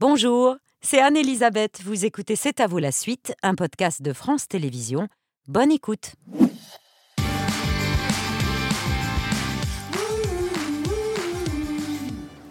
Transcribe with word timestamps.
Bonjour, 0.00 0.54
c'est 0.80 1.00
Anne-Elisabeth. 1.00 1.80
Vous 1.82 2.04
écoutez 2.04 2.36
C'est 2.36 2.60
à 2.60 2.68
vous 2.68 2.78
la 2.78 2.92
suite, 2.92 3.34
un 3.42 3.56
podcast 3.56 4.00
de 4.00 4.12
France 4.12 4.46
Télévisions. 4.46 5.08
Bonne 5.48 5.72
écoute. 5.72 6.12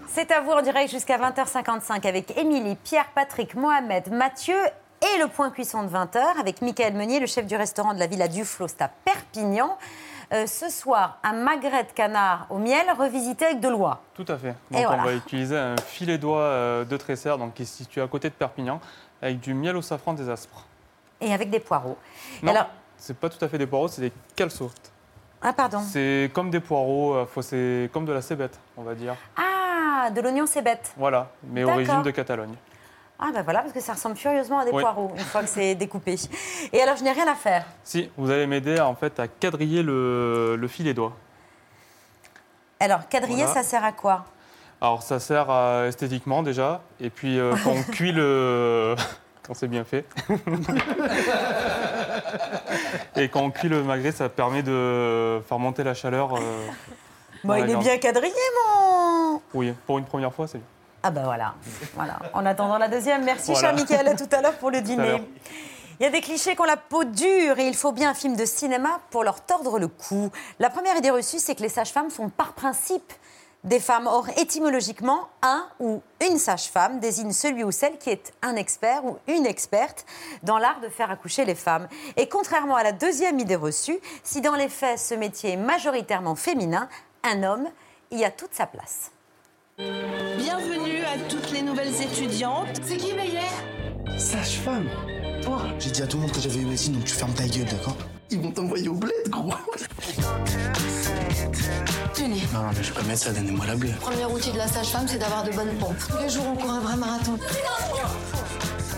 C'est 0.10 0.29
à 0.31 0.41
vous 0.41 0.52
en 0.52 0.62
direct 0.62 0.91
jusqu'à 0.91 1.18
20h55 1.18 2.06
avec 2.06 2.38
Émilie, 2.38 2.76
Pierre, 2.83 3.10
Patrick, 3.15 3.56
Mohamed, 3.56 4.12
Mathieu 4.12 4.58
et 5.02 5.22
le 5.22 5.29
point 5.29 5.50
cuisson 5.50 5.84
de 5.84 5.90
20h 5.90 6.20
avec 6.42 6.62
Michael 6.62 6.96
Meunier, 6.96 7.22
le 7.22 7.28
chef 7.28 7.48
du 7.48 7.56
restaurant 7.56 7.94
de 7.94 8.00
la 8.00 8.08
Villa 8.08 8.28
Duflos 8.28 8.68
à 8.82 8.90
Perpignan. 8.90 9.78
Euh, 10.33 10.46
ce 10.46 10.69
soir, 10.69 11.19
un 11.23 11.33
magret 11.33 11.85
de 11.85 11.91
canard 11.91 12.47
au 12.49 12.57
miel 12.57 12.85
revisité 12.97 13.46
avec 13.46 13.62
de 13.62 13.69
l'oie. 13.69 14.01
Tout 14.13 14.26
à 14.27 14.37
fait. 14.37 14.55
Et 14.71 14.76
Donc 14.76 14.85
voilà. 14.87 15.03
on 15.03 15.05
va 15.05 15.13
utiliser 15.13 15.57
un 15.57 15.77
filet 15.77 16.17
d'oie 16.17 16.39
euh, 16.39 16.84
de 16.84 16.98
Tresserre, 16.98 17.38
donc 17.38 17.54
qui 17.54 17.66
se 17.66 17.77
situe 17.77 18.02
à 18.02 18.08
côté 18.08 18.30
de 18.30 18.34
Perpignan, 18.34 18.82
avec 19.21 19.40
du 19.40 19.54
miel 19.54 19.77
au 19.77 19.82
safran 19.82 20.13
des 20.13 20.30
aspres. 20.30 20.66
Et 21.21 21.34
avec 21.34 21.49
des 21.49 21.62
poireaux. 21.62 21.98
Non, 22.44 22.52
alors, 22.52 22.68
c'est 22.98 23.18
pas 23.18 23.30
tout 23.30 23.44
à 23.44 23.48
fait 23.48 23.58
des 23.58 23.68
poireaux, 23.68 23.88
c'est 23.88 24.02
des 24.02 24.12
calçots. 24.35 24.71
ah 25.41 25.54
pardon. 25.54 25.80
C'est 25.80 26.30
comme 26.34 26.52
des 26.52 26.59
poireaux, 26.59 27.13
euh, 27.13 27.41
c'est 27.41 27.90
comme 27.94 28.05
de 28.05 28.12
la 28.12 28.21
cébette, 28.21 28.59
on 28.76 28.84
va 28.84 28.96
dire. 28.96 29.16
Ah, 29.38 30.09
de 30.12 30.20
l'oignon 30.20 30.46
bête. 30.62 30.91
Voilà, 30.98 31.30
mais 31.44 31.63
origine 31.63 32.02
de 32.04 32.12
Catalogne. 32.12 32.55
Ah 33.20 33.31
ben 33.34 33.41
voilà, 33.41 33.62
parce 33.62 33.73
que 33.73 33.80
ça 33.81 33.94
ressemble 33.94 34.16
furieusement 34.16 34.59
à 34.59 34.66
des 34.66 34.71
Oui. 34.71 34.81
poireaux 34.81 35.12
une 35.17 35.23
fois 35.23 35.41
que 35.41 35.49
c'est 35.49 35.73
découpé. 35.84 36.16
Et 36.71 36.81
alors, 36.81 36.95
je 36.98 37.03
n'ai 37.03 37.12
rien 37.12 37.27
à 37.27 37.34
faire. 37.35 37.66
Si, 37.84 38.12
vous 38.16 38.30
allez 38.30 38.45
m'aider 38.45 38.80
en 38.80 38.93
fait 38.95 39.20
à 39.20 39.27
quadriller 39.27 39.81
le, 39.81 40.55
le 40.55 40.67
filet 40.67 40.93
d'oie. 40.93 41.13
Alors, 42.80 43.07
quadriller, 43.09 43.43
Voilà. 43.45 43.53
ça 43.63 43.67
sert 43.67 43.84
à 43.84 43.91
quoi? 43.91 44.26
Alors 44.80 45.02
ça 45.02 45.20
sert 45.20 45.49
à- 45.49 45.88
esthétiquement 45.88 46.43
déjà, 46.43 46.81
et 46.99 47.09
puis 47.09 47.40
euh, 47.40 47.55
quand 47.63 47.71
on 47.71 47.81
cuit 47.91 48.12
le... 48.12 48.95
quand 49.43 49.55
c'est 49.55 49.68
bien 49.68 49.84
fait. 49.84 50.05
et 53.15 53.29
quand 53.29 53.41
on 53.41 53.49
cuit 53.49 53.70
le 53.70 53.81
magret, 53.84 54.12
ça 54.12 54.29
permet 54.29 54.62
de 54.62 55.41
faire 55.49 55.57
monter 55.57 55.84
la 55.84 55.96
chaleur. 55.96 56.35
euh, 56.35 56.40
Bon, 57.43 57.55
il 57.55 57.70
est 57.70 57.76
bien 57.76 57.98
quadrillé, 57.98 58.34
mon 58.68 59.41
Oui, 59.55 59.74
pour 59.87 59.98
une 59.98 60.05
première 60.05 60.31
fois, 60.34 60.48
c'est 60.48 60.59
bien. 60.59 60.68
Ah 61.08 61.12
ben 61.12 61.24
voilà. 61.24 61.54
voilà. 61.96 62.20
En 62.34 62.46
attendant 62.46 62.77
la 62.77 62.90
deuxième, 62.90 63.24
merci 63.24 63.54
Voilà. 63.54 63.70
cher 63.70 63.74
Michael, 63.74 64.09
à 64.09 64.16
tout 64.16 64.27
à 64.30 64.41
l'heure 64.41 64.58
pour 64.58 64.72
le 64.72 64.81
dîner. 64.81 65.23
Il 66.02 66.03
y 66.03 66.05
a 66.05 66.09
des 66.09 66.19
clichés 66.19 66.53
qui 66.53 66.59
ont 66.61 66.66
la 66.66 66.75
peau 66.75 67.05
dure 67.05 67.58
et 67.58 67.66
il 67.66 67.75
faut 67.75 67.94
bien 67.94 68.09
un 68.09 68.14
film 68.14 68.36
de 68.36 68.44
cinéma 68.44 68.99
pour 69.09 69.23
leur 69.23 69.39
tordre 69.39 69.80
le 69.80 69.88
cou. 69.88 70.30
La 70.59 70.69
première 70.69 70.97
idée 70.97 71.09
reçue, 71.09 71.39
c'est 71.39 71.55
que 71.55 71.61
les 71.61 71.69
sages-femmes 71.69 72.09
sont 72.09 72.27
par 72.27 72.52
principe 72.53 73.14
des 73.64 73.80
femmes. 73.80 74.05
Or, 74.05 74.27
étymologiquement, 74.36 75.30
un 75.41 75.66
ou 75.80 76.02
une 76.30 76.38
sage-femme 76.38 76.99
désigne 76.99 77.31
celui 77.31 77.64
ou 77.64 77.71
celle 77.71 77.97
qui 77.97 78.09
est 78.09 78.33
un 78.42 78.58
expert 78.58 79.05
ou 79.05 79.17
une 79.27 79.45
experte 79.45 80.05
dans 80.44 80.58
l'art 80.58 80.81
de 80.81 80.89
faire 80.89 81.09
accoucher 81.09 81.45
les 81.45 81.55
femmes. 81.55 81.88
Et 82.17 82.27
contrairement 82.27 82.75
à 82.75 82.83
la 82.83 82.92
deuxième 82.92 83.39
idée 83.39 83.55
reçue, 83.55 83.97
si 84.23 84.42
dans 84.42 84.55
les 84.55 84.67
faits 84.67 84.99
ce 84.99 85.16
métier 85.16 85.53
est 85.53 85.58
majoritairement 85.58 86.36
féminin, 86.36 86.89
un 87.23 87.44
homme 87.44 87.69
y 88.11 88.25
a 88.25 88.30
toute 88.30 88.53
sa 88.53 88.66
place. 88.67 89.11
Bienvenue 89.78 91.03
à 91.03 91.20
toutes 91.30 91.52
les 91.52 91.61
nouvelles 91.61 91.94
étudiantes. 92.02 92.81
C'est 92.81 92.97
qui 92.97 93.14
Meyer? 93.14 94.17
Sage-femme 94.17 94.89
Toi 95.44 95.61
J'ai 95.78 95.92
dit 95.92 96.02
à 96.02 96.08
tout 96.08 96.17
le 96.17 96.23
monde 96.23 96.31
que 96.31 96.42
j'avais 96.42 96.61
eu 96.61 96.66
médecine, 96.66 96.94
donc 96.94 97.06
tu 97.06 97.14
fermes 97.14 97.33
ta 97.33 97.47
gueule, 97.47 97.66
d'accord? 97.66 97.95
Ils 98.31 98.42
vont 98.42 98.50
t'envoyer 98.50 98.89
au 98.89 98.95
bled, 98.95 99.14
gros 99.30 99.53
Tenez. 102.16 102.42
Non, 102.52 102.64
non, 102.64 102.70
mais 102.75 102.83
je 102.83 102.92
peux 102.92 103.03
mettre 103.03 103.20
ça, 103.20 103.33
donnez-moi 103.33 103.67
la 103.67 103.75
bleue. 103.75 103.92
Premier 104.02 104.25
outil 104.25 104.52
de 104.52 104.58
la 104.58 104.67
sage-femme, 104.67 105.08
c'est 105.08 105.20
d'avoir 105.20 105.44
de 105.44 105.52
bonnes 105.52 105.78
pompes. 105.78 106.03
Tous 106.09 106.17
les 106.23 106.30
jours, 106.30 106.45
on 106.52 106.55
court 106.55 106.72
un 106.72 106.80
vrai 106.80 106.98
marathon. 106.98 107.38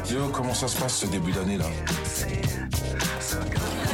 Yo, 0.10 0.30
comment 0.32 0.54
ça 0.54 0.70
se 0.70 0.78
passe 0.78 0.96
ce 0.96 1.08
début 1.08 1.34
d'année 1.34 1.58
là? 1.58 1.66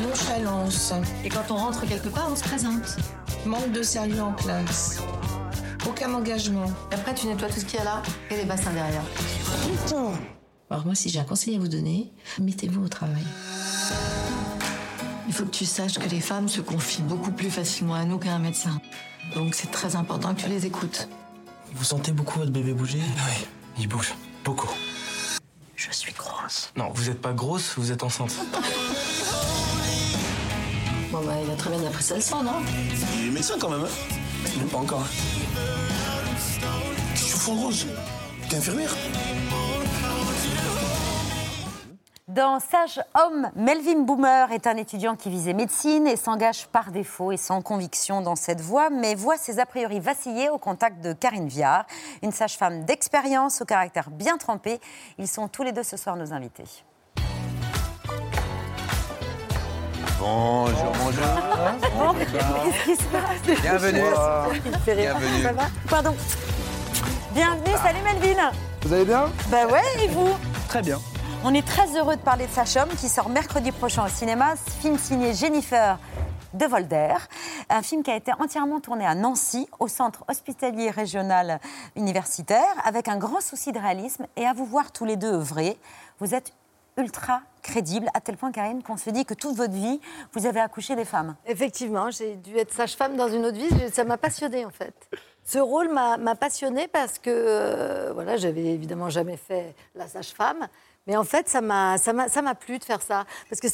Nonchalance. 0.04 0.94
Et 1.24 1.30
quand 1.30 1.50
on 1.50 1.56
rentre 1.56 1.84
quelque 1.88 2.10
part, 2.10 2.30
on 2.32 2.36
se 2.36 2.44
présente. 2.44 2.98
Manque 3.44 3.72
de 3.72 3.82
sérieux 3.82 4.22
en 4.22 4.34
classe. 4.34 5.00
Aucun 5.96 6.14
engagement. 6.14 6.66
Après, 6.92 7.16
tu 7.16 7.26
nettoies 7.26 7.48
tout 7.48 7.62
ce 7.62 7.64
qu'il 7.64 7.80
y 7.80 7.82
a 7.82 7.86
là 7.86 8.04
et 8.30 8.36
les 8.36 8.44
bassins 8.44 8.74
derrière. 8.74 9.02
Alors 10.70 10.86
moi, 10.86 10.94
si 10.94 11.08
j'ai 11.08 11.20
un 11.20 11.24
conseil 11.24 11.56
à 11.56 11.60
vous 11.60 11.70
donner, 11.70 12.12
mettez-vous 12.38 12.84
au 12.84 12.90
travail. 12.90 13.24
Il 15.30 15.34
faut 15.34 15.46
que 15.46 15.52
tu 15.52 15.64
saches 15.64 15.98
que 15.98 16.10
les 16.10 16.20
femmes 16.20 16.50
se 16.50 16.60
confient 16.60 17.02
beaucoup 17.04 17.32
plus 17.32 17.50
facilement 17.50 17.94
à 17.94 18.04
nous 18.04 18.18
qu'à 18.18 18.34
un 18.34 18.40
médecin. 18.40 18.82
Donc 19.36 19.56
c'est 19.56 19.72
très 19.72 19.96
important 19.96 20.36
que 20.36 20.42
tu 20.42 20.50
les 20.50 20.66
écoutes. 20.66 21.08
Vous 21.74 21.86
sentez 21.86 22.12
beaucoup 22.12 22.40
votre 22.40 22.52
bébé 22.52 22.74
bouger? 22.74 23.00
Oui, 23.00 23.48
il 23.80 23.88
bouge. 23.88 24.16
Beaucoup. 24.44 24.74
Je 25.78 25.92
suis 25.92 26.12
grosse. 26.12 26.74
Non, 26.76 26.92
vous 26.94 27.10
êtes 27.10 27.22
pas 27.22 27.32
grosse, 27.32 27.76
vous 27.78 27.94
êtes 27.94 28.04
enceinte. 28.04 28.36
Bon 31.10 31.22
bah 31.26 31.36
il 31.42 31.50
a 31.50 31.56
très 31.56 31.70
bien 31.70 31.88
appris 31.88 32.04
ça 32.04 32.16
le 32.16 32.22
sang, 32.22 32.44
non? 32.44 32.60
Il 33.18 33.28
est 33.28 33.32
médecin 33.32 33.56
quand 33.58 33.70
même, 33.70 33.86
hein? 33.86 34.60
Non, 34.60 34.68
pas 34.68 34.78
encore. 34.78 35.06
T'es 38.50 38.56
infirmière 38.58 38.96
Dans 42.28 42.60
Sage 42.60 43.00
Homme, 43.14 43.52
Melvin 43.56 44.00
Boomer 44.02 44.52
est 44.52 44.66
un 44.66 44.76
étudiant 44.78 45.16
qui 45.16 45.30
visait 45.30 45.54
médecine 45.54 46.08
et 46.08 46.16
s'engage 46.16 46.66
par 46.66 46.90
défaut 46.90 47.32
et 47.32 47.38
sans 47.38 47.62
conviction 47.62 48.22
dans 48.22 48.36
cette 48.36 48.62
voie, 48.62 48.90
mais 48.90 49.14
voit 49.14 49.38
ses 49.38 49.60
a 49.60 49.68
priori 49.68 50.00
vaciller 50.00 50.50
au 50.50 50.58
contact 50.58 51.04
de 51.04 51.14
Karine 51.14 51.48
Viard, 51.48 51.86
une 52.24 52.32
sage-femme 52.32 52.84
d'expérience 52.84 53.62
au 53.62 53.66
caractère 53.66 54.10
bien 54.10 54.38
trempé. 54.38 54.80
Ils 55.20 55.28
sont 55.28 55.48
tous 55.48 55.62
les 55.62 55.72
deux 55.72 55.84
ce 55.84 55.98
soir 55.98 56.16
nos 56.16 56.34
invités. 56.34 56.66
Bonjour, 60.20 60.92
bonjour. 60.98 62.16
Qu'est-ce 62.64 62.84
qui 62.86 62.96
se 62.96 63.04
passe 63.10 63.62
Bienvenue. 63.62 64.02
Bienvenue. 64.84 65.44
Ça 65.44 65.54
va 65.54 65.66
Pardon. 65.88 66.16
Bienvenue, 67.36 67.76
salut 67.84 68.00
Melvin. 68.02 68.50
Vous 68.84 68.94
allez 68.94 69.04
bien? 69.04 69.26
Bah 69.52 69.68
ouais, 69.68 69.82
et 70.02 70.08
vous? 70.08 70.30
Très 70.70 70.82
bien. 70.82 71.02
On 71.44 71.54
est 71.54 71.68
très 71.68 71.98
heureux 71.98 72.16
de 72.16 72.22
parler 72.22 72.48
de 72.48 72.52
Sage 72.52 72.78
Homme 72.78 72.96
qui 72.98 73.10
sort 73.10 73.28
mercredi 73.28 73.74
prochain 73.74 74.06
au 74.06 74.08
cinéma. 74.08 74.56
Film 74.80 74.98
signé 74.98 75.34
Jennifer 75.34 76.00
de 76.54 76.66
Volder. 76.66 77.14
Un 77.70 77.82
film 77.82 78.04
qui 78.04 78.12
a 78.12 78.16
été 78.16 78.32
entièrement 78.40 78.80
tourné 78.80 79.06
à 79.06 79.16
Nancy, 79.16 79.68
au 79.82 79.90
centre 79.90 80.24
hospitalier 80.30 80.90
régional 80.90 81.60
universitaire, 81.98 82.74
avec 82.86 83.10
un 83.10 83.18
grand 83.18 83.42
souci 83.42 83.74
de 83.74 83.80
réalisme. 83.80 84.28
Et 84.38 84.48
à 84.48 84.54
vous 84.54 84.66
voir 84.66 84.94
tous 84.94 85.04
les 85.04 85.18
deux 85.18 85.34
œuvrer, 85.34 85.78
vous 86.22 86.36
êtes 86.36 86.54
ultra 86.98 87.42
crédible, 87.62 88.08
à 88.14 88.22
tel 88.22 88.38
point, 88.38 88.52
Karine, 88.52 88.84
qu'on 88.84 88.98
se 88.98 89.10
dit 89.10 89.26
que 89.26 89.34
toute 89.34 89.56
votre 89.56 89.74
vie, 89.74 90.00
vous 90.34 90.46
avez 90.46 90.60
accouché 90.60 90.96
des 90.96 91.06
femmes. 91.06 91.36
Effectivement, 91.46 92.12
j'ai 92.12 92.36
dû 92.36 92.58
être 92.58 92.72
sage-femme 92.72 93.16
dans 93.18 93.28
une 93.28 93.46
autre 93.46 93.58
vie. 93.58 93.70
Ça 93.92 94.04
m'a 94.04 94.18
passionnée 94.18 94.66
en 94.66 94.70
fait. 94.70 94.94
Ce 95.44 95.60
rôle 95.60 95.90
m'a 95.90 96.36
passionnée 96.36 96.88
parce 96.88 97.20
que 97.20 97.30
euh, 97.30 98.12
voilà, 98.14 98.38
j'avais 98.38 98.66
évidemment 98.66 99.10
jamais 99.10 99.38
fait 99.38 99.76
la 99.96 100.08
sage-femme. 100.08 100.68
Mais 101.08 101.16
en 101.16 101.24
fait, 101.24 101.48
ça 101.48 101.62
m'a 101.62 102.56
plu 102.60 102.80
de 102.80 102.84
faire 102.84 103.02
ça. 103.02 103.26
Parce 103.48 103.62
que 103.62 103.68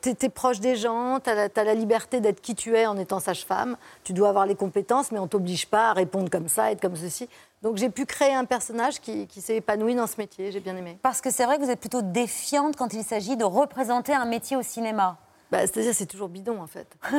t'es 0.00 0.16
es 0.20 0.28
proche 0.28 0.58
des 0.58 0.74
gens, 0.74 1.20
tu 1.20 1.30
as, 1.30 1.64
la 1.64 1.74
liberté 1.74 2.20
d'être 2.20 2.40
qui 2.40 2.56
tu 2.56 2.76
es 2.76 2.86
en 2.86 2.98
étant 2.98 3.20
sage-femme. 3.20 3.76
Tu 4.02 4.12
dois 4.12 4.30
avoir 4.30 4.46
les 4.46 4.56
compétences, 4.56 5.12
mais 5.12 5.20
on 5.20 5.28
t'oblige 5.28 5.66
pas 5.66 5.90
à 5.90 5.92
répondre 5.92 6.28
comme 6.28 6.48
ça, 6.48 6.72
être 6.72 6.80
comme 6.80 6.96
ceci. 6.96 7.28
Donc 7.62 7.76
j'ai 7.76 7.90
pu 7.90 8.06
créer 8.06 8.34
un 8.34 8.44
personnage 8.44 9.00
qui, 9.00 9.26
qui 9.26 9.40
s'est 9.40 9.56
épanoui 9.56 9.94
dans 9.94 10.06
ce 10.06 10.16
métier. 10.18 10.50
J'ai 10.50 10.60
bien 10.60 10.76
aimé. 10.76 10.98
Parce 11.02 11.20
que 11.20 11.30
c'est 11.30 11.44
vrai 11.44 11.58
que 11.58 11.62
vous 11.62 11.70
êtes 11.70 11.80
plutôt 11.80 12.02
défiante 12.02 12.76
quand 12.76 12.92
il 12.92 13.04
s'agit 13.04 13.36
de 13.36 13.44
représenter 13.44 14.12
un 14.12 14.24
métier 14.24 14.56
au 14.56 14.62
cinéma. 14.62 15.16
Bah, 15.52 15.58
C'est-à-dire, 15.60 15.92
c'est 15.94 16.06
toujours 16.06 16.30
bidon, 16.30 16.60
en 16.62 16.66
fait. 16.66 16.88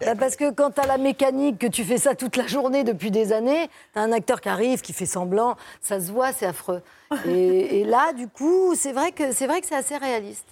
Bah, 0.00 0.14
parce 0.18 0.34
que 0.34 0.50
quand 0.50 0.70
tu 0.70 0.80
as 0.80 0.86
la 0.86 0.96
mécanique, 0.96 1.58
que 1.58 1.66
tu 1.66 1.84
fais 1.84 1.98
ça 1.98 2.14
toute 2.14 2.36
la 2.36 2.46
journée 2.46 2.84
depuis 2.84 3.10
des 3.10 3.32
années, 3.34 3.68
tu 3.92 3.98
as 3.98 4.02
un 4.02 4.12
acteur 4.12 4.40
qui 4.40 4.48
arrive, 4.48 4.80
qui 4.80 4.94
fait 4.94 5.06
semblant, 5.06 5.56
ça 5.82 6.00
se 6.00 6.10
voit, 6.10 6.32
c'est 6.32 6.46
affreux. 6.46 6.82
Et, 7.26 7.80
et 7.80 7.84
là, 7.84 8.12
du 8.14 8.28
coup, 8.28 8.74
c'est 8.74 8.92
vrai 8.92 9.12
que 9.12 9.30
c'est 9.32 9.74
assez 9.74 9.98
réaliste. 9.98 10.46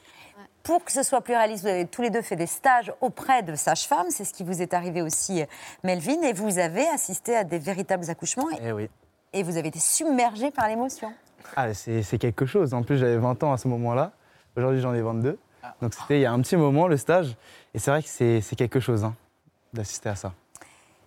Pour 0.69 0.85
que 0.85 0.93
ce 0.93 1.03
soit 1.03 1.23
plus 1.23 1.33
réaliste, 1.33 1.63
vous 1.63 1.71
avez 1.71 1.87
tous 1.87 2.03
les 2.03 2.11
deux 2.11 2.21
fait 2.21 2.37
des 2.37 2.47
stages 2.47 2.93
auprès 3.01 3.43
de 3.43 3.55
sages-femmes. 3.55 4.11
C'est 4.11 4.27
ce 4.27 4.35
qui 4.35 4.45
vous 4.45 4.61
est 4.61 4.75
arrivé 4.75 5.01
aussi, 5.01 5.41
euh, 5.41 5.47
Melvin. 5.83 6.21
Et 6.21 6.35
vous 6.35 6.59
avez 6.59 6.87
assisté 6.89 7.35
à 7.35 7.43
des 7.43 7.59
véritables 7.59 8.11
accouchements. 8.11 8.51
Et, 8.51 8.57
Eh 8.67 8.73
oui. 8.73 8.91
et 9.33 9.43
vous 9.43 9.57
avez 9.57 9.69
été 9.69 9.79
submergé 9.79 10.51
par 10.51 10.69
l'émotion. 10.69 11.11
Ah, 11.57 11.73
c'est 11.73 12.03
c'est 12.03 12.19
quelque 12.19 12.45
chose. 12.45 12.75
En 12.75 12.83
plus, 12.83 12.99
j'avais 12.99 13.17
20 13.17 13.43
ans 13.45 13.55
à 13.55 13.57
ce 13.57 13.67
moment-là. 13.67 14.13
Aujourd'hui, 14.59 14.83
j'en 14.83 14.93
ai 14.93 15.01
22. 15.01 15.39
Donc, 15.81 15.95
c'était 15.95 16.19
il 16.19 16.21
y 16.21 16.27
a 16.27 16.33
un 16.33 16.41
petit 16.43 16.57
moment, 16.57 16.87
le 16.87 16.99
stage. 16.99 17.35
Et 17.73 17.79
c'est 17.79 17.91
vrai 17.91 18.03
que 18.03 18.09
c'est 18.11 18.43
c'est 18.43 18.55
quelque 18.55 18.79
chose 18.79 19.05
hein, 19.05 19.15
d'assister 19.73 20.11
à 20.11 20.17
ça. 20.17 20.35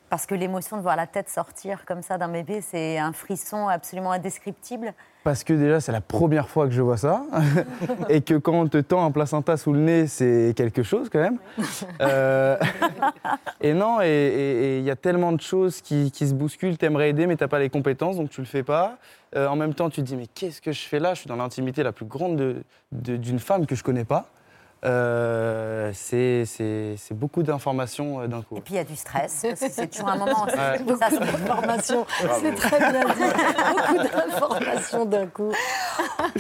Parce 0.10 0.26
que 0.26 0.34
l'émotion 0.34 0.76
de 0.76 0.82
voir 0.82 0.96
la 0.96 1.06
tête 1.06 1.30
sortir 1.30 1.86
comme 1.86 2.02
ça 2.02 2.18
d'un 2.18 2.30
bébé, 2.30 2.62
c'est 2.62 2.98
un 2.98 3.14
frisson 3.14 3.68
absolument 3.68 4.12
indescriptible. 4.12 4.96
Parce 5.24 5.44
que 5.44 5.54
déjà, 5.54 5.80
c'est 5.80 5.92
la 5.92 6.02
première 6.02 6.50
fois 6.50 6.66
que 6.66 6.74
je 6.74 6.82
vois 6.82 6.98
ça. 6.98 7.24
et 8.10 8.22
que 8.22 8.34
quand 8.36 8.54
on 8.54 8.68
te 8.68 8.78
tend 8.80 9.06
un 9.06 9.12
placenta 9.12 9.56
sous 9.56 9.72
le 9.72 9.80
nez, 9.80 10.08
c'est 10.08 10.54
quelque 10.56 10.82
chose 10.82 11.10
quand 11.12 11.20
même. 11.20 11.38
Euh, 12.02 12.58
et 13.62 13.74
non, 13.74 14.02
et- 14.02 14.78
il 14.80 14.84
y 14.84 14.90
a 14.90 14.96
tellement 14.96 15.32
de 15.32 15.42
choses 15.42 15.82
qui, 15.82 16.10
qui 16.12 16.28
se 16.28 16.34
bousculent. 16.34 16.78
T'aimerais 16.78 17.10
aider, 17.12 17.28
mais 17.28 17.36
t'as 17.36 17.48
pas 17.48 17.60
les 17.60 17.70
compétences, 17.70 18.18
donc 18.18 18.30
tu 18.32 18.42
le 18.42 18.48
fais 18.48 18.64
pas. 18.64 18.98
Euh, 19.36 19.48
en 19.48 19.56
même 19.56 19.74
temps, 19.76 19.90
tu 19.90 20.02
te 20.02 20.06
dis, 20.08 20.16
mais 20.16 20.26
qu'est-ce 20.28 20.60
que 20.62 20.72
je 20.72 20.82
fais 20.82 21.00
là? 21.00 21.14
Je 21.14 21.20
suis 21.20 21.28
dans 21.28 21.36
l'intimité 21.36 21.84
la 21.84 21.92
plus 21.92 22.06
grande 22.06 22.36
de- 22.36 22.64
de- 22.92 23.16
d'une 23.18 23.40
femme 23.40 23.66
que 23.68 23.76
je 23.76 23.84
connais 23.84 24.06
pas. 24.06 24.28
Euh, 24.84 25.92
c'est 25.94 26.48
beaucoup 27.12 27.44
d'informations 27.44 28.22
euh, 28.22 28.28
d'un 28.28 28.42
coup. 28.42 28.58
Et 28.58 28.62
puis 28.62 28.74
il 28.74 28.78
y 28.78 28.80
a 28.80 28.84
du 28.84 28.96
stress, 28.96 29.46
parce 29.48 29.60
que 29.60 29.70
c'est 29.70 29.88
toujours 29.88 30.10
un 30.10 30.18
moment. 30.18 30.46
Ouais. 30.46 30.78
ça 30.98 31.10
Beaucoup 31.10 31.20
d'informations. 31.20 32.06
C'est 32.42 32.56
très 32.56 32.80
bien 32.80 33.06
dit. 33.06 33.22
Beaucoup 33.76 33.98
d'informations 33.98 35.06
d'un 35.06 35.28
coup. 35.28 35.52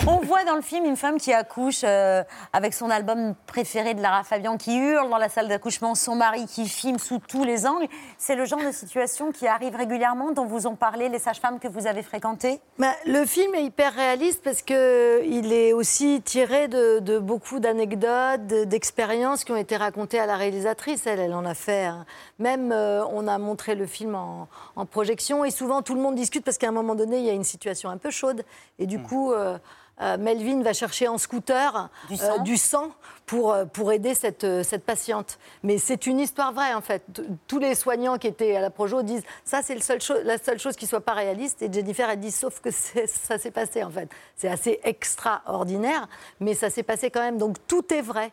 On 0.07 0.17
voit 0.17 0.43
dans 0.43 0.55
le 0.55 0.61
film 0.61 0.85
une 0.85 0.95
femme 0.95 1.17
qui 1.17 1.33
accouche 1.33 1.81
euh, 1.83 2.23
avec 2.53 2.73
son 2.73 2.89
album 2.89 3.35
préféré 3.45 3.93
de 3.93 4.01
Lara 4.01 4.23
Fabian, 4.23 4.57
qui 4.57 4.77
hurle 4.77 5.09
dans 5.09 5.17
la 5.17 5.29
salle 5.29 5.47
d'accouchement, 5.47 5.93
son 5.93 6.15
mari 6.15 6.45
qui 6.47 6.67
filme 6.67 6.97
sous 6.97 7.19
tous 7.19 7.43
les 7.43 7.67
angles. 7.67 7.87
C'est 8.17 8.35
le 8.35 8.45
genre 8.45 8.63
de 8.63 8.71
situation 8.71 9.31
qui 9.31 9.47
arrive 9.47 9.75
régulièrement, 9.75 10.31
dont 10.31 10.45
vous 10.45 10.65
ont 10.65 10.75
parlé 10.75 11.09
les 11.09 11.19
sages-femmes 11.19 11.59
que 11.59 11.67
vous 11.67 11.85
avez 11.85 12.01
fréquentées? 12.01 12.59
Bah, 12.79 12.93
le 13.05 13.25
film 13.25 13.53
est 13.55 13.63
hyper 13.63 13.93
réaliste 13.93 14.41
parce 14.43 14.61
que 14.61 15.23
il 15.25 15.53
est 15.53 15.73
aussi 15.73 16.21
tiré 16.23 16.67
de, 16.67 16.99
de 16.99 17.19
beaucoup 17.19 17.59
d'anecdotes, 17.59 18.30
de- 18.37 18.63
d'expériences 18.63 19.43
qui 19.43 19.51
ont 19.51 19.57
été 19.57 19.75
racontées 19.77 20.19
à 20.19 20.25
la 20.25 20.35
réalisatrice. 20.37 21.05
Elle, 21.07 21.19
elle 21.19 21.33
en 21.33 21.45
a 21.45 21.53
fait. 21.53 21.85
un. 21.85 22.05
Même, 22.39 22.71
euh, 22.71 23.03
on 23.11 23.27
a 23.27 23.37
montré 23.37 23.75
le 23.75 23.85
film 23.85 24.15
en, 24.15 24.47
en 24.75 24.85
projection 24.85 25.43
et 25.45 25.51
souvent 25.51 25.81
tout 25.81 25.95
le 25.95 26.01
monde 26.01 26.15
discute 26.15 26.43
parce 26.45 26.57
qu'à 26.57 26.67
un 26.69 26.71
moment 26.73 26.95
donné, 26.95 27.19
il 27.19 27.25
y 27.25 27.29
a 27.29 27.33
une 27.33 27.43
situation 27.43 27.89
un 27.89 27.97
peu 27.97 28.11
chaude 28.11 28.43
et 28.79 28.85
du 28.85 29.01
coup. 29.01 29.31
euh, 29.33 29.57
euh, 30.01 30.17
Melvin 30.17 30.61
va 30.63 30.73
chercher 30.73 31.07
en 31.07 31.17
scooter 31.17 31.89
Du 32.09 32.13
euh, 32.15 32.17
sang 32.17 32.37
du 32.43 32.57
sang 32.57 32.91
pour, 33.25 33.53
euh, 33.53 33.65
pour 33.65 33.91
aider 33.91 34.15
cette, 34.15 34.45
cette 34.63 34.83
patiente. 34.83 35.37
Mais 35.63 35.77
c'est 35.77 36.05
une 36.07 36.19
histoire 36.19 36.53
vraie, 36.53 36.73
en 36.73 36.81
fait. 36.81 37.03
Tous 37.47 37.59
les 37.59 37.75
soignants 37.75 38.17
qui 38.17 38.27
étaient 38.27 38.55
à 38.55 38.61
la 38.61 38.69
Projo 38.69 39.03
disent 39.03 39.23
ça, 39.45 39.61
c'est 39.61 39.79
seul 39.79 39.99
la 40.23 40.37
seule 40.37 40.59
chose 40.59 40.75
qui 40.75 40.87
soit 40.87 41.01
pas 41.01 41.13
réaliste. 41.13 41.61
Et 41.61 41.71
Jennifer, 41.71 42.09
elle 42.09 42.19
dit 42.19 42.31
sauf 42.31 42.59
que 42.61 42.69
ça 42.71 43.37
s'est 43.37 43.51
passé, 43.51 43.83
en 43.83 43.89
fait. 43.91 44.09
C'est 44.35 44.47
assez 44.49 44.79
extraordinaire, 44.83 46.07
mais 46.39 46.53
ça 46.53 46.69
s'est 46.69 46.83
passé 46.83 47.11
quand 47.11 47.21
même. 47.21 47.37
Donc 47.37 47.57
tout 47.67 47.93
est 47.93 48.01
vrai. 48.01 48.31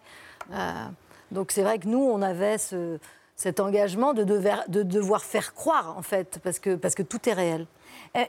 Euh, 0.53 0.73
donc 1.31 1.53
c'est 1.53 1.63
vrai 1.63 1.79
que 1.79 1.87
nous, 1.87 2.03
on 2.03 2.23
avait 2.23 2.57
ce- 2.59 2.99
cet 3.37 3.61
engagement 3.61 4.15
de, 4.15 4.25
dever- 4.25 4.65
de 4.69 4.83
devoir 4.83 5.23
faire 5.23 5.55
croire, 5.55 5.97
en 5.99 6.03
fait, 6.03 6.41
parce 6.43 6.59
que, 6.59 6.75
parce 6.75 6.95
que 6.95 7.03
tout 7.03 7.29
est 7.29 7.35
réel. 7.35 7.67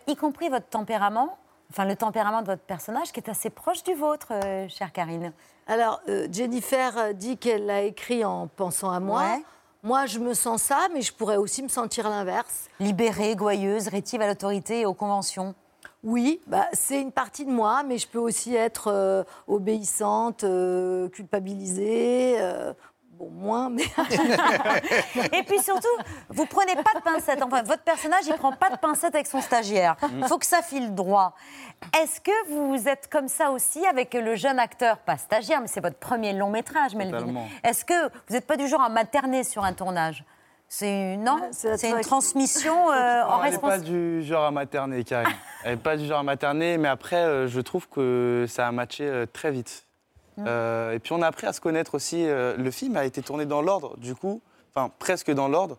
Y 0.08 0.16
compris 0.16 0.50
votre 0.50 0.68
tempérament, 0.68 1.38
enfin 1.72 1.86
le 1.86 1.96
tempérament 1.96 2.42
de 2.42 2.48
votre 2.48 2.64
personnage, 2.64 3.12
qui 3.12 3.20
est 3.20 3.30
assez 3.30 3.50
proche 3.50 3.84
du 3.84 3.94
vôtre, 3.94 4.28
euh, 4.32 4.68
chère 4.70 4.92
Karine. 4.92 5.34
Alors, 5.68 6.02
euh, 6.10 6.28
Jennifer 6.32 6.98
euh, 6.98 7.14
dit 7.14 7.38
qu'elle 7.38 7.68
l'a 7.68 7.84
écrit 7.84 8.26
en 8.26 8.48
pensant 8.48 8.90
à 8.90 9.00
moi. 9.00 9.22
Ouais. 9.22 9.44
Moi, 9.84 10.08
je 10.08 10.20
me 10.20 10.34
sens 10.34 10.64
ça, 10.64 10.88
mais 10.94 11.02
je 11.02 11.14
pourrais 11.14 11.38
aussi 11.38 11.62
me 11.62 11.68
sentir 11.68 12.10
l'inverse. 12.10 12.68
Libérée, 12.80 13.36
gouailleuse, 13.36 13.88
rétive 13.88 14.22
à 14.22 14.28
l'autorité 14.28 14.82
et 14.82 14.86
aux 14.86 14.96
conventions. 14.96 15.54
Oui, 16.04 16.42
bah, 16.48 16.66
c'est 16.74 17.00
une 17.00 17.12
partie 17.12 17.46
de 17.46 17.52
moi, 17.52 17.84
mais 17.84 17.98
je 17.98 18.08
peux 18.08 18.20
aussi 18.20 18.56
être 18.56 18.88
euh, 18.88 19.24
obéissante, 19.48 20.44
culpabilisée. 21.14 22.38
Bon, 23.20 23.30
moins, 23.30 23.70
mais. 23.70 23.84
Et 25.38 25.44
puis 25.44 25.60
surtout, 25.60 25.88
vous 26.30 26.46
prenez 26.46 26.76
pas 26.76 26.98
de 26.98 27.04
pincettes. 27.04 27.42
Enfin, 27.44 27.62
votre 27.64 27.84
personnage, 27.84 28.24
il 28.26 28.34
prend 28.36 28.54
pas 28.54 28.70
de 28.70 28.78
pincettes 28.78 29.16
avec 29.16 29.28
son 29.28 29.42
stagiaire. 29.42 29.96
Il 30.18 30.26
faut 30.26 30.38
que 30.38 30.46
ça 30.46 30.62
file 30.62 30.96
droit. 30.96 31.36
Est-ce 32.02 32.22
que 32.22 32.48
vous 32.50 32.88
êtes 32.88 33.10
comme 33.10 33.28
ça 33.28 33.52
aussi 33.52 33.86
avec 33.86 34.14
le 34.14 34.36
jeune 34.36 34.60
acteur, 34.60 34.98
pas 35.00 35.18
stagiaire, 35.18 35.62
mais 35.62 35.68
c'est 35.68 35.82
votre 35.82 35.98
premier 35.98 36.34
long 36.34 36.50
métrage, 36.50 36.96
Melvin. 36.96 37.26
Est-ce 37.64 37.86
que 37.86 38.08
vous 38.28 38.34
n'êtes 38.34 38.48
pas 38.48 38.58
du 38.58 38.68
genre 38.68 38.82
à 38.82 38.90
materner 38.90 39.44
sur 39.44 39.64
un 39.64 39.74
tournage? 39.74 40.24
C'est 40.72 41.16
une, 41.16 41.24
non? 41.24 41.40
C'est 41.52 41.90
une 41.90 42.02
transmission 42.02 42.92
euh, 42.92 43.24
en 43.28 43.40
Non, 43.40 43.44
elle 43.44 43.54
n'est 43.54 43.58
pas 43.58 43.80
du 43.80 44.22
genre 44.22 44.46
à 44.46 44.52
materner, 44.52 45.04
Karine. 45.04 45.34
Elle 45.64 45.72
n'est 45.72 45.78
pas 45.78 45.98
du 45.98 46.06
genre 46.06 46.20
à 46.20 46.24
materner, 46.24 46.78
mais 46.78 46.88
après, 46.88 47.16
euh, 47.16 47.48
je 47.48 47.60
trouve 47.60 47.90
que 47.90 48.46
ça 48.48 48.68
a 48.68 48.72
matché 48.72 49.04
euh, 49.04 49.26
très 49.26 49.50
vite. 49.50 49.88
Euh, 50.48 50.92
et 50.94 51.00
puis 51.00 51.14
on 51.14 51.22
a 51.22 51.28
appris 51.28 51.48
à 51.48 51.54
se 51.54 51.62
connaître 51.62 51.96
aussi. 51.96 52.26
euh, 52.28 52.56
le 52.58 52.72
film 52.72 52.96
a 52.98 53.06
été 53.06 53.22
tourné 53.22 53.46
dans 53.46 53.62
l'ordre, 53.62 53.98
du 53.98 54.16
coup, 54.16 54.42
enfin 54.74 54.92
presque 55.00 55.32
dans 55.32 55.48
l'ordre. 55.48 55.78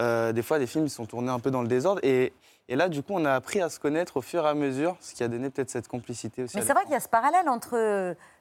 Euh, 0.00 0.32
des 0.32 0.42
fois, 0.42 0.58
les 0.58 0.66
films 0.66 0.88
sont 0.88 1.06
tournés 1.06 1.30
un 1.30 1.40
peu 1.40 1.50
dans 1.50 1.62
le 1.62 1.68
désordre. 1.68 2.00
Et, 2.04 2.32
et 2.68 2.76
là, 2.76 2.88
du 2.88 3.02
coup, 3.02 3.14
on 3.14 3.24
a 3.24 3.32
appris 3.34 3.60
à 3.60 3.68
se 3.68 3.80
connaître 3.80 4.18
au 4.18 4.20
fur 4.20 4.44
et 4.44 4.48
à 4.48 4.54
mesure, 4.54 4.96
ce 5.00 5.14
qui 5.14 5.24
a 5.24 5.28
donné 5.28 5.50
peut-être 5.50 5.70
cette 5.70 5.88
complicité 5.88 6.44
aussi. 6.44 6.56
Mais 6.56 6.62
c'est 6.62 6.72
vrai 6.74 6.82
qu'il 6.84 6.92
y 6.92 6.96
a 6.96 7.00
ce 7.00 7.08
parallèle 7.08 7.48
entre 7.48 7.76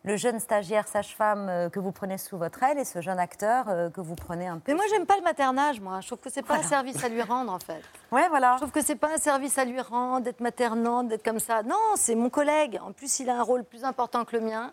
le 0.04 0.16
jeune 0.18 0.40
stagiaire 0.40 0.88
sage-femme 0.88 1.70
que 1.72 1.80
vous 1.80 1.92
prenez 1.92 2.18
sous 2.20 2.38
votre 2.38 2.62
aile 2.62 2.78
et 2.78 2.86
ce 2.86 3.02
jeune 3.02 3.18
acteur 3.20 3.66
que 3.92 4.02
vous 4.02 4.14
prenez 4.16 4.46
un 4.46 4.60
peu. 4.60 4.72
Mais 4.72 4.76
moi, 4.76 4.84
j'aime 4.92 5.06
pas 5.08 5.16
le 5.18 5.24
maternage, 5.24 5.80
moi. 5.82 6.00
Je 6.02 6.08
trouve 6.08 6.20
que 6.20 6.30
c'est 6.30 6.42
pas 6.44 6.56
Voilà. 6.56 6.66
un 6.66 6.70
service 6.70 7.04
à 7.04 7.10
lui 7.10 7.22
rendre, 7.24 7.52
en 7.52 7.60
fait. 7.60 7.82
Ouais, 8.12 8.28
voilà. 8.30 8.54
Je 8.54 8.62
trouve 8.62 8.72
que 8.72 8.84
c'est 8.84 8.96
pas 8.96 9.14
un 9.16 9.18
service 9.18 9.58
à 9.58 9.66
lui 9.66 9.82
rendre, 9.82 10.22
d'être 10.24 10.42
maternante, 10.42 11.08
d'être 11.08 11.24
comme 11.26 11.40
ça. 11.40 11.64
Non, 11.64 11.76
c'est 11.96 12.16
mon 12.16 12.30
collègue. 12.30 12.80
En 12.86 12.92
plus, 12.92 13.20
il 13.20 13.30
a 13.30 13.40
un 13.40 13.44
rôle 13.44 13.64
plus 13.64 13.84
important 13.84 14.24
que 14.26 14.36
le 14.38 14.44
mien. 14.44 14.72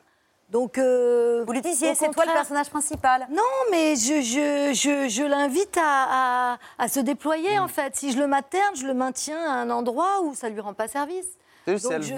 Donc. 0.50 0.78
euh, 0.78 1.44
Vous 1.46 1.52
le 1.52 1.60
disiez, 1.60 1.94
c'est 1.94 2.10
toi 2.10 2.24
le 2.26 2.32
personnage 2.32 2.70
principal. 2.70 3.26
Non, 3.30 3.42
mais 3.70 3.96
je, 3.96 4.20
je, 4.22 4.72
je, 4.74 5.08
je 5.08 5.22
l'invite 5.22 5.76
à, 5.76 6.52
à, 6.54 6.58
à 6.78 6.88
se 6.88 7.00
déployer, 7.00 7.58
en 7.58 7.68
fait. 7.68 7.96
Si 7.96 8.12
je 8.12 8.18
le 8.18 8.26
materne, 8.26 8.74
je 8.76 8.86
le 8.86 8.94
maintiens 8.94 9.38
à 9.50 9.54
un 9.54 9.70
endroit 9.70 10.20
où 10.22 10.34
ça 10.34 10.48
lui 10.48 10.60
rend 10.60 10.74
pas 10.74 10.88
service. 10.88 11.26
Donc, 11.66 11.80
elle- 11.90 12.02
je- 12.02 12.14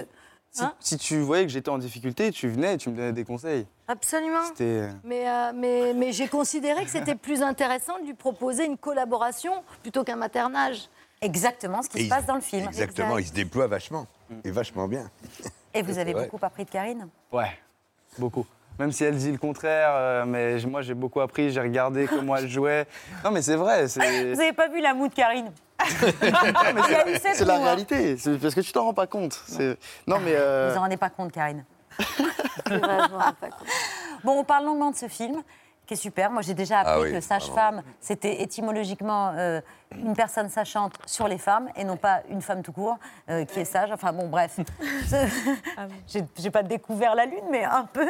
si, 0.51 0.63
Hein 0.63 0.73
si 0.79 0.97
tu 0.97 1.19
voyais 1.19 1.43
que 1.45 1.51
j'étais 1.51 1.69
en 1.69 1.77
difficulté, 1.77 2.31
tu 2.31 2.47
venais 2.47 2.75
et 2.75 2.77
tu 2.77 2.89
me 2.89 2.95
donnais 2.95 3.11
des 3.11 3.25
conseils. 3.25 3.67
Absolument. 3.87 4.39
Euh, 4.61 4.89
Mais, 5.03 5.29
euh, 5.29 5.51
mais, 5.53 5.93
mais 5.93 6.11
j'ai 6.13 6.27
considéré 6.27 6.83
que 6.83 6.89
c'était 6.89 7.15
plus 7.15 7.43
intéressant 7.43 7.99
de 7.99 8.05
lui 8.05 8.13
proposer 8.13 8.65
une 8.65 8.77
collaboration 8.77 9.63
plutôt 9.83 10.03
qu'un 10.03 10.15
maternage. 10.15 10.89
Exactement 11.21 11.81
ce 11.81 11.89
qui 11.89 11.97
Et 11.97 12.01
se 12.01 12.05
il- 12.05 12.09
passe 12.09 12.25
dans 12.25 12.35
le 12.35 12.41
film. 12.41 12.65
Exactement, 12.67 13.17
Exact. 13.17 13.21
il 13.21 13.27
se 13.27 13.33
déploie 13.33 13.67
vachement. 13.67 14.07
Et 14.43 14.51
vachement 14.51 14.87
bien. 14.87 15.09
Et 15.73 15.81
vous 15.81 15.97
avez 15.97 16.13
beaucoup 16.13 16.39
appris 16.41 16.65
de 16.65 16.69
Karine? 16.69 17.07
Ouais, 17.31 17.51
beaucoup. 18.19 18.45
Même 18.79 18.91
si 18.91 19.03
elle 19.03 19.15
dit 19.15 19.31
le 19.31 19.39
contraire, 19.39 19.89
euh, 19.93 20.25
mais 20.25 20.57
moi 20.67 20.81
j'ai 20.83 20.93
beaucoup 20.93 21.19
appris, 21.21 21.49
j'ai 21.51 21.61
regardé 21.61 22.05
comment 22.07 22.35
elle 22.35 22.47
jouait. 22.47 22.85
Non 23.23 23.31
mais 23.31 23.41
c'est 23.41 23.55
vrai, 23.55 23.85
Vous 23.87 23.99
n'avez 24.35 24.53
pas 24.53 24.67
vu 24.67 24.81
la 24.81 24.93
moue 24.93 25.07
de 25.07 25.13
Karine 25.13 25.51
c'est 27.21 27.45
la 27.45 27.57
réalité, 27.59 28.17
parce 28.41 28.55
que 28.55 28.61
tu 28.61 28.71
t'en 28.71 28.85
rends 28.85 28.93
pas 28.95 29.05
compte. 29.07 29.39
Non 30.07 30.17
mais 30.19 30.33
euh, 30.35 30.71
Vous 30.71 30.77
en 30.77 30.81
rendez 30.81 30.97
pas 30.97 31.09
compte, 31.09 31.31
Karine. 31.31 31.63
Vrai, 31.99 32.79
je 32.79 33.11
m'en 33.11 33.19
rends 33.19 33.33
pas 33.33 33.49
compte. 33.49 33.67
Bon, 34.23 34.39
on 34.39 34.43
parle 34.43 34.65
longuement 34.65 34.91
de 34.91 34.95
ce 34.95 35.07
film, 35.07 35.43
qui 35.87 35.93
est 35.95 35.97
super. 35.97 36.29
Moi, 36.29 36.41
j'ai 36.43 36.53
déjà 36.53 36.79
appris 36.81 36.93
Ah 36.95 36.99
oui, 37.01 37.11
que 37.13 37.21
sage-femme, 37.21 37.81
c'était 37.99 38.41
étymologiquement 38.43 39.31
euh, 39.35 39.61
une 39.91 40.15
personne 40.15 40.49
sachante 40.49 40.93
sur 41.05 41.27
les 41.27 41.37
femmes, 41.37 41.69
et 41.75 41.83
non 41.85 41.97
pas 41.97 42.21
une 42.29 42.41
femme 42.41 42.61
tout 42.61 42.73
court 42.73 42.97
euh, 43.29 43.45
qui 43.45 43.59
est 43.61 43.65
sage. 43.65 43.91
Enfin 43.91 44.11
bon, 44.13 44.27
bref. 44.27 44.59
J'ai 46.07 46.23
j'ai 46.37 46.51
pas 46.51 46.63
découvert 46.63 47.15
la 47.15 47.25
lune, 47.25 47.43
mais 47.49 47.63
un 47.63 47.85
peu. 47.85 48.07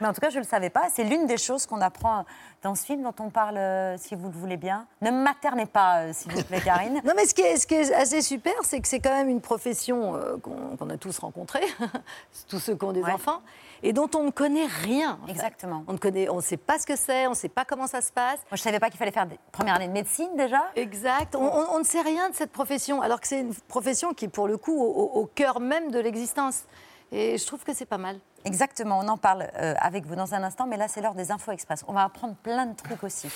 Mais 0.00 0.06
en 0.06 0.12
tout 0.12 0.20
cas, 0.20 0.30
je 0.30 0.38
le 0.38 0.44
savais 0.44 0.70
pas. 0.70 0.84
C'est 0.92 1.04
l'une 1.04 1.26
des 1.26 1.38
choses 1.38 1.66
qu'on 1.66 1.80
apprend 1.80 2.24
dans 2.62 2.74
ce 2.74 2.84
film 2.84 3.02
dont 3.02 3.14
on 3.20 3.30
parle, 3.30 3.56
euh, 3.58 3.96
si 3.98 4.14
vous 4.14 4.28
le 4.28 4.34
voulez 4.34 4.56
bien. 4.56 4.86
Ne 5.02 5.10
me 5.10 5.22
maternez 5.22 5.66
pas, 5.66 6.00
euh, 6.00 6.12
s'il 6.12 6.32
vous 6.32 6.42
plaît, 6.44 6.60
Karine. 6.64 7.00
Non, 7.04 7.12
mais 7.16 7.26
ce 7.26 7.34
qui 7.34 7.42
est, 7.42 7.56
ce 7.56 7.66
qui 7.66 7.74
est 7.74 7.92
assez 7.92 8.22
super, 8.22 8.54
c'est 8.62 8.80
que 8.80 8.88
c'est 8.88 9.00
quand 9.00 9.12
même 9.14 9.28
une 9.28 9.40
profession 9.42 10.14
euh, 10.16 10.36
qu'on 10.78 10.88
a 10.90 10.96
tous 10.96 11.18
rencontrée, 11.18 11.64
tous 12.48 12.58
ceux 12.58 12.74
qui 12.74 12.84
ont 12.84 12.92
des 12.92 13.02
Ouais. 13.02 13.12
enfants, 13.12 13.40
et 13.84 13.92
dont 13.92 14.08
on 14.16 14.24
ne 14.24 14.30
connaît 14.30 14.66
rien. 14.66 15.18
fait. 15.26 15.30
Exactement. 15.32 15.84
On 15.86 15.92
ne 15.92 15.98
connaît, 15.98 16.28
on 16.28 16.36
ne 16.36 16.40
sait 16.40 16.56
pas 16.56 16.78
ce 16.78 16.86
que 16.86 16.96
c'est, 16.96 17.26
on 17.26 17.30
ne 17.30 17.34
sait 17.36 17.48
pas 17.48 17.64
comment 17.64 17.86
ça 17.86 18.00
se 18.00 18.10
passe. 18.10 18.38
Moi, 18.50 18.56
je 18.56 18.62
savais 18.62 18.80
pas 18.80 18.88
qu'il 18.90 18.98
fallait 18.98 19.12
faire 19.12 19.26
des 19.26 19.38
premières 19.52 19.76
années 19.76 19.88
de 19.88 19.92
médecine 19.92 20.30
déjà. 20.36 20.70
Exact. 20.74 21.36
On, 21.36 21.42
on- 21.44 21.74
on 21.74 21.78
ne 21.78 21.84
sait 21.84 22.00
rien 22.00 22.30
de 22.30 22.34
cette 22.34 22.50
profession, 22.50 23.00
alors 23.02 23.20
que 23.20 23.28
c'est 23.28 23.40
une 23.40 23.54
profession 23.54 24.12
qui 24.14 24.24
est 24.24 24.28
pour 24.28 24.48
le 24.48 24.56
coup 24.56 24.76
au 24.76 25.26
cœur 25.26 25.60
même 25.60 25.90
de 25.90 25.98
l'existence. 26.00 26.64
Et 27.12 27.38
je 27.38 27.46
trouve 27.46 27.62
que 27.62 27.72
c'est 27.74 27.84
pas 27.86 27.98
mal. 27.98 28.18
Exactement, 28.44 28.98
on 28.98 29.06
en 29.08 29.16
parle 29.18 29.46
euh, 29.60 29.74
avec 29.78 30.04
vous 30.06 30.16
dans 30.16 30.34
un 30.34 30.42
instant, 30.42 30.66
mais 30.66 30.76
là 30.76 30.88
c'est 30.88 31.00
l'heure 31.00 31.14
des 31.14 31.30
infos 31.30 31.52
express. 31.52 31.84
On 31.86 31.92
va 31.92 32.02
apprendre 32.04 32.34
plein 32.42 32.66
de 32.66 32.74
trucs 32.74 33.04
aussi. 33.04 33.28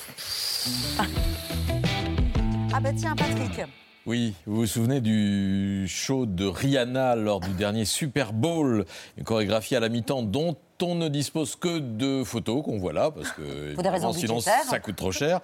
Ah 2.75 2.81
bah 2.81 2.91
tiens, 2.97 3.15
Patrick. 3.15 3.61
Oui, 4.09 4.33
vous 4.47 4.61
vous 4.61 4.67
souvenez 4.67 5.03
du 5.03 5.87
show 5.87 6.25
de 6.25 6.47
Rihanna 6.47 7.15
lors 7.15 7.41
du 7.41 7.51
dernier 7.51 7.85
Super 7.85 8.33
Bowl, 8.33 8.87
une 9.19 9.25
chorégraphie 9.25 9.77
à 9.77 9.81
la 9.81 9.91
mi-temps 9.91 10.23
dont 10.23 10.57
on 10.81 10.95
ne 10.95 11.09
dispose 11.09 11.57
que 11.57 11.79
de 11.79 12.25
photos 12.25 12.65
qu'on 12.65 12.79
voit 12.79 12.95
là, 12.95 13.11
parce 13.11 13.33
que 13.33 13.75
Pour 13.75 13.83
des 13.83 13.91
raisons 13.91 14.13
évidemment, 14.13 14.41
sinon 14.41 14.55
ça 14.71 14.81
coûte 14.81 14.97
trop 14.97 15.13
cher. 15.13 15.41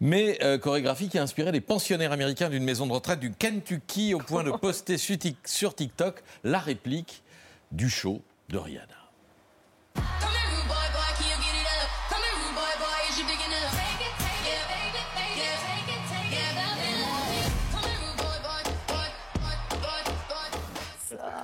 Mais 0.00 0.38
euh, 0.42 0.56
chorégraphie 0.56 1.10
qui 1.10 1.18
a 1.18 1.22
inspiré 1.22 1.52
les 1.52 1.60
pensionnaires 1.60 2.12
américains 2.12 2.48
d'une 2.48 2.64
maison 2.64 2.86
de 2.86 2.92
retraite 2.92 3.20
du 3.20 3.32
Kentucky 3.32 4.14
au 4.14 4.18
point 4.18 4.44
de 4.44 4.50
poster 4.50 4.96
sur 4.96 5.74
TikTok 5.74 6.22
la 6.42 6.58
réplique 6.58 7.22
du 7.70 7.90
show 7.90 8.22
de 8.48 8.56
Rihanna. 8.56 8.95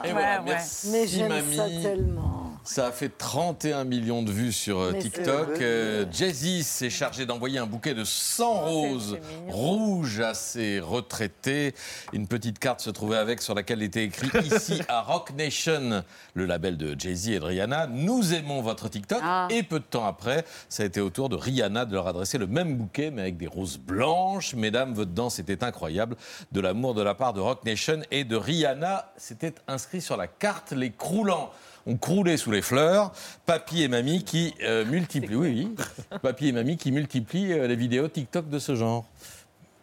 Et 0.04 0.12
voilà, 0.12 0.42
merci 0.42 0.88
Mais 0.90 1.06
j'aime 1.06 1.28
mamie. 1.28 1.56
ça 1.56 1.64
tellement. 1.82 2.41
Ça 2.64 2.86
a 2.86 2.92
fait 2.92 3.08
31 3.08 3.82
millions 3.82 4.22
de 4.22 4.30
vues 4.30 4.52
sur 4.52 4.78
euh, 4.78 4.92
Mais 4.92 5.00
TikTok. 5.00 5.60
Euh, 5.60 6.04
Jay-Z 6.12 6.64
s'est 6.64 6.90
chargé 6.90 7.26
d'envoyer 7.26 7.58
un 7.58 7.66
bouquet 7.66 7.92
de 7.92 8.04
100 8.04 8.60
roses 8.60 9.18
rouges 9.48 10.20
à 10.20 10.32
ses 10.34 10.78
retraités. 10.78 11.74
Une 12.12 12.28
petite 12.28 12.60
carte 12.60 12.80
se 12.80 12.90
trouvait 12.90 13.16
avec 13.16 13.42
sur 13.42 13.54
laquelle 13.54 13.82
était 13.82 14.04
écrit 14.04 14.30
ici 14.46 14.80
à 14.86 15.02
Rock 15.02 15.32
Nation, 15.36 16.04
le 16.34 16.46
label 16.46 16.76
de 16.76 16.94
Jay-Z 16.96 17.30
et 17.30 17.38
de 17.40 17.44
Rihanna. 17.44 17.88
Nous 17.88 18.32
aimons 18.32 18.62
votre 18.62 18.88
TikTok. 18.88 19.20
Ah. 19.24 19.48
Et 19.50 19.64
peu 19.64 19.80
de 19.80 19.84
temps 19.84 20.06
après, 20.06 20.44
ça 20.68 20.84
a 20.84 20.86
été 20.86 21.00
au 21.00 21.10
tour 21.10 21.28
de 21.28 21.36
Rihanna 21.36 21.84
de 21.84 21.94
leur 21.94 22.06
adresser 22.06 22.38
le 22.38 22.46
même 22.46 22.76
bouquet, 22.76 23.10
mais 23.10 23.22
avec 23.22 23.38
des 23.38 23.48
roses 23.48 23.78
blanches. 23.78 24.54
Mesdames, 24.54 24.94
votre 24.94 25.10
danse 25.10 25.40
était 25.40 25.64
incroyable. 25.64 26.16
De 26.52 26.60
l'amour 26.60 26.94
de 26.94 27.02
la 27.02 27.16
part 27.16 27.32
de 27.32 27.40
Rock 27.40 27.64
Nation 27.64 28.02
et 28.12 28.22
de 28.22 28.36
Rihanna, 28.36 29.12
c'était 29.16 29.54
inscrit 29.66 30.00
sur 30.00 30.16
la 30.16 30.28
carte 30.28 30.70
les 30.70 30.92
croulants 30.92 31.50
ont 31.86 31.96
croulé 31.96 32.36
sous 32.36 32.50
les 32.50 32.62
fleurs. 32.62 33.12
Papy 33.46 33.82
et 33.82 33.88
mamie 33.88 34.24
qui 34.24 34.54
euh, 34.62 34.84
multiplient, 34.84 35.36
oui, 35.36 35.68
oui, 35.68 36.18
papy 36.22 36.48
et 36.48 36.52
mamie 36.52 36.76
qui 36.76 36.92
multiplient 36.92 37.52
euh, 37.52 37.66
les 37.66 37.76
vidéos 37.76 38.08
TikTok 38.08 38.48
de 38.48 38.58
ce 38.58 38.74
genre. 38.74 39.04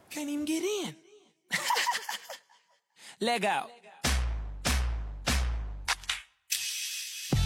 Can't 0.09 0.27
even 0.27 0.45
get 0.45 0.61
in. 0.85 0.93
Leg 3.21 3.45
out. 3.45 3.69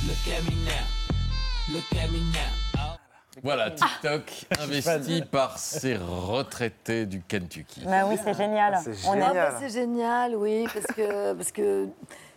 Look 0.05 0.33
at 0.33 0.43
me 0.43 0.55
now. 0.65 1.73
Look 1.73 1.85
at 1.93 2.11
me 2.11 2.19
now. 2.31 2.63
Voilà, 3.41 3.71
TikTok 3.71 4.45
investi 4.59 5.23
par 5.23 5.57
ces 5.57 5.97
retraités 5.97 7.05
du 7.05 7.21
Kentucky. 7.21 7.81
Bah 7.83 8.05
oui, 8.05 8.15
c'est 8.23 8.35
génial. 8.35 8.77
On 9.07 9.19
Ah 9.21 9.33
bah, 9.33 9.57
c'est 9.59 9.69
génial, 9.69 10.35
oui, 10.35 10.65
parce 10.71 10.85
que, 10.85 11.33
parce 11.33 11.51
que 11.51 11.87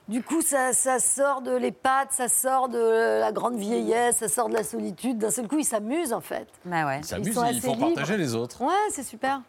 du 0.09 0.23
coup, 0.23 0.41
ça, 0.43 0.73
ça 0.73 0.99
sort 1.01 1.43
de 1.43 1.51
l'EHPAD, 1.51 2.09
ça 2.11 2.29
sort 2.29 2.69
de 2.69 3.21
la 3.21 3.33
grande 3.33 3.57
vieillesse, 3.59 4.17
ça 4.19 4.29
sort 4.29 4.49
de 4.49 4.55
la 4.55 4.63
solitude. 4.65 5.19
D'un 5.19 5.31
seul 5.31 5.49
coup, 5.49 5.59
ils 5.59 5.65
s'amusent, 5.65 6.13
en 6.13 6.21
fait. 6.21 6.47
Bah 6.65 6.87
ouais. 6.87 6.99
Ils 7.01 7.05
s'amusent, 7.05 7.35
sont 7.35 7.45
ils 7.45 7.59
assez 7.59 7.61
font 7.61 7.75
libres. 7.75 7.95
partager 7.95 8.17
les 8.17 8.35
autres. 8.35 8.61
Ouais, 8.63 8.73
c'est 8.91 9.03
super. 9.03 9.41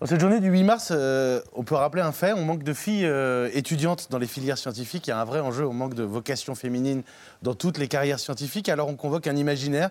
En 0.00 0.06
cette 0.06 0.20
journée 0.20 0.40
du 0.40 0.50
8 0.50 0.64
mars, 0.64 0.88
euh, 0.90 1.40
on 1.54 1.62
peut 1.62 1.76
rappeler 1.76 2.02
un 2.02 2.10
fait, 2.12 2.32
on 2.32 2.44
manque 2.44 2.64
de 2.64 2.74
filles 2.74 3.06
euh, 3.06 3.48
étudiantes 3.54 4.08
dans 4.10 4.18
les 4.18 4.26
filières 4.26 4.58
scientifiques. 4.58 5.06
Il 5.06 5.10
y 5.10 5.12
a 5.12 5.20
un 5.20 5.24
vrai 5.24 5.38
enjeu, 5.40 5.66
on 5.66 5.72
manque 5.72 5.94
de 5.94 6.02
vocation 6.02 6.54
féminine 6.56 7.02
dans 7.42 7.54
toutes 7.54 7.78
les 7.78 7.86
carrières 7.88 8.18
scientifiques. 8.18 8.68
Alors 8.68 8.88
on 8.88 8.96
convoque 8.96 9.28
un 9.28 9.36
imaginaire. 9.36 9.90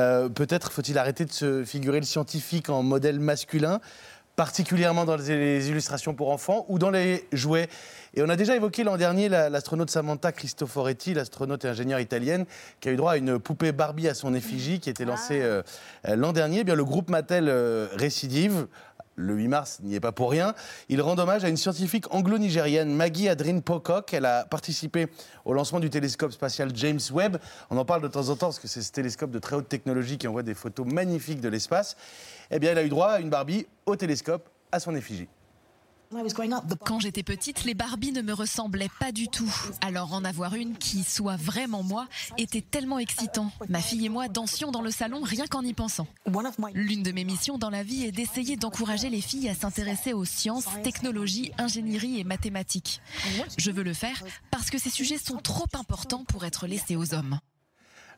Euh, 0.00 0.28
Peut-être 0.28 0.72
faut-il 0.72 0.98
arrêter 0.98 1.24
de 1.24 1.32
se 1.32 1.64
figurer 1.64 2.00
le 2.00 2.04
scientifique 2.04 2.68
en 2.68 2.82
modèle 2.82 3.20
masculin 3.20 3.80
particulièrement 4.36 5.04
dans 5.04 5.16
les 5.16 5.68
illustrations 5.68 6.14
pour 6.14 6.30
enfants 6.30 6.66
ou 6.68 6.78
dans 6.78 6.90
les 6.90 7.24
jouets. 7.32 7.68
Et 8.14 8.22
on 8.22 8.28
a 8.28 8.36
déjà 8.36 8.54
évoqué 8.56 8.84
l'an 8.84 8.96
dernier 8.96 9.28
la- 9.28 9.48
l'astronaute 9.50 9.90
Samantha 9.90 10.32
Cristoforetti, 10.32 11.14
l'astronaute 11.14 11.64
et 11.64 11.68
ingénieure 11.68 12.00
italienne, 12.00 12.44
qui 12.80 12.88
a 12.88 12.92
eu 12.92 12.96
droit 12.96 13.12
à 13.12 13.16
une 13.16 13.38
poupée 13.38 13.72
Barbie 13.72 14.08
à 14.08 14.14
son 14.14 14.34
effigie, 14.34 14.80
qui 14.80 14.90
était 14.90 15.04
lancée 15.04 15.40
euh, 15.42 15.62
euh, 16.08 16.16
l'an 16.16 16.32
dernier. 16.32 16.60
Eh 16.60 16.64
bien, 16.64 16.74
le 16.76 16.84
groupe 16.84 17.10
Mattel 17.10 17.48
euh, 17.48 17.88
récidive. 17.96 18.66
Le 19.16 19.34
8 19.34 19.48
mars 19.48 19.80
n'y 19.82 19.94
est 19.94 20.00
pas 20.00 20.12
pour 20.12 20.30
rien. 20.30 20.54
Il 20.88 21.00
rend 21.00 21.16
hommage 21.18 21.44
à 21.44 21.48
une 21.48 21.56
scientifique 21.56 22.12
anglo-nigérienne, 22.12 22.94
Maggie 22.94 23.28
Adrine 23.28 23.62
Pocock. 23.62 24.12
Elle 24.12 24.26
a 24.26 24.44
participé 24.44 25.06
au 25.44 25.52
lancement 25.52 25.80
du 25.80 25.90
télescope 25.90 26.32
spatial 26.32 26.70
James 26.74 27.00
Webb. 27.12 27.36
On 27.70 27.76
en 27.76 27.84
parle 27.84 28.02
de 28.02 28.08
temps 28.08 28.28
en 28.28 28.36
temps 28.36 28.46
parce 28.46 28.58
que 28.58 28.68
c'est 28.68 28.82
ce 28.82 28.92
télescope 28.92 29.30
de 29.30 29.38
très 29.38 29.54
haute 29.56 29.68
technologie 29.68 30.18
qui 30.18 30.26
envoie 30.26 30.42
des 30.42 30.54
photos 30.54 30.86
magnifiques 30.86 31.40
de 31.40 31.48
l'espace. 31.48 31.96
Eh 32.50 32.58
bien, 32.58 32.72
elle 32.72 32.78
a 32.78 32.84
eu 32.84 32.88
droit 32.88 33.08
à 33.08 33.20
une 33.20 33.30
Barbie 33.30 33.66
au 33.86 33.94
télescope 33.94 34.48
à 34.72 34.80
son 34.80 34.94
effigie. 34.96 35.28
Quand 36.84 37.00
j'étais 37.00 37.22
petite, 37.22 37.64
les 37.64 37.74
Barbies 37.74 38.12
ne 38.12 38.22
me 38.22 38.32
ressemblaient 38.32 38.90
pas 39.00 39.12
du 39.12 39.28
tout. 39.28 39.52
Alors 39.80 40.12
en 40.12 40.24
avoir 40.24 40.54
une 40.54 40.76
qui 40.76 41.02
soit 41.02 41.36
vraiment 41.36 41.82
moi 41.82 42.06
était 42.38 42.60
tellement 42.60 42.98
excitant. 42.98 43.50
Ma 43.68 43.80
fille 43.80 44.06
et 44.06 44.08
moi 44.08 44.28
dansions 44.28 44.70
dans 44.70 44.82
le 44.82 44.90
salon 44.90 45.22
rien 45.22 45.46
qu'en 45.46 45.62
y 45.62 45.72
pensant. 45.72 46.06
L'une 46.74 47.02
de 47.02 47.12
mes 47.12 47.24
missions 47.24 47.58
dans 47.58 47.70
la 47.70 47.82
vie 47.82 48.04
est 48.04 48.12
d'essayer 48.12 48.56
d'encourager 48.56 49.10
les 49.10 49.20
filles 49.20 49.48
à 49.48 49.54
s'intéresser 49.54 50.12
aux 50.12 50.24
sciences, 50.24 50.66
technologies, 50.82 51.52
ingénierie 51.58 52.20
et 52.20 52.24
mathématiques. 52.24 53.00
Je 53.58 53.70
veux 53.70 53.82
le 53.82 53.94
faire 53.94 54.22
parce 54.50 54.70
que 54.70 54.78
ces 54.78 54.90
sujets 54.90 55.18
sont 55.18 55.38
trop 55.38 55.66
importants 55.74 56.24
pour 56.24 56.44
être 56.44 56.66
laissés 56.66 56.96
aux 56.96 57.14
hommes. 57.14 57.38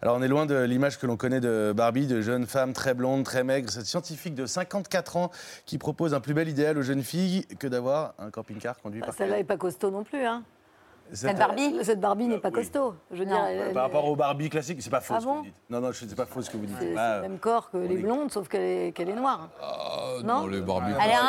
Alors 0.03 0.17
on 0.17 0.23
est 0.23 0.29
loin 0.29 0.45
de 0.45 0.55
l'image 0.63 0.99
que 0.99 1.07
l'on 1.07 1.17
connaît 1.17 1.41
de 1.41 1.73
Barbie, 1.75 2.07
de 2.07 2.21
jeune 2.21 2.47
femme 2.47 2.73
très 2.75 2.93
blonde, 2.93 3.25
très 3.25 3.45
maigre, 3.45 3.71
cette 3.71 3.87
scientifique 3.87 4.35
de 4.35 4.45
54 4.45 5.17
ans 5.17 5.31
qui 5.65 5.79
propose 5.79 6.13
un 6.13 6.21
plus 6.21 6.35
bel 6.35 6.49
idéal 6.49 6.77
aux 6.77 6.83
jeunes 6.83 7.03
filles 7.03 7.47
que 7.59 7.67
d'avoir 7.67 8.15
un 8.19 8.31
camping-car 8.31 8.79
conduit 8.79 9.01
par... 9.01 9.15
Celle-là 9.15 9.39
n'est 9.39 9.45
pas 9.45 9.57
costaud 9.57 9.91
non 9.91 10.05
plus, 10.05 10.23
hein. 10.23 10.43
Cette 11.13 11.39
Barbie 11.39 11.77
Cette 11.83 12.01
Barbie 12.01 12.27
n'est 12.29 12.39
pas 12.39 12.51
costaud. 12.51 12.95
Je 13.13 13.19
veux 13.19 13.25
dire, 13.25 13.37
elle- 13.49 13.73
Par 13.73 13.85
rapport 13.85 14.05
aux 14.07 14.17
Barbie 14.17 14.49
classiques, 14.51 14.83
c'est 14.83 14.91
pas 14.91 15.01
faux 15.01 15.15
Ah 15.17 15.21
ce 15.21 15.25
bon 15.25 15.33
que 15.35 15.39
vous 15.39 15.45
dites. 15.45 15.55
Non, 15.71 15.81
non, 15.81 15.91
c'est 15.93 16.15
pas 16.15 16.27
faux 16.27 16.43
ce 16.43 16.51
que 16.51 16.57
vous 16.57 16.67
dites. 16.67 16.77
c'est 16.81 16.95
Ah, 16.97 17.17
le 17.17 17.23
même 17.23 17.39
corps 17.39 17.71
que 17.71 17.79
les 17.79 17.97
blondes, 17.97 18.31
sauf 18.31 18.49
qu'elle 18.49 18.63
est, 18.63 18.93
qu'elle 18.93 19.09
est 19.11 19.15
noire. 19.15 19.49
non 20.25 20.47
les 20.47 20.61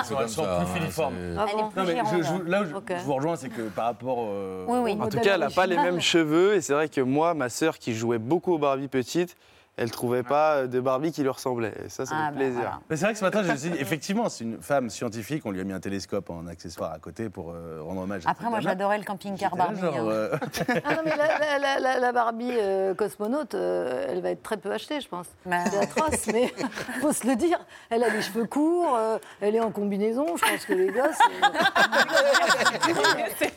c'est 0.03 0.13
comme 0.13 0.23
Elles 0.23 0.29
sont 0.29 0.43
ça, 0.43 0.55
plus 0.57 0.63
hein, 0.71 0.75
filiformes. 0.75 1.15
c'est- 1.17 1.37
Ah 1.39 1.45
bon 1.51 1.57
Non, 1.57 1.69
mais 1.85 1.97
je- 2.05 2.23
je- 2.23 2.49
là 2.49 2.61
où 2.61 2.65
je, 2.65 2.75
Ok. 2.75 2.93
je 2.97 3.03
vous 3.03 3.13
rejoins, 3.13 3.35
c'est 3.35 3.49
que 3.49 3.61
par 3.69 3.85
rapport. 3.85 4.17
euh, 4.21 4.65
Oui, 4.67 4.79
oui. 4.79 4.97
En 5.01 5.07
tout 5.09 5.19
cas, 5.19 5.33
elle 5.35 5.41
n'a 5.41 5.49
pas 5.49 5.65
les 5.67 5.75
mêmes 5.77 6.01
cheveux. 6.01 6.55
Et 6.55 6.61
c'est 6.61 6.73
vrai 6.73 6.89
que 6.89 7.01
moi, 7.01 7.33
ma 7.33 7.49
sœur 7.49 7.77
qui 7.77 7.93
jouait 7.93 8.17
beaucoup 8.19 8.53
aux 8.53 8.57
Barbie 8.59 8.87
petites, 8.87 9.35
elle 9.77 9.91
trouvait 9.91 10.23
pas 10.23 10.67
de 10.67 10.79
Barbie 10.79 11.11
qui 11.11 11.21
lui 11.21 11.29
ressemblait. 11.29 11.73
Et 11.85 11.89
ça, 11.89 12.05
ça 12.05 12.15
Ah, 12.17 12.31
bah, 12.31 12.37
plaisir. 12.37 12.59
voilà. 12.61 12.79
Mais 12.89 12.95
c'est 12.97 13.05
vrai 13.05 13.13
que 13.13 13.19
ce 13.19 13.23
matin, 13.23 13.43
je 13.43 13.51
me 13.51 13.57
suis 13.57 13.69
dit, 13.69 13.77
effectivement, 13.79 14.27
c'est 14.29 14.43
une 14.43 14.61
femme 14.61 14.89
scientifique. 14.89 15.45
On 15.45 15.51
lui 15.51 15.61
a 15.61 15.63
mis 15.63 15.73
un 15.73 15.79
télescope 15.79 16.29
en 16.29 16.47
accessoire 16.47 16.91
à 16.93 16.99
côté 16.99 17.29
pour 17.29 17.51
euh, 17.51 17.81
rendre 17.83 18.01
hommage 18.01 18.23
à 18.25 18.31
Après, 18.31 18.43
cette 18.45 18.51
moi, 18.51 18.59
j'adorais 18.59 18.97
le 18.97 19.03
camping-car 19.03 19.55
Barbie. 19.55 19.79
genre, 19.79 19.93
hein. 19.95 20.07
euh, 20.07 20.37
Ah 20.83 20.95
non, 20.95 21.01
mais 21.05 21.15
la, 21.15 21.37
la- 21.39 21.59
la- 21.59 21.79
la- 21.79 21.99
la 21.99 22.11
Barbie 22.11 22.51
euh, 22.53 22.93
cosmonaute, 22.95 23.53
euh, 23.55 24.07
elle 24.09 24.21
va 24.21 24.31
être 24.31 24.43
très 24.43 24.57
peu 24.57 24.71
achetée, 24.71 24.99
je 24.99 25.07
pense. 25.07 25.27
Bah. 25.45 25.57
C'est 25.69 25.77
atroce, 25.77 26.27
mais 26.33 26.51
faut 27.01 27.13
se 27.13 27.25
le 27.27 27.35
dire. 27.35 27.59
Elle 27.89 28.03
a 28.03 28.09
les 28.09 28.21
cheveux 28.21 28.45
courts, 28.45 28.95
euh, 28.97 29.17
elle 29.41 29.55
est 29.55 29.59
en 29.61 29.71
combinaison. 29.71 30.25
Je 30.37 30.41
pense 30.51 30.65
que 30.65 30.73
les 30.73 30.87
gosses. 30.91 31.19
euh, 31.29 31.47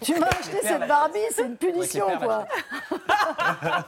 tu 0.02 0.18
m'as 0.18 0.26
acheté 0.26 0.58
cette 0.62 0.86
Barbie, 0.86 1.18
c'est 1.30 1.46
une 1.46 1.56
punition, 1.56 2.06
quoi. 2.22 2.44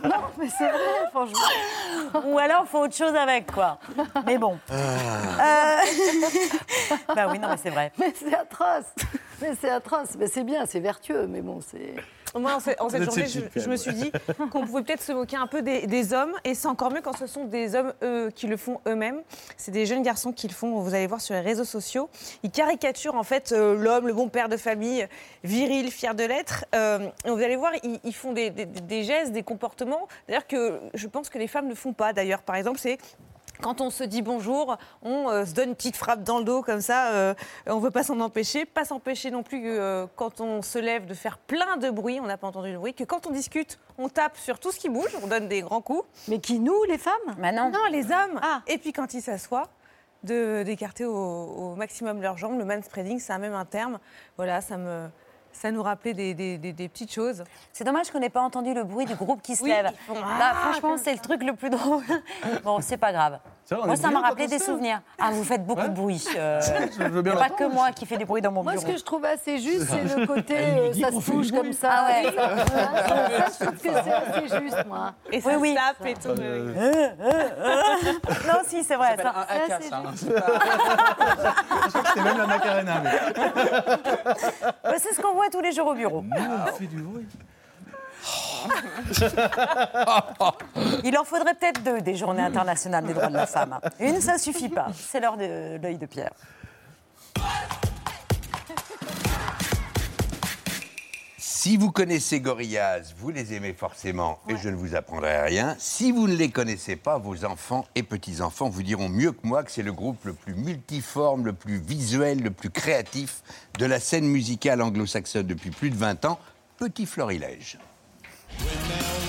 non, 0.05 0.11
mais 0.39 0.49
c'est 0.49 0.71
vrai, 0.71 1.09
franchement. 1.11 2.22
Ou 2.25 2.39
alors, 2.39 2.67
faut 2.67 2.81
autre 2.81 2.95
chose 2.95 3.15
avec, 3.15 3.51
quoi. 3.53 3.79
Mais 4.27 4.39
bon. 4.39 4.59
Ah. 4.71 5.81
Euh, 5.81 7.15
bah 7.15 7.29
oui, 7.31 7.39
non, 7.39 7.49
mais 7.49 7.57
c'est 7.57 7.71
vrai. 7.71 7.93
Mais 7.99 8.13
c'est 8.15 8.35
atroce. 8.35 8.95
Mais 9.41 9.55
c'est 9.61 9.71
atroce. 9.71 10.17
Mais 10.19 10.27
c'est 10.27 10.45
bien, 10.45 10.67
c'est 10.67 10.81
vertueux, 10.81 11.27
mais 11.27 11.41
bon, 11.41 11.61
c'est. 11.61 11.95
Moi, 12.35 12.55
en, 12.55 12.61
ce- 12.61 12.71
en 12.81 12.89
cette 12.89 13.03
journée, 13.05 13.27
je, 13.55 13.69
me 13.69 13.77
suis 13.77 13.93
dit 13.93 14.11
qu'on 14.51 14.65
pouvait 14.67 14.83
peut-être 14.83 15.03
se 15.03 15.13
moquer 15.13 15.37
un 15.37 15.47
peu 15.47 15.61
des, 15.63 15.87
des 15.87 16.13
hommes, 16.15 16.33
et 16.45 16.55
c'est 16.55 16.69
encore 16.69 16.91
mieux 16.91 17.03
quand 17.03 17.17
ce 17.17 17.27
sont 17.27 17.45
des 17.45 17.75
hommes 17.75 17.93
eux, 18.03 18.31
qui 18.35 18.47
le 18.47 18.57
font 18.57 18.81
eux-mêmes. 18.89 19.21
C'est 19.57 19.71
des 19.71 19.85
jeunes 19.87 20.03
garçons 20.03 20.33
qui 20.33 20.49
le 20.49 20.55
font, 20.55 20.81
vous 20.81 20.95
allez 20.95 21.07
voir 21.07 21.21
sur 21.21 21.35
les 21.35 21.41
réseaux 21.41 21.65
sociaux. 21.65 22.09
Ils 22.43 22.51
caricaturent 22.51 23.17
en 23.17 23.23
fait 23.23 23.53
euh, 23.53 23.77
l'homme, 23.77 24.07
le 24.07 24.15
bon 24.15 24.29
père 24.29 24.49
de 24.49 24.57
famille, 24.57 25.07
viril, 25.45 25.91
fier 25.91 26.15
de 26.15 26.25
l'être. 26.25 26.65
Euh, 26.75 26.99
vous 27.27 27.35
allez 27.43 27.57
voir, 27.57 27.73
ils, 27.83 28.01
ils 28.05 28.15
font 28.15 28.33
des, 28.33 28.51
des- 28.51 28.67
des 28.67 29.05
gestes, 29.05 29.33
des 29.33 29.43
comportements, 29.43 30.09
d'ailleurs 30.27 30.47
que 30.47 30.81
je 30.95 31.07
pense 31.07 31.29
que 31.29 31.39
les 31.39 31.49
femmes 31.49 31.69
ne 31.69 31.75
font 31.75 31.93
pas. 31.93 32.13
D'ailleurs, 32.13 32.43
par 32.43 32.57
exemple, 32.57 32.79
c'est 32.79 32.99
quand 33.63 33.81
on 33.81 33.89
se 33.89 34.05
dit 34.05 34.21
bonjour, 34.21 34.77
on 35.03 35.31
euh, 35.31 35.47
se 35.47 35.55
donne 35.55 35.71
une 35.71 35.75
petite 35.75 35.97
frappe 35.97 36.23
dans 36.23 36.39
le 36.39 36.45
dos 36.45 36.63
comme 36.63 36.83
ça. 36.83 37.13
euh, 37.13 37.35
on 37.67 37.77
ne 37.77 37.81
veut 37.81 37.91
pas 37.91 38.03
s'en 38.03 38.21
empêcher. 38.21 38.67
Pas 38.67 38.85
s'empêcher 38.85 39.31
non 39.31 39.43
plus 39.43 39.63
euh, 39.65 40.07
quand 40.17 40.41
on 40.41 40.61
se 40.61 40.79
lève 40.79 41.07
de 41.07 41.15
faire 41.15 41.39
plein 41.39 41.79
de 41.79 41.89
bruit. 41.89 42.21
On 42.21 42.27
n'a 42.27 42.37
pas 42.37 42.49
entendu 42.49 42.73
de 42.73 42.77
bruit. 42.77 42.93
Que 42.93 43.05
quand 43.05 43.27
on 43.27 43.31
discute, 43.31 43.79
on 43.97 44.09
tape 44.09 44.37
sur 44.37 44.59
tout 44.59 44.73
ce 44.73 44.79
qui 44.79 44.91
bouge. 44.91 45.17
On 45.23 45.27
donne 45.27 45.49
des 45.49 45.63
grands 45.63 45.81
coups. 45.81 46.05
Mais 46.29 46.41
qui 46.41 46.59
nous, 46.59 46.83
les 46.85 46.99
femmes? 46.99 47.13
Bah 47.39 47.53
non. 47.53 47.71
Non, 47.71 47.87
les 47.91 48.07
hommes. 48.07 48.41
Et 48.67 48.77
puis 48.77 48.93
quand 48.93 49.15
ils 49.15 49.23
s'assoient, 49.23 49.69
d'écarter 50.25 51.05
au, 51.05 51.15
au 51.15 51.75
maximum 51.75 52.21
leurs 52.21 52.37
jambes. 52.37 52.59
Le 52.59 52.65
manspreading, 52.65 53.19
c'est 53.19 53.33
un 53.33 53.39
même 53.39 53.55
un 53.55 53.65
terme. 53.65 53.99
Voilà, 54.37 54.61
ça 54.61 54.77
me. 54.77 55.09
Ça 55.53 55.71
nous 55.71 55.83
rappelait 55.83 56.15
des, 56.15 56.35
des- 56.35 56.59
des- 56.59 56.73
des 56.73 56.89
petites 56.89 57.13
choses. 57.13 57.45
C'est 57.73 57.85
dommage 57.85 58.11
qu'on 58.11 58.19
n'ait 58.21 58.31
pas 58.31 58.41
entendu 58.43 58.73
le 58.75 58.85
bruit 58.85 59.05
du 59.05 59.15
groupe 59.15 59.43
qui 59.43 59.55
se 59.57 59.63
Oui, 59.63 59.71
lève. 59.71 59.91
font 60.07 60.15
Là, 60.15 60.21
Ah, 60.53 60.55
franchement, 60.55 60.97
c'est 60.97 61.13
le 61.13 61.19
truc 61.21 61.43
le 61.43 61.55
plus 61.55 61.71
drôle. 61.71 62.03
Bon, 62.65 62.81
c'est 62.81 62.97
pas 62.97 63.13
grave. 63.13 63.39
Ça 63.65 63.79
on 63.81 63.87
Moi, 63.87 63.97
ça 63.97 64.11
m'a 64.11 64.21
rappelé 64.21 64.47
des 64.47 64.59
lève. 64.59 64.63
souvenirs. 64.63 65.01
Ah, 65.21 65.31
vous 65.33 65.45
faites 65.45 65.65
beaucoup 65.65 65.83
de 65.87 65.95
bruit. 65.95 66.25
euh, 66.37 66.61
Je 66.99 67.05
veux 67.05 67.23
bien 67.23 67.37
pas 67.37 67.49
que 67.49 67.65
moi 67.65 67.93
qui 67.93 68.07
fais 68.07 68.17
du 68.17 68.25
bruit 68.25 68.43
dans 68.43 68.51
mon 68.51 68.63
Moi, 68.65 68.73
bureau. 68.73 68.85
ce 68.87 68.93
que 68.93 68.99
je 68.99 69.05
trouve 69.05 69.25
assez 69.25 69.59
juste, 69.59 69.87
c'est 69.89 70.03
le 70.19 70.27
côté 70.27 70.57
euh, 70.59 70.91
dit 70.91 71.01
ça 71.01 71.13
se 71.13 71.31
touche 71.31 71.53
comme 71.53 71.73
ça. 71.73 71.89
Ah 71.93 72.07
ouais. 72.11 72.33
Ça, 72.33 72.67
ça, 72.67 73.47
je 73.61 73.65
trouve 73.65 73.77
que 73.77 73.79
c'est 73.83 74.13
assez 74.13 74.61
juste, 74.65 74.85
moi. 74.87 75.13
Et 75.31 75.41
ça 75.41 75.49
Oui, 75.51 75.55
oui. 75.61 75.71
se 75.71 75.75
tape 75.77 76.07
et 76.07 76.15
tout. 76.15 76.41
Euh, 76.41 77.09
non, 78.49 78.61
si, 78.67 78.83
c'est 78.83 78.97
vrai. 78.97 79.17
Ça. 79.17 79.33
C'est 79.79 79.89
ça. 79.89 79.97
hein, 79.99 80.03
juste. 80.11 80.25
c'est 80.27 80.35
pas- 80.35 82.05
C'était 82.09 82.21
même 82.25 82.39
la 82.39 82.47
Macarena. 82.47 82.95
mais- 83.03 83.21
Bah, 84.83 84.95
c'est 84.99 85.15
ce 85.15 85.21
qu'on 85.21 85.35
voit 85.35 85.49
tous 85.51 85.61
les 85.61 85.73
jours 85.73 85.87
au 85.87 85.95
bureau. 85.95 86.25
on 86.33 86.73
fait 86.73 86.87
du 86.87 86.97
bruit. 87.01 87.27
Il 91.05 91.17
en 91.19 91.25
faudrait 91.25 91.55
peut-être 91.55 91.83
deux 91.83 92.01
des 92.01 92.17
journées 92.17 92.43
internationales 92.43 93.05
des 93.05 93.15
droits 93.15 93.29
de 93.29 93.35
la 93.35 93.47
femme. 93.47 93.79
Une, 94.01 94.21
ça 94.21 94.39
suffit 94.39 94.69
pas. 94.69 94.89
C'est 94.95 95.21
l'heure 95.21 95.37
de 95.37 95.79
l'œil 95.81 95.99
de 95.99 96.07
Pierre. 96.07 96.33
Si 101.39 101.77
vous 101.77 101.93
connaissez 101.93 102.41
Gorillaz, 102.41 103.15
vous 103.17 103.31
les 103.31 103.55
aimez 103.55 103.73
forcément 103.73 104.41
et 104.49 104.57
je 104.57 104.69
ne 104.69 104.75
vous 104.75 104.97
apprendrai 104.97 105.43
rien. 105.43 105.77
Si 105.79 106.11
vous 106.11 106.27
ne 106.27 106.35
les 106.35 106.51
connaissez 106.51 106.97
pas, 106.97 107.19
vos 107.19 107.45
enfants 107.45 107.85
et 107.95 108.03
petits-enfants 108.03 108.69
vous 108.69 108.83
diront 108.83 109.09
mieux 109.09 109.31
que 109.31 109.47
moi 109.47 109.63
que 109.63 109.71
c'est 109.71 109.85
le 109.85 109.93
groupe 109.93 110.25
le 110.25 110.33
plus 110.33 110.57
multiforme, 110.57 111.47
le 111.47 111.53
plus 111.53 111.79
visuel, 111.79 112.43
le 112.43 112.51
plus 112.51 112.71
créatif 112.71 113.43
de 113.79 113.87
la 113.87 114.01
scène 114.01 114.27
musicale 114.27 114.83
anglo-saxonne 114.83 115.47
depuis 115.47 115.71
plus 115.71 115.91
de 115.91 115.97
20 115.97 116.25
ans. 116.25 116.41
Petit 116.79 117.07
florilège. 117.07 117.79
We're 118.61 118.89
now 118.89 119.22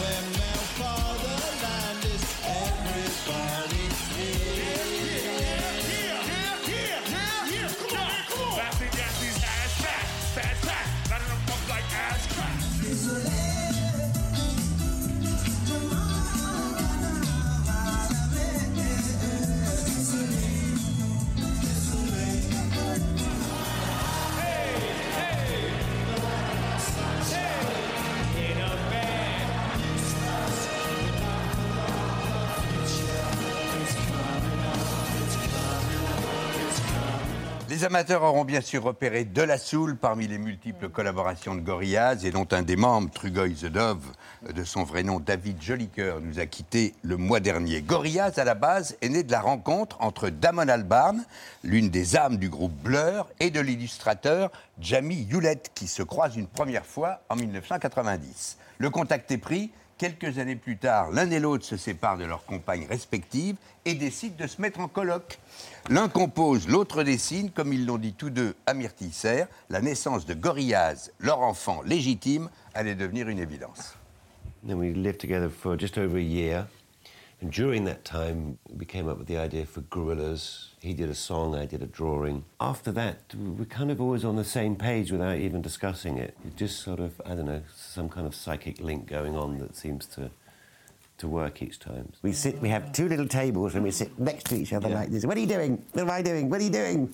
Les 37.84 37.88
amateurs 37.88 38.24
auront 38.24 38.46
bien 38.46 38.62
sûr 38.62 38.82
repéré 38.82 39.26
De 39.26 39.42
La 39.42 39.58
Soul 39.58 39.98
parmi 39.98 40.26
les 40.26 40.38
multiples 40.38 40.88
collaborations 40.88 41.54
de 41.54 41.60
Gorillaz 41.60 42.24
et 42.24 42.32
dont 42.32 42.48
un 42.52 42.62
des 42.62 42.78
membres, 42.78 43.10
Trugoy 43.14 43.56
the 43.56 43.66
Dove, 43.66 44.06
de 44.50 44.64
son 44.64 44.84
vrai 44.86 45.04
nom 45.04 45.20
David 45.20 45.62
Jolicoeur, 45.62 46.22
nous 46.22 46.40
a 46.40 46.46
quittés 46.46 46.94
le 47.02 47.18
mois 47.18 47.42
dernier. 47.42 47.82
Gorillaz, 47.82 48.40
à 48.40 48.46
la 48.46 48.56
base, 48.56 48.96
est 49.02 49.10
né 49.10 49.24
de 49.24 49.34
la 49.34 49.42
rencontre 49.42 49.98
entre 50.00 50.30
Damon 50.30 50.70
Albarn, 50.70 51.26
l'une 51.66 51.90
des 51.90 52.16
âmes 52.16 52.38
du 52.38 52.48
groupe 52.48 52.72
Blur, 52.72 53.28
et 53.42 53.52
de 53.52 53.60
l'illustrateur 53.60 54.50
Jamie 54.80 55.28
Hewlett, 55.30 55.72
qui 55.76 55.88
se 55.88 56.04
croisent 56.04 56.38
une 56.38 56.48
première 56.48 56.86
fois 56.86 57.20
en 57.28 57.36
1990. 57.36 58.60
Le 58.78 58.90
contact 58.92 59.30
est 59.32 59.38
pris. 59.38 59.72
Quelques 60.04 60.38
années 60.38 60.58
plus 60.58 60.76
tard, 60.76 61.12
l'un 61.12 61.32
et 61.32 61.40
l'autre 61.40 61.64
se 61.64 61.78
séparent 61.78 62.18
de 62.18 62.26
leurs 62.26 62.44
compagnes 62.44 62.86
respectives 62.90 63.56
et 63.86 63.94
décident 63.94 64.36
de 64.38 64.48
se 64.48 64.62
mettre 64.62 64.82
en 64.82 64.90
colloque. 64.90 65.40
L'un 65.90 66.10
compose, 66.10 66.68
l'autre 66.68 67.04
dessine, 67.04 67.52
comme 67.52 67.72
ils 67.72 67.86
l'ont 67.86 67.98
dit 67.98 68.12
tous 68.12 68.30
deux 68.30 68.54
à 68.66 68.74
Myrtille-Serre, 68.74 69.48
la 69.70 69.80
naissance 69.80 70.26
de 70.26 70.34
Gorillaz, 70.34 71.10
leur 71.20 71.40
enfant 71.40 71.82
légitime, 71.84 72.50
allait 72.74 72.96
devenir 72.96 73.30
une 73.30 73.40
évidence. 73.40 73.96
Then 74.68 74.78
we 74.78 74.94
lived 74.94 75.22
together 75.22 75.50
for 75.50 75.80
just 75.80 75.98
over 75.98 76.18
a 76.18 76.22
year. 76.22 76.68
And 77.44 77.52
during 77.52 77.84
that 77.84 78.06
time, 78.06 78.58
we 78.70 78.86
came 78.86 79.10
up 79.10 79.18
with 79.18 79.28
the 79.28 79.38
idea 79.38 79.66
for 79.66 79.82
Gorillas. 79.82 80.70
He 80.80 80.94
did 80.94 81.10
a 81.10 81.14
song, 81.14 81.56
I 81.56 81.66
did 81.66 81.84
a 81.84 81.86
drawing. 81.86 82.46
After 82.62 82.90
that, 82.94 83.36
we're 83.36 83.66
kind 83.66 83.92
of 83.92 84.00
always 84.00 84.24
on 84.24 84.38
the 84.38 84.46
same 84.46 84.78
page 84.78 85.12
without 85.12 85.36
even 85.36 85.62
discussing 85.62 86.18
it. 86.20 86.38
It 86.48 86.56
just 86.56 86.80
sort 86.80 87.02
of, 87.02 87.20
I 87.26 87.36
don't 87.36 87.48
know, 87.48 87.62
some 87.76 88.08
kind 88.08 88.26
of 88.26 88.34
psychic 88.34 88.80
link 88.80 89.08
going 89.08 89.36
on 89.36 89.58
that 89.58 89.76
seems 89.76 90.06
to 90.16 90.32
to 91.18 91.28
work 91.28 91.62
each 91.62 91.80
time. 91.80 92.12
We 92.22 92.32
sit, 92.32 92.60
we 92.60 92.70
have 92.70 92.92
two 92.92 93.08
little 93.08 93.28
tables 93.28 93.76
and 93.76 93.84
we 93.84 93.92
sit 93.92 94.18
next 94.18 94.46
to 94.46 94.56
each 94.56 94.74
other 94.74 94.90
like 94.90 95.10
this. 95.10 95.26
What 95.26 95.38
are 95.38 95.42
you 95.42 95.48
doing? 95.48 95.84
What 95.92 96.02
am 96.02 96.10
I 96.10 96.22
doing? 96.22 96.50
What 96.50 96.60
are 96.60 96.64
you 96.64 96.72
doing? 96.72 97.14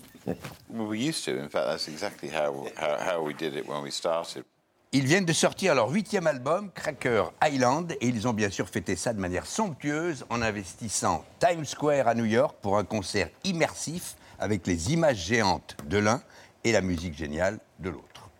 Well, 0.69 0.87
we 0.87 0.99
used 0.99 1.25
to. 1.25 1.37
In 1.37 1.49
fact, 1.49 1.67
that's 1.67 1.87
exactly 1.89 2.29
how, 2.29 2.67
how, 2.77 2.97
how 2.97 3.21
we 3.21 3.33
did 3.33 3.57
it 3.57 3.67
when 3.67 3.81
we 3.81 3.91
started. 3.91 4.45
Ils 4.91 5.05
viennent 5.05 5.25
de 5.25 5.33
sortir 5.33 5.75
leur 5.75 5.89
huitième 5.89 6.25
album, 6.25 6.71
Cracker 6.71 7.25
Island, 7.43 7.95
et 8.01 8.07
ils 8.07 8.27
ont 8.27 8.33
bien 8.33 8.49
sûr 8.49 8.67
fêté 8.67 8.95
ça 8.95 9.13
de 9.13 9.19
manière 9.19 9.45
somptueuse 9.45 10.25
en 10.31 10.41
investissant 10.41 11.23
Times 11.39 11.65
Square 11.65 12.07
à 12.07 12.15
New 12.15 12.25
York 12.25 12.55
pour 12.59 12.75
un 12.75 12.83
concert 12.83 13.29
immersif 13.43 14.15
avec 14.39 14.65
les 14.65 14.91
images 14.91 15.27
géantes 15.27 15.77
de 15.87 15.99
l'un 15.99 16.23
et 16.63 16.71
la 16.71 16.81
musique 16.81 17.15
géniale 17.15 17.59
de 17.77 17.91
l'autre. 17.91 18.31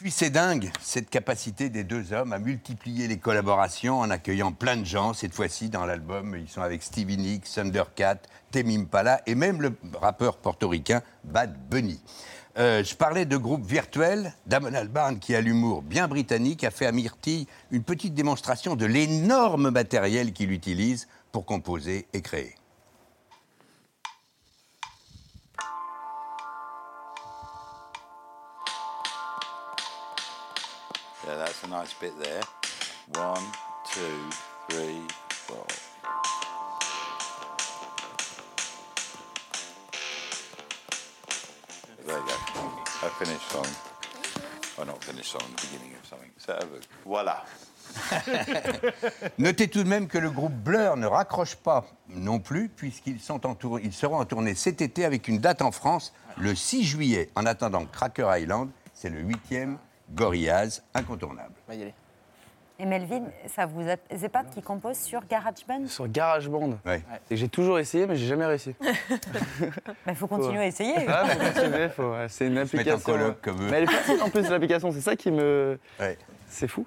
Puis 0.00 0.10
c'est 0.10 0.30
dingue, 0.30 0.70
cette 0.80 1.10
capacité 1.10 1.68
des 1.68 1.84
deux 1.84 2.14
hommes 2.14 2.32
à 2.32 2.38
multiplier 2.38 3.06
les 3.06 3.18
collaborations 3.18 4.00
en 4.00 4.08
accueillant 4.08 4.52
plein 4.52 4.78
de 4.78 4.84
gens. 4.84 5.12
Cette 5.12 5.34
fois-ci, 5.34 5.68
dans 5.68 5.84
l'album, 5.84 6.36
ils 6.40 6.48
sont 6.48 6.62
avec 6.62 6.82
Stevie 6.82 7.18
Nicks, 7.18 7.44
Thundercat, 7.54 8.16
Tame 8.50 8.70
Impala 8.70 9.20
et 9.26 9.34
même 9.34 9.60
le 9.60 9.74
rappeur 10.00 10.38
portoricain 10.38 11.02
Bad 11.24 11.54
Bunny. 11.68 12.00
Euh, 12.58 12.82
je 12.82 12.94
parlais 12.94 13.26
de 13.26 13.36
groupe 13.36 13.66
virtuel. 13.66 14.32
Damon 14.46 14.72
Albarn, 14.72 15.18
qui 15.18 15.34
a 15.34 15.40
l'humour 15.42 15.82
bien 15.82 16.08
britannique, 16.08 16.64
a 16.64 16.70
fait 16.70 16.86
à 16.86 16.92
Myrtille 16.92 17.46
une 17.70 17.82
petite 17.82 18.14
démonstration 18.14 18.76
de 18.76 18.86
l'énorme 18.86 19.70
matériel 19.70 20.32
qu'il 20.32 20.50
utilise 20.50 21.08
pour 21.30 21.44
composer 21.44 22.06
et 22.14 22.22
créer. 22.22 22.54
Yeah, 31.30 31.36
that's 31.36 31.62
a 31.62 31.68
nice 31.68 31.94
bit 31.94 32.12
there. 32.20 32.42
One, 33.22 33.44
two, 33.92 34.00
three, 34.68 34.98
four. 35.28 35.64
There 42.04 42.18
you 42.18 42.26
go. 42.26 42.34
I 43.02 43.08
finished 43.22 43.54
on. 43.54 43.66
Oh, 44.78 44.84
not 44.84 45.04
finished 45.04 45.36
on 45.36 45.42
the 45.54 45.68
beginning 45.68 45.94
of 45.94 46.04
something. 46.04 46.30
So, 46.36 46.58
voila. 47.04 47.44
Notez 49.38 49.68
tout 49.68 49.84
de 49.84 49.88
même 49.88 50.08
que 50.08 50.18
le 50.18 50.30
groupe 50.30 50.52
Blur 50.52 50.96
ne 50.96 51.06
raccroche 51.06 51.54
pas 51.54 51.86
non 52.08 52.40
plus, 52.40 52.68
puisqu'ils 52.68 53.20
sont 53.20 53.46
en 53.46 53.56
ils 53.78 53.92
seront 53.92 54.18
en 54.18 54.24
tournée 54.24 54.56
cet 54.56 54.80
été 54.80 55.04
avec 55.04 55.28
une 55.28 55.38
date 55.38 55.62
en 55.62 55.70
France 55.70 56.12
le 56.38 56.56
6 56.56 56.82
juillet. 56.82 57.30
En 57.36 57.46
attendant 57.46 57.86
Cracker 57.86 58.26
Island, 58.36 58.70
c'est 58.94 59.10
le 59.10 59.20
huitième 59.20 59.78
Gorillaz 60.14 60.82
incontournable. 60.94 61.54
Et 62.78 62.86
Melvin, 62.86 63.24
ça 63.46 63.66
vous 63.66 63.82
épate 64.24 64.48
qui 64.54 64.62
compose 64.62 64.96
sur 64.96 65.26
GarageBand? 65.26 65.86
Sur 65.86 66.08
GarageBand. 66.08 66.78
Ouais. 66.86 67.02
Et 67.30 67.36
j'ai 67.36 67.48
toujours 67.48 67.78
essayé, 67.78 68.06
mais 68.06 68.16
j'ai 68.16 68.26
jamais 68.26 68.46
réussi. 68.46 68.74
Il 70.06 70.14
faut 70.14 70.26
continuer 70.26 70.60
à 70.60 70.66
essayer. 70.66 70.94
Ah, 71.06 71.26
faut 71.26 71.38
continuer, 71.52 71.88
faut- 71.90 72.10
ouais, 72.12 72.26
c'est 72.28 72.46
une 72.46 72.54
Se 72.54 72.58
mettre 72.60 72.74
en 72.74 72.78
application. 72.78 73.12
coloc 73.12 73.40
comme 73.42 73.60
eux. 73.62 73.68
Mais 73.70 73.76
elle 73.78 73.84
est 73.84 73.92
facile 73.92 74.22
en 74.22 74.30
plus 74.30 74.48
l'application, 74.48 74.90
c'est 74.92 75.02
ça 75.02 75.14
qui 75.14 75.30
me. 75.30 75.78
C'est 76.48 76.68
fou. 76.68 76.86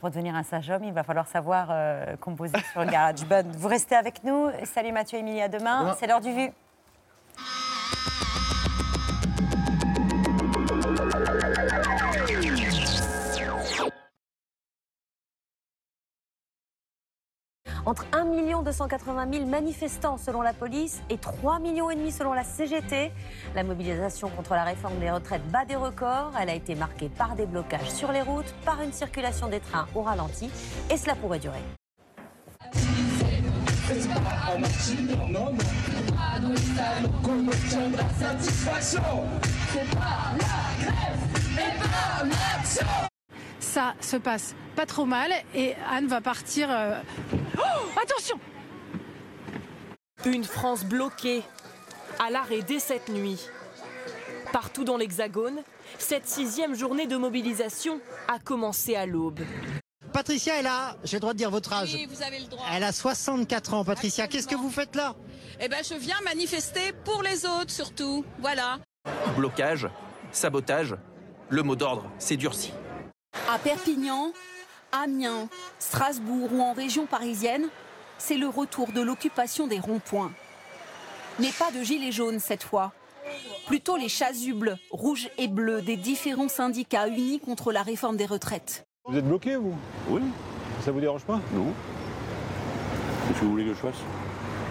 Pour 0.00 0.10
devenir 0.10 0.34
un 0.34 0.42
sage 0.42 0.70
homme, 0.70 0.84
il 0.84 0.92
va 0.92 1.02
falloir 1.02 1.26
savoir 1.26 1.68
euh, 1.70 2.16
composer 2.16 2.56
sur 2.72 2.84
GarageBand. 2.86 3.44
Vous 3.58 3.68
restez 3.68 3.94
avec 3.94 4.24
nous. 4.24 4.50
Salut 4.64 4.92
Mathieu 4.92 5.18
et 5.18 5.20
Émilie, 5.20 5.42
à 5.42 5.48
demain. 5.48 5.82
Demain. 5.82 5.96
C'est 5.98 6.06
l'heure 6.06 6.20
du 6.20 6.32
vu. 6.32 6.50
Entre 17.86 18.04
1 18.12 18.24
280 18.64 19.28
000 19.32 19.46
manifestants 19.46 20.16
selon 20.16 20.42
la 20.42 20.52
police 20.52 21.02
et 21.08 21.18
3 21.18 21.60
millions 21.60 21.88
et 21.88 21.94
demi 21.94 22.10
selon 22.10 22.32
la 22.32 22.42
CGT. 22.42 23.12
La 23.54 23.62
mobilisation 23.62 24.28
contre 24.28 24.54
la 24.54 24.64
réforme 24.64 24.98
des 24.98 25.08
retraites 25.08 25.46
bat 25.52 25.64
des 25.64 25.76
records. 25.76 26.32
Elle 26.40 26.50
a 26.50 26.54
été 26.54 26.74
marquée 26.74 27.08
par 27.08 27.36
des 27.36 27.46
blocages 27.46 27.90
sur 27.90 28.10
les 28.10 28.22
routes, 28.22 28.52
par 28.64 28.82
une 28.82 28.92
circulation 28.92 29.46
des 29.46 29.60
trains 29.60 29.86
au 29.94 30.02
ralenti 30.02 30.50
et 30.90 30.96
cela 30.96 31.14
pourrait 31.14 31.38
durer. 31.38 31.62
Ça 43.76 43.94
se 44.00 44.16
passe 44.16 44.54
pas 44.74 44.86
trop 44.86 45.04
mal 45.04 45.30
et 45.54 45.74
Anne 45.90 46.06
va 46.06 46.22
partir. 46.22 46.68
euh, 46.70 46.98
Oh 47.58 48.00
Attention 48.02 48.40
Une 50.24 50.44
France 50.44 50.82
bloquée, 50.82 51.42
à 52.18 52.30
l'arrêt 52.30 52.62
dès 52.62 52.78
cette 52.78 53.10
nuit. 53.10 53.38
Partout 54.50 54.84
dans 54.84 54.96
l'Hexagone, 54.96 55.58
cette 55.98 56.26
sixième 56.26 56.74
journée 56.74 57.06
de 57.06 57.18
mobilisation 57.18 58.00
a 58.28 58.38
commencé 58.38 58.96
à 58.96 59.04
l'aube. 59.04 59.40
Patricia, 60.10 60.54
elle 60.58 60.68
a, 60.68 60.96
j'ai 61.04 61.18
le 61.18 61.20
droit 61.20 61.34
de 61.34 61.38
dire 61.38 61.50
votre 61.50 61.74
âge. 61.74 61.92
Oui, 61.92 62.06
vous 62.08 62.22
avez 62.22 62.38
le 62.38 62.46
droit. 62.46 62.64
Elle 62.72 62.82
a 62.82 62.92
64 62.92 63.74
ans, 63.74 63.84
Patricia. 63.84 64.26
Qu'est-ce 64.26 64.48
que 64.48 64.54
vous 64.54 64.70
faites 64.70 64.96
là? 64.96 65.14
Eh 65.60 65.68
ben, 65.68 65.84
je 65.86 65.96
viens 65.96 66.16
manifester 66.24 66.94
pour 67.04 67.22
les 67.22 67.44
autres, 67.44 67.70
surtout. 67.70 68.24
Voilà. 68.38 68.78
Blocage, 69.36 69.86
sabotage, 70.32 70.94
le 71.50 71.62
mot 71.62 71.76
d'ordre 71.76 72.10
s'est 72.18 72.38
durci. 72.38 72.72
À 73.48 73.58
Perpignan, 73.58 74.32
Amiens, 74.90 75.48
Strasbourg 75.78 76.52
ou 76.52 76.60
en 76.60 76.72
région 76.72 77.06
parisienne, 77.06 77.68
c'est 78.18 78.36
le 78.36 78.48
retour 78.48 78.92
de 78.92 79.00
l'occupation 79.00 79.66
des 79.66 79.78
ronds-points. 79.78 80.32
Mais 81.38 81.52
pas 81.56 81.70
de 81.70 81.82
gilets 81.82 82.12
jaunes 82.12 82.40
cette 82.40 82.64
fois. 82.64 82.92
Plutôt 83.66 83.96
les 83.96 84.08
chasubles 84.08 84.78
rouges 84.90 85.28
et 85.38 85.48
bleus 85.48 85.82
des 85.82 85.96
différents 85.96 86.48
syndicats 86.48 87.08
unis 87.08 87.40
contre 87.40 87.72
la 87.72 87.82
réforme 87.82 88.16
des 88.16 88.26
retraites. 88.26 88.86
Vous 89.04 89.16
êtes 89.16 89.26
bloqué, 89.26 89.56
vous? 89.56 89.74
Oui. 90.08 90.22
Ça 90.84 90.90
vous 90.90 91.00
dérange 91.00 91.22
pas? 91.22 91.40
Non. 91.52 91.72
Qu'est-ce 93.28 93.40
que 93.40 93.44
vous 93.44 93.50
voulez 93.50 93.64
que 93.64 93.74
je 93.74 93.78
fasse 93.78 93.98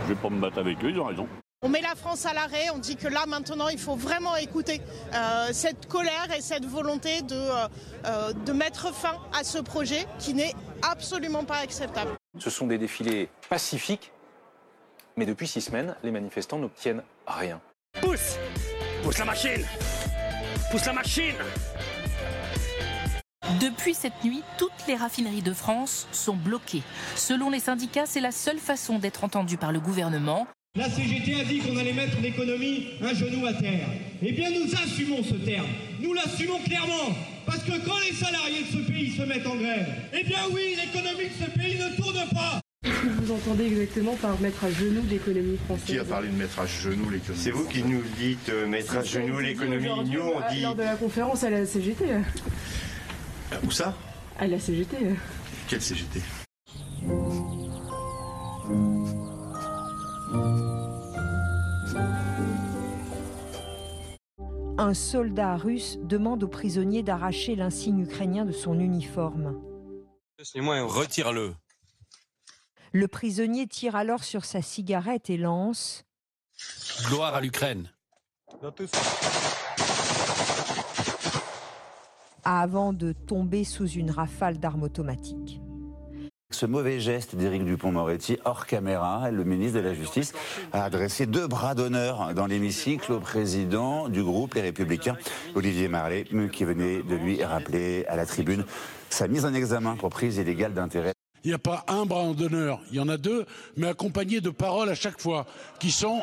Je 0.04 0.14
vais 0.14 0.20
pas 0.20 0.30
me 0.30 0.40
battre 0.40 0.60
avec 0.60 0.84
eux, 0.84 0.90
ils 0.90 1.00
ont 1.00 1.06
raison. 1.06 1.28
On 1.66 1.70
met 1.70 1.82
la 1.82 1.96
France 1.96 2.28
à 2.28 2.34
l'arrêt, 2.36 2.70
on 2.76 2.78
dit 2.78 2.96
que 2.96 3.08
là 3.08 3.26
maintenant 3.26 3.70
il 3.70 3.80
faut 3.80 3.96
vraiment 3.96 4.36
écouter 4.36 4.82
euh, 5.16 5.50
cette 5.52 5.88
colère 5.88 6.28
et 6.38 6.40
cette 6.40 6.66
volonté 6.66 7.24
de, 7.24 7.36
euh, 7.36 7.68
euh, 8.06 8.34
de 8.34 8.54
mettre 8.54 8.94
fin 8.94 9.18
à 9.34 9.44
ce 9.44 9.58
projet 9.58 10.06
qui 10.20 10.36
n'est 10.36 10.54
absolument 10.84 11.44
pas 11.44 11.58
acceptable. 11.58 12.12
Ce 12.38 12.52
sont 12.52 12.68
des 12.68 12.78
défilés 12.78 13.30
pacifiques, 13.50 14.12
mais 15.18 15.26
depuis 15.26 15.48
six 15.48 15.62
semaines, 15.62 15.96
les 16.04 16.12
manifestants 16.12 16.60
n'obtiennent 16.60 17.02
rien. 17.26 17.60
Pousse 18.00 18.36
Pousse 19.02 19.18
la 19.18 19.26
machine 19.26 19.66
Pousse 20.70 20.86
la 20.86 20.94
machine 20.94 21.36
Depuis 23.60 23.96
cette 23.96 24.24
nuit, 24.24 24.44
toutes 24.60 24.86
les 24.88 24.96
raffineries 24.96 25.42
de 25.42 25.54
France 25.54 26.08
sont 26.12 26.36
bloquées. 26.36 26.84
Selon 27.16 27.50
les 27.50 27.60
syndicats, 27.60 28.06
c'est 28.06 28.22
la 28.22 28.32
seule 28.32 28.60
façon 28.60 29.00
d'être 29.00 29.24
entendu 29.24 29.58
par 29.58 29.72
le 29.72 29.80
gouvernement. 29.80 30.46
La 30.78 30.90
CGT 30.90 31.40
a 31.40 31.46
dit 31.46 31.60
qu'on 31.60 31.78
allait 31.78 31.94
mettre 31.94 32.20
l'économie 32.22 32.88
un 33.02 33.14
genou 33.14 33.46
à 33.46 33.54
terre. 33.54 33.88
Eh 34.22 34.34
bien, 34.34 34.50
nous 34.52 34.70
assumons 34.74 35.24
ce 35.24 35.36
terme. 35.36 35.68
Nous 36.02 36.14
l'assumons 36.14 36.60
clairement. 36.66 37.16
Parce 37.46 37.64
que 37.64 37.72
quand 37.86 37.98
les 38.06 38.14
salariés 38.14 38.64
de 38.70 38.78
ce 38.80 38.92
pays 38.92 39.12
se 39.16 39.22
mettent 39.22 39.48
en 39.48 39.56
grève, 39.56 39.88
eh 40.14 40.24
bien 40.26 40.40
oui, 40.52 40.76
l'économie 40.76 41.30
de 41.30 41.46
ce 41.46 41.50
pays 41.58 41.78
ne 41.80 41.96
tourne 41.96 42.28
pas. 42.34 42.60
Qu'est-ce 42.84 43.02
que 43.04 43.08
vous 43.08 43.32
entendez 43.32 43.68
exactement 43.68 44.16
par 44.16 44.38
mettre 44.42 44.66
à 44.66 44.72
genoux 44.72 45.04
l'économie 45.10 45.58
française 45.66 45.86
Qui 45.86 45.98
a 45.98 46.04
parlé 46.04 46.28
de 46.28 46.36
mettre 46.36 46.60
à 46.60 46.66
genoux 46.66 47.10
l'économie 47.10 47.42
C'est 47.42 47.52
vous 47.52 47.66
qui 47.70 47.82
nous 47.82 48.04
dites 48.18 48.50
euh, 48.50 48.68
mettre 48.68 48.98
à 48.98 49.04
genoux 49.04 49.40
l'économie. 49.40 49.88
Nous, 50.12 50.20
on 50.20 50.54
dit. 50.54 50.62
Lors 50.62 50.76
de 50.76 50.84
la 50.84 50.96
conférence 50.98 51.44
à 51.46 51.52
la 51.52 51.66
CGT. 51.66 52.04
Euh, 52.12 52.20
Où 53.64 53.72
ça? 53.72 53.96
À 54.38 54.46
la 54.48 54.60
CGT. 54.60 54.98
Quelle 55.70 55.82
CGT 55.82 56.20
Un 64.78 64.94
soldat 64.94 65.56
russe 65.56 65.98
demande 66.02 66.44
aux 66.44 66.50
prisonniers 66.50 67.02
d'arracher 67.02 67.56
l'insigne 67.56 68.00
ukrainien 68.00 68.44
de 68.44 68.52
son 68.52 68.78
uniforme. 68.78 69.62
Retire-le. 70.38 71.56
Le 72.92 73.08
prisonnier 73.08 73.68
tire 73.68 73.96
alors 73.96 74.26
sur 74.26 74.44
sa 74.44 74.62
cigarette 74.62 75.30
et 75.30 75.38
lance 75.38 76.04
Gloire 77.08 77.36
à 77.36 77.42
l'Ukraine. 77.42 77.90
avant 82.44 82.94
de 82.94 83.12
tomber 83.12 83.64
sous 83.64 83.88
une 83.88 84.12
rafale 84.12 84.60
d'armes 84.60 84.84
automatiques. 84.84 85.62
Ce 86.52 86.68
mauvais 86.68 87.00
geste 87.00 87.36
d'Éric 87.36 87.66
Dupont-Moretti, 87.66 88.38
hors 88.46 88.68
caméra, 88.68 89.32
le 89.32 89.44
ministre 89.44 89.80
de 89.80 89.84
la 89.84 89.96
Justice 89.96 90.32
a 90.74 90.84
adressé 90.84 91.26
deux 91.26 91.48
bras 91.48 91.74
d'honneur 91.74 92.34
dans 92.36 92.46
l'hémicycle 92.46 93.12
au 93.14 93.20
président 93.20 94.10
du 94.10 94.24
groupe 94.24 94.54
Les 94.54 94.62
Républicains, 94.62 95.18
Olivier 95.56 95.88
Marley, 95.88 96.26
qui 96.54 96.64
venait 96.64 97.02
de 97.02 97.16
lui 97.16 97.44
rappeler 97.44 98.06
à 98.08 98.16
la 98.16 98.28
tribune 98.28 98.64
sa 99.10 99.28
mise 99.28 99.44
en 99.44 99.54
examen 99.56 99.96
pour 99.96 100.10
prise 100.12 100.38
illégale 100.38 100.74
d'intérêt. 100.74 101.14
Il 101.44 101.48
n'y 101.50 101.56
a 101.56 101.60
pas 101.60 101.84
un 101.88 102.06
bras 102.06 102.32
d'honneur, 102.34 102.80
il 102.92 102.98
y 102.98 103.00
en 103.00 103.10
a 103.10 103.18
deux, 103.18 103.46
mais 103.76 103.88
accompagnés 103.88 104.40
de 104.40 104.52
paroles 104.52 104.90
à 104.90 104.96
chaque 104.96 105.20
fois, 105.20 105.46
qui 105.80 105.92
sont... 105.92 106.22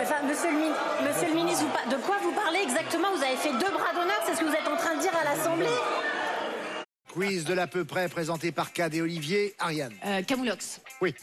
Enfin, 0.00 0.22
monsieur, 0.26 0.50
le, 0.52 0.58
mi- 0.58 1.08
monsieur 1.08 1.28
le 1.28 1.34
ministre, 1.34 1.64
de 1.90 1.96
quoi 1.96 2.16
vous 2.22 2.32
parlez 2.32 2.60
exactement? 2.60 3.08
Vous 3.16 3.22
avez 3.22 3.36
fait 3.36 3.52
deux 3.52 3.72
bras 3.72 3.92
d'honneur, 3.94 4.20
c'est 4.26 4.34
ce 4.34 4.40
que 4.40 4.44
vous 4.44 4.52
êtes 4.54 4.68
en 4.68 4.76
train 4.76 4.96
de 4.96 5.00
dire 5.00 5.12
à 5.16 5.24
l'Assemblée? 5.24 5.66
Quiz 7.12 7.44
de 7.44 7.54
l'à 7.54 7.66
peu 7.66 7.84
près 7.84 8.08
présenté 8.08 8.52
par 8.52 8.72
Cad 8.72 8.94
et 8.94 9.02
Olivier. 9.02 9.54
Ariane. 9.58 9.94
Camoulox. 10.26 10.80
Oui. 11.00 11.14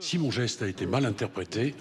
Si 0.00 0.18
mon 0.18 0.30
geste 0.30 0.62
a 0.62 0.66
été 0.66 0.84
mal 0.86 1.06
interprété, 1.06 1.74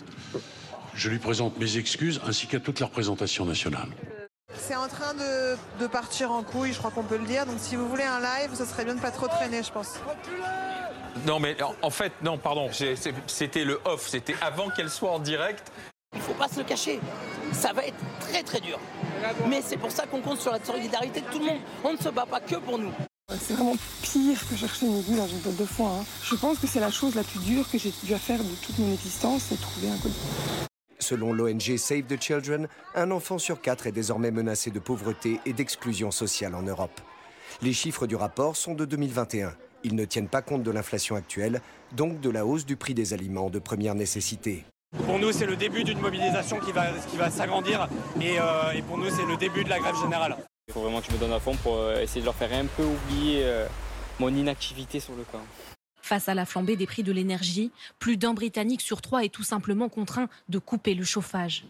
je 0.94 1.10
lui 1.10 1.18
présente 1.18 1.58
mes 1.58 1.78
excuses 1.78 2.22
ainsi 2.28 2.46
qu'à 2.48 2.60
toute 2.60 2.80
la 2.80 2.86
représentation 2.86 3.46
nationale. 3.46 3.88
C'est 4.58 4.76
en 4.76 4.88
train 4.88 5.13
de, 5.15 5.58
de 5.82 5.88
partir 5.88 6.32
en 6.32 6.44
couille, 6.44 6.72
je 6.72 6.78
crois 6.78 6.91
qu'on 6.91 7.04
peut 7.04 7.18
le 7.18 7.26
dire. 7.26 7.46
Donc 7.46 7.58
si 7.60 7.76
vous 7.76 7.89
voulez 7.89 8.04
un 8.04 8.20
live, 8.20 8.54
ça 8.54 8.65
serait 8.65 8.86
bien 8.86 8.96
de 8.96 9.02
pas 9.02 9.12
trop 9.12 9.28
traîner, 9.28 9.63
je 9.63 9.72
pense. 9.72 9.96
Non, 11.26 11.39
mais 11.39 11.58
en- 11.82 11.89
fait, 11.89 12.12
non, 12.22 12.38
pardon, 12.38 12.70
c'était 13.28 13.63
le 13.65 13.80
off, 13.86 14.08
c'était 14.08 14.36
avant 14.41 14.70
qu'elle 14.70 14.89
soit 14.89 15.12
en 15.12 15.20
direct. 15.20 15.72
Il 16.15 16.21
faut 16.21 16.34
pas 16.34 16.47
se 16.47 16.58
le 16.60 16.63
cacher. 16.65 16.99
Ça 17.51 17.73
va 17.73 17.86
être 17.86 17.97
très 18.19 18.43
très 18.43 18.60
dur. 18.60 18.80
Mais 19.47 19.62
c'est 19.62 19.78
pour 19.78 19.91
ça 19.91 20.06
qu'on 20.06 20.21
compte 20.21 20.39
sur 20.39 20.51
la 20.51 20.63
solidarité 20.63 21.21
de 21.21 21.25
tout 21.28 21.39
le 21.39 21.45
monde. 21.45 21.60
On 21.84 21.93
ne 21.93 21.97
se 21.97 22.10
bat 22.10 22.25
pas 22.25 22.39
que 22.39 22.56
pour 22.56 22.78
nous. 22.78 22.91
C'est 23.39 23.54
vraiment 23.54 23.75
pire 24.04 24.39
que 24.49 24.56
chercher 24.56 24.86
une 24.86 24.97
aiguille 24.99 25.15
dans 25.17 25.28
une 25.28 25.39
boîte 25.39 25.56
de 25.58 25.65
foin. 25.65 25.99
hein. 26.01 26.06
Je 26.23 26.36
pense 26.36 26.60
que 26.60 26.67
c'est 26.67 26.80
la 26.80 26.91
chose 26.91 27.15
la 27.15 27.23
plus 27.23 27.39
dure 27.39 27.69
que 27.69 27.78
j'ai 27.78 27.91
dû 28.04 28.13
à 28.13 28.19
faire 28.19 28.38
de 28.39 28.56
toute 28.65 28.78
mon 28.78 28.93
existence, 28.93 29.47
c'est 29.49 29.60
trouver 29.60 29.89
un 29.89 29.97
code. 29.97 30.12
Selon 30.99 31.34
l'ONG 31.34 31.75
Save 31.78 32.04
the 32.04 32.21
Children, 32.21 32.67
un 32.93 33.12
enfant 33.12 33.38
sur 33.38 33.62
quatre 33.62 33.88
est 33.88 33.91
désormais 33.91 34.32
menacé 34.32 34.69
de 34.71 34.80
pauvreté 34.80 35.39
et 35.45 35.54
d'exclusion 35.54 36.12
sociale 36.12 36.56
en 36.56 36.62
Europe. 36.62 37.01
Les 37.62 37.73
chiffres 37.73 38.06
du 38.08 38.15
rapport 38.15 38.56
sont 38.56 38.73
de 38.75 38.86
2021. 38.86 39.54
Ils 39.84 39.95
ne 39.95 40.06
tiennent 40.06 40.30
pas 40.30 40.41
compte 40.41 40.63
de 40.63 40.71
l'inflation 40.71 41.15
actuelle, 41.15 41.62
donc 41.95 42.19
de 42.21 42.30
la 42.30 42.45
hausse 42.45 42.65
du 42.65 42.75
prix 42.75 42.93
des 42.93 43.13
aliments 43.13 43.49
de 43.49 43.60
première 43.60 43.95
nécessité. 43.95 44.65
Pour 45.06 45.19
nous, 45.19 45.32
c'est 45.32 45.45
le 45.45 45.56
début 45.56 45.84
d'une 45.84 46.00
mobilisation 46.00 46.60
qui 46.60 46.71
va, 46.71 46.88
qui 47.10 47.17
va 47.17 47.30
s'agrandir 47.30 47.88
et, 48.19 48.39
euh, 48.39 48.71
et 48.71 48.82
pour 48.82 48.98
nous, 48.98 49.10
c'est 49.10 49.26
le 49.26 49.38
début 49.38 49.63
de 49.63 49.69
la 49.69 49.80
grève 49.80 49.95
générale. 50.02 50.36
Il 50.67 50.74
faut 50.74 50.82
vraiment 50.82 51.00
que 51.00 51.08
je 51.08 51.12
me 51.12 51.19
donne 51.19 51.34
à 51.34 51.39
fond 51.39 51.56
pour 51.56 51.76
euh, 51.76 52.02
essayer 52.02 52.21
de 52.21 52.26
leur 52.26 52.36
faire 52.36 52.52
un 52.54 52.65
peu 52.65 52.84
oublier 52.84 53.41
euh, 53.43 53.67
mon 54.19 54.30
inactivité 54.30 55.00
sur 55.00 55.15
le 55.15 55.24
camp. 55.24 55.41
Face 56.02 56.28
à 56.28 56.34
la 56.34 56.45
flambée 56.45 56.76
des 56.76 56.88
prix 56.88 57.04
de 57.04 57.12
l'énergie, 57.12 57.71
plus 58.00 58.17
d'un 58.17 58.34
Britannique 58.34 58.82
sur 58.82 59.02
trois 59.02 59.24
est 59.24 59.30
tout 59.30 59.43
simplement 59.43 59.89
contraint 59.89 60.28
de 60.50 60.60
couper 60.60 60.95
le 60.95 61.04
chauffage. 61.04 61.65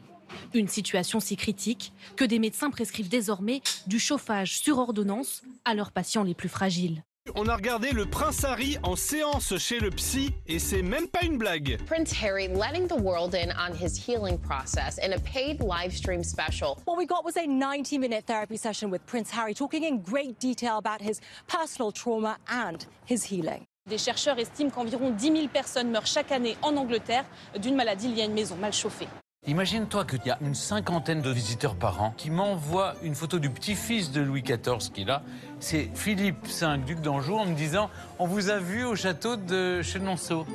Une 0.54 0.68
situation 0.68 1.20
si 1.20 1.36
critique 1.36 1.94
que 2.16 2.26
des 2.26 2.40
médecins 2.40 2.70
prescrivent 2.70 3.10
désormais 3.10 3.62
du 3.88 4.00
chauffage 4.00 4.58
sur 4.60 4.78
ordonnance 4.78 5.44
à 5.66 5.74
leurs 5.74 5.92
patients 5.92 6.24
les 6.24 6.34
plus 6.34 6.50
fragiles. 6.50 7.04
On 7.34 7.48
a 7.48 7.56
regardé 7.56 7.92
le 7.92 8.06
Prince 8.06 8.44
Harry 8.44 8.78
en 8.84 8.96
séance 8.96 9.58
chez 9.58 9.80
le 9.80 9.90
psy 9.90 10.32
et 10.48 10.60
c'est 10.60 10.84
même 10.84 11.08
pas 11.08 11.24
une 11.24 11.40
blague. 11.40 11.80
Prince 11.88 12.14
Harry 12.22 12.48
letting 12.48 12.88
the 12.88 13.02
world 13.02 13.34
in 13.34 13.50
on 13.58 13.74
his 13.74 13.98
healing 13.98 14.38
process 14.38 15.00
in 15.00 15.12
a 15.12 15.20
paid 15.20 15.60
live 15.60 15.92
stream 15.92 16.24
special. 16.24 16.78
What 16.86 16.98
we 16.98 17.08
got 17.08 17.26
was 17.26 17.36
a 17.36 17.48
90 17.48 17.98
minute 17.98 18.26
therapy 18.28 18.58
session 18.58 18.92
with 18.92 19.04
Prince 19.08 19.32
Harry 19.32 19.56
talking 19.56 19.84
in 19.84 20.04
great 20.04 20.40
detail 20.40 20.78
about 20.78 21.02
his 21.02 21.20
personal 21.48 21.92
trauma 21.92 22.38
and 22.48 22.86
his 23.06 23.24
healing. 23.24 23.66
Des 23.90 23.98
chercheurs 23.98 24.38
estiment 24.38 24.70
qu'environ 24.70 25.10
10 25.10 25.32
000 25.32 25.48
personnes 25.48 25.90
meurent 25.90 26.08
chaque 26.08 26.32
année 26.32 26.56
en 26.62 26.78
Angleterre 26.78 27.26
d'une 27.60 27.76
maladie 27.76 28.08
liée 28.08 28.22
à 28.22 28.26
une 28.26 28.34
maison 28.34 28.56
mal 28.56 28.72
chauffée. 28.72 29.08
Imagine-toi 29.48 30.06
qu'il 30.06 30.26
y 30.26 30.32
a 30.32 30.40
une 30.42 30.56
cinquantaine 30.56 31.22
de 31.22 31.30
visiteurs 31.30 31.76
par 31.76 32.02
an 32.02 32.16
qui 32.18 32.32
m'envoient 32.32 32.96
une 33.04 33.14
photo 33.14 33.38
du 33.38 33.52
petit-fils 33.52 34.12
de 34.12 34.22
Louis 34.22 34.42
XIV 34.42 34.92
qui 34.92 35.04
est 35.04 35.06
là. 35.06 35.22
C'est 35.60 35.92
Philippe 35.94 36.48
V, 36.48 36.78
duc 36.84 37.00
d'Anjou, 37.00 37.36
en 37.36 37.46
me 37.46 37.54
disant 37.54 37.92
On 38.18 38.26
vous 38.26 38.50
a 38.50 38.58
vu 38.58 38.86
au 38.86 38.96
château 38.96 39.36
de 39.36 39.84
Chenonceau. 39.84 40.48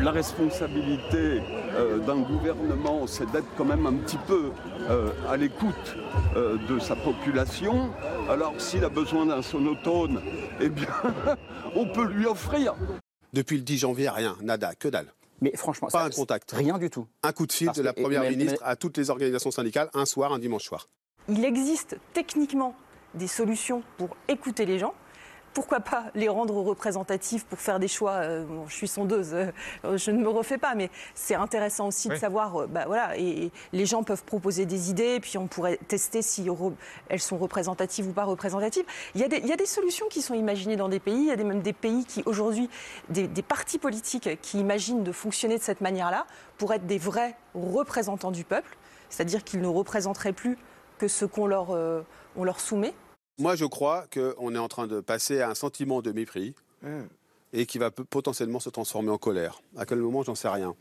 La 0.00 0.10
responsabilité 0.10 1.40
euh, 1.74 1.98
d'un 2.00 2.20
gouvernement, 2.20 3.06
c'est 3.06 3.30
d'être 3.32 3.48
quand 3.56 3.64
même 3.64 3.86
un 3.86 3.94
petit 3.94 4.18
peu 4.26 4.50
euh, 4.90 5.12
à 5.30 5.38
l'écoute 5.38 5.96
euh, 6.36 6.58
de 6.68 6.78
sa 6.78 6.94
population. 6.94 7.90
Alors 8.28 8.52
s'il 8.58 8.84
a 8.84 8.90
besoin 8.90 9.24
d'un 9.24 9.40
sonotone, 9.40 10.20
eh 10.60 10.68
bien, 10.68 10.88
on 11.74 11.86
peut 11.86 12.06
lui 12.06 12.26
offrir. 12.26 12.74
Depuis 13.32 13.56
le 13.56 13.62
10 13.62 13.78
janvier, 13.78 14.10
rien, 14.10 14.36
nada, 14.42 14.74
que 14.74 14.88
dalle. 14.88 15.08
Mais 15.40 15.52
franchement, 15.56 15.88
pas 15.88 15.98
ça- 16.00 16.04
un 16.06 16.10
contact. 16.10 16.52
Rien 16.52 16.78
du 16.78 16.88
tout. 16.90 17.06
Un 17.22 17.32
coup 17.32 17.46
de 17.46 17.52
fil 17.52 17.66
Parce 17.66 17.78
de 17.78 17.82
la 17.82 17.92
que- 17.92 18.00
Première 18.00 18.22
mais- 18.22 18.30
ministre 18.30 18.60
mais- 18.62 18.68
à 18.70 18.76
toutes 18.76 18.96
les 18.96 19.10
organisations 19.10 19.50
syndicales, 19.50 19.90
un 19.94 20.06
soir, 20.06 20.32
un 20.32 20.38
dimanche 20.38 20.64
soir. 20.64 20.88
Il 21.28 21.44
existe 21.44 21.98
techniquement 22.12 22.74
des 23.14 23.26
solutions 23.26 23.82
pour 23.98 24.16
écouter 24.28 24.64
les 24.66 24.78
gens. 24.78 24.94
Pourquoi 25.56 25.80
pas 25.80 26.04
les 26.14 26.28
rendre 26.28 26.54
représentatifs 26.54 27.46
pour 27.46 27.58
faire 27.58 27.78
des 27.78 27.88
choix 27.88 28.10
euh, 28.10 28.44
bon, 28.44 28.66
Je 28.68 28.74
suis 28.74 28.88
sondeuse, 28.88 29.32
euh, 29.32 29.96
je 29.96 30.10
ne 30.10 30.22
me 30.22 30.28
refais 30.28 30.58
pas, 30.58 30.74
mais 30.74 30.90
c'est 31.14 31.34
intéressant 31.34 31.86
aussi 31.88 32.10
de 32.10 32.16
savoir. 32.16 32.60
euh, 32.60 32.66
bah, 32.66 32.84
voilà, 32.86 33.16
et, 33.16 33.44
et 33.44 33.52
les 33.72 33.86
gens 33.86 34.02
peuvent 34.02 34.22
proposer 34.22 34.66
des 34.66 34.90
idées, 34.90 35.14
et 35.14 35.20
puis 35.20 35.38
on 35.38 35.46
pourrait 35.46 35.78
tester 35.88 36.20
si 36.20 36.46
elles 37.08 37.22
sont 37.22 37.38
représentatives 37.38 38.06
ou 38.06 38.12
pas 38.12 38.24
représentatives. 38.24 38.84
Il 39.14 39.22
y, 39.22 39.24
a 39.24 39.28
des, 39.28 39.38
il 39.38 39.46
y 39.46 39.52
a 39.52 39.56
des 39.56 39.64
solutions 39.64 40.04
qui 40.10 40.20
sont 40.20 40.34
imaginées 40.34 40.76
dans 40.76 40.90
des 40.90 41.00
pays. 41.00 41.20
Il 41.20 41.28
y 41.28 41.30
a 41.32 41.36
des, 41.36 41.44
même 41.44 41.62
des 41.62 41.72
pays 41.72 42.04
qui 42.04 42.22
aujourd'hui, 42.26 42.68
des, 43.08 43.26
des 43.26 43.42
partis 43.42 43.78
politiques 43.78 44.38
qui 44.42 44.60
imaginent 44.60 45.04
de 45.04 45.12
fonctionner 45.12 45.56
de 45.56 45.62
cette 45.62 45.80
manière-là 45.80 46.26
pour 46.58 46.74
être 46.74 46.86
des 46.86 46.98
vrais 46.98 47.34
représentants 47.54 48.30
du 48.30 48.44
peuple, 48.44 48.76
c'est-à-dire 49.08 49.42
qu'ils 49.42 49.62
ne 49.62 49.68
représenteraient 49.68 50.34
plus 50.34 50.58
que 50.98 51.08
ce 51.08 51.24
qu'on 51.24 51.46
leur, 51.46 51.70
euh, 51.70 52.02
on 52.36 52.44
leur 52.44 52.60
soumet. 52.60 52.92
Moi, 53.38 53.54
je 53.54 53.64
crois 53.66 54.04
qu'on 54.12 54.54
est 54.54 54.58
en 54.58 54.68
train 54.68 54.86
de 54.86 55.00
passer 55.00 55.42
à 55.42 55.50
un 55.50 55.54
sentiment 55.54 56.00
de 56.00 56.10
mépris 56.12 56.54
et 57.52 57.66
qui 57.66 57.78
va 57.78 57.90
potentiellement 57.90 58.60
se 58.60 58.70
transformer 58.70 59.10
en 59.10 59.18
colère. 59.18 59.60
À 59.76 59.84
quel 59.84 59.98
moment, 59.98 60.22
j'en 60.22 60.34
sais 60.34 60.48
rien. 60.48 60.74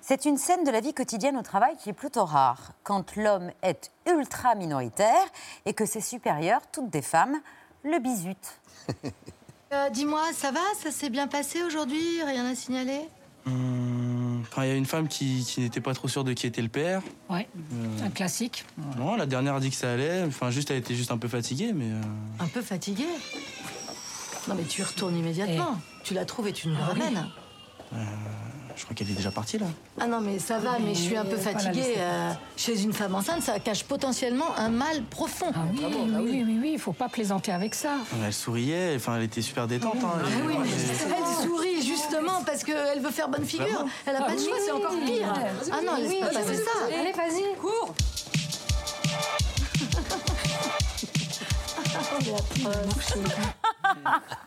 C'est 0.00 0.24
une 0.24 0.36
scène 0.38 0.64
de 0.64 0.70
la 0.70 0.80
vie 0.80 0.94
quotidienne 0.94 1.36
au 1.36 1.42
travail 1.42 1.76
qui 1.76 1.90
est 1.90 1.94
plutôt 1.94 2.24
rare, 2.24 2.72
quand 2.82 3.14
l'homme 3.16 3.50
est 3.62 3.92
ultra 4.06 4.54
minoritaire 4.54 5.26
et 5.66 5.74
que 5.74 5.84
ses 5.84 6.00
supérieurs, 6.00 6.62
toutes 6.72 6.88
des 6.90 7.02
femmes, 7.02 7.40
le 7.84 7.98
bisutent. 7.98 8.60
Euh, 9.70 9.90
Dis-moi, 9.90 10.22
ça 10.32 10.50
va? 10.50 10.62
Ça 10.82 10.90
s'est 10.90 11.10
bien 11.10 11.26
passé 11.26 11.62
aujourd'hui? 11.62 12.22
Rien 12.22 12.46
à 12.46 12.54
signaler? 12.54 13.02
Hum, 13.46 13.97
Enfin, 14.50 14.64
il 14.64 14.68
y 14.68 14.72
a 14.72 14.74
une 14.76 14.86
femme 14.86 15.08
qui, 15.08 15.44
qui 15.46 15.60
n'était 15.60 15.80
pas 15.80 15.94
trop 15.94 16.08
sûre 16.08 16.24
de 16.24 16.32
qui 16.32 16.46
était 16.46 16.62
le 16.62 16.68
père. 16.68 17.02
Ouais, 17.28 17.46
Euh, 17.72 18.04
un 18.06 18.10
classique. 18.10 18.64
Non, 18.96 19.14
la 19.16 19.26
dernière 19.26 19.54
a 19.54 19.60
dit 19.60 19.70
que 19.70 19.76
ça 19.76 19.92
allait. 19.92 20.22
Enfin, 20.24 20.50
juste, 20.50 20.70
elle 20.70 20.78
était 20.78 20.94
juste 20.94 21.10
un 21.10 21.18
peu 21.18 21.28
fatiguée, 21.28 21.72
mais. 21.74 21.90
euh, 21.90 22.00
Un 22.40 22.46
peu 22.48 22.62
fatigué 22.62 23.04
Non 24.48 24.54
mais 24.54 24.64
tu 24.64 24.80
y 24.80 24.84
retournes 24.84 25.16
immédiatement. 25.16 25.78
Tu 26.04 26.14
la 26.14 26.24
trouves 26.24 26.48
et 26.48 26.52
tu 26.52 26.68
nous 26.68 26.74
le 26.76 26.82
ramènes. 26.82 27.26
euh, 27.92 27.96
je 28.78 28.84
crois 28.84 28.94
qu'elle 28.94 29.10
est 29.10 29.14
déjà 29.14 29.30
partie 29.30 29.58
là. 29.58 29.66
Ah 30.00 30.06
non 30.06 30.20
mais 30.20 30.38
ça 30.38 30.58
va, 30.58 30.78
mais 30.78 30.94
je 30.94 31.00
suis 31.00 31.16
un 31.16 31.24
peu 31.24 31.36
fatiguée. 31.36 31.94
euh, 31.98 32.30
chez 32.56 32.80
une 32.82 32.92
femme 32.92 33.14
enceinte, 33.14 33.42
ça 33.42 33.58
cache 33.58 33.84
potentiellement 33.84 34.56
un 34.56 34.68
mal 34.70 35.02
profond. 35.10 35.50
Ah 35.54 35.58
oui, 35.72 35.80
oui, 35.82 36.10
oui, 36.20 36.44
oui, 36.46 36.58
oui, 36.62 36.70
il 36.74 36.78
faut 36.78 36.92
pas 36.92 37.08
plaisanter 37.08 37.52
avec 37.52 37.74
ça. 37.74 37.94
Elle 38.24 38.32
souriait, 38.32 38.94
enfin, 38.96 39.16
elle 39.16 39.24
était 39.24 39.42
super 39.42 39.66
détente. 39.66 39.96
hein, 40.02 40.12
Ah 40.14 40.28
et- 40.28 40.42
oui, 40.46 40.54
mais 40.60 40.68
et- 40.68 41.14
elle 41.18 41.46
sourit 41.48 41.82
justement 41.86 42.42
parce 42.46 42.62
qu'elle 42.64 43.00
veut 43.00 43.10
faire 43.10 43.28
bonne 43.28 43.44
figure. 43.44 43.66
Vraiment 43.66 43.88
Elle 44.06 44.16
a 44.16 44.20
pas 44.22 44.32
de 44.32 44.38
Ah 44.40 44.44
choix, 44.44 44.54
oui, 44.56 44.62
c'est 44.64 44.72
encore 44.72 44.92
oui, 44.94 45.04
pire. 45.18 45.32
oui. 45.36 45.70
Ah 45.72 45.80
non, 45.84 45.96
laisse 45.96 46.08
Oui, 46.10 46.20
pas 46.20 46.28
oui, 46.28 46.34
passer 46.34 46.50
oui, 46.50 46.56
ça. 46.56 46.86
oui. 46.88 46.94
Allez, 46.94 47.12
vas-y, 47.12 47.56
cours. 47.60 47.94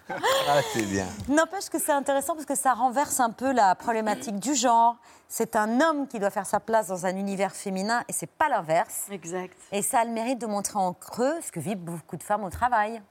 Ah, 0.10 0.62
c'est 0.74 0.84
bien. 0.84 1.08
N'empêche 1.30 1.70
que 1.70 1.80
c'est 1.80 1.92
intéressant 1.92 2.34
parce 2.34 2.46
que 2.46 2.56
ça 2.56 2.74
renverse 2.74 3.20
un 3.20 3.32
peu 3.32 3.52
la 3.52 3.76
problématique 3.76 4.40
du 4.40 4.56
genre. 4.56 4.98
C'est 5.28 5.56
un 5.56 5.80
homme 5.82 6.08
qui 6.08 6.20
doit 6.20 6.30
faire 6.30 6.46
sa 6.46 6.60
place 6.60 6.88
dans 6.88 7.06
un 7.06 7.16
univers 7.16 7.56
féminin 7.56 8.04
et 8.08 8.14
c'est 8.14 8.30
pas 8.30 8.50
l'inverse. 8.50 9.08
Exact. 9.10 9.58
Et 9.72 9.82
ça 9.82 10.00
a 10.00 10.06
le 10.06 10.12
mérite 10.12 10.40
de 10.40 10.48
montrer 10.48 10.78
en 10.78 10.94
creux 10.94 11.40
ce 11.42 11.52
que 11.52 11.60
vivent 11.60 11.78
beaucoup 11.78 12.18
de 12.18 12.24
femmes 12.24 12.44
au 12.44 12.50
travail. 12.50 13.02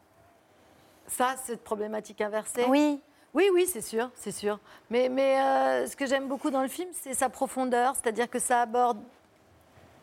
Ça, 1.07 1.35
cette 1.45 1.65
problématique 1.65 2.21
inversée? 2.21 2.67
Oui. 2.69 3.01
Oui, 3.33 3.49
oui, 3.53 3.67
c'est 3.73 3.81
sûr, 3.81 4.11
c'est 4.17 4.33
sûr. 4.33 4.59
Mais, 4.91 5.09
mais 5.09 5.41
euh, 5.41 5.87
ce 5.87 5.95
que 5.95 6.05
j'aime 6.05 6.27
beaucoup 6.27 6.51
dans 6.51 6.63
le 6.63 6.69
film, 6.69 6.89
c'est 7.01 7.15
sa 7.15 7.29
profondeur, 7.29 7.95
c'est-à-dire 7.95 8.29
que 8.29 8.41
ça 8.41 8.63
aborde 8.63 8.99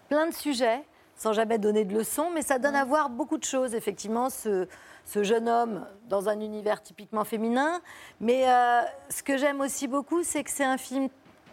plein 0.08 0.28
de 0.28 0.34
sujets, 0.34 0.84
sans 1.18 1.34
jamais 1.34 1.58
donner 1.58 1.84
de 1.84 1.94
leçons, 1.94 2.30
mais 2.34 2.42
ça 2.42 2.58
donne 2.58 2.76
à 2.76 2.86
voir 2.86 3.10
beaucoup 3.10 3.38
de 3.38 3.44
choses, 3.44 3.76
effectivement, 3.76 4.30
ce, 4.30 4.68
ce 5.08 5.24
jeune 5.24 5.48
homme 5.48 5.88
dans 6.10 6.28
un 6.28 6.40
univers 6.42 6.84
typiquement 6.84 7.24
féminin. 7.24 7.82
Mais 8.20 8.48
euh, 8.48 8.82
ce 9.10 9.24
que 9.24 9.38
j'aime 9.38 9.62
aussi 9.62 9.88
beaucoup, 9.88 10.22
c'est 10.24 10.44
que 10.44 10.52
c'est 10.52 10.66
un 10.66 10.78
film 10.78 11.08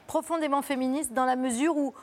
profondément 0.08 0.60
féministe 0.60 1.12
dans 1.12 1.24
la 1.24 1.36
mesure 1.36 1.76
où, 1.76 1.94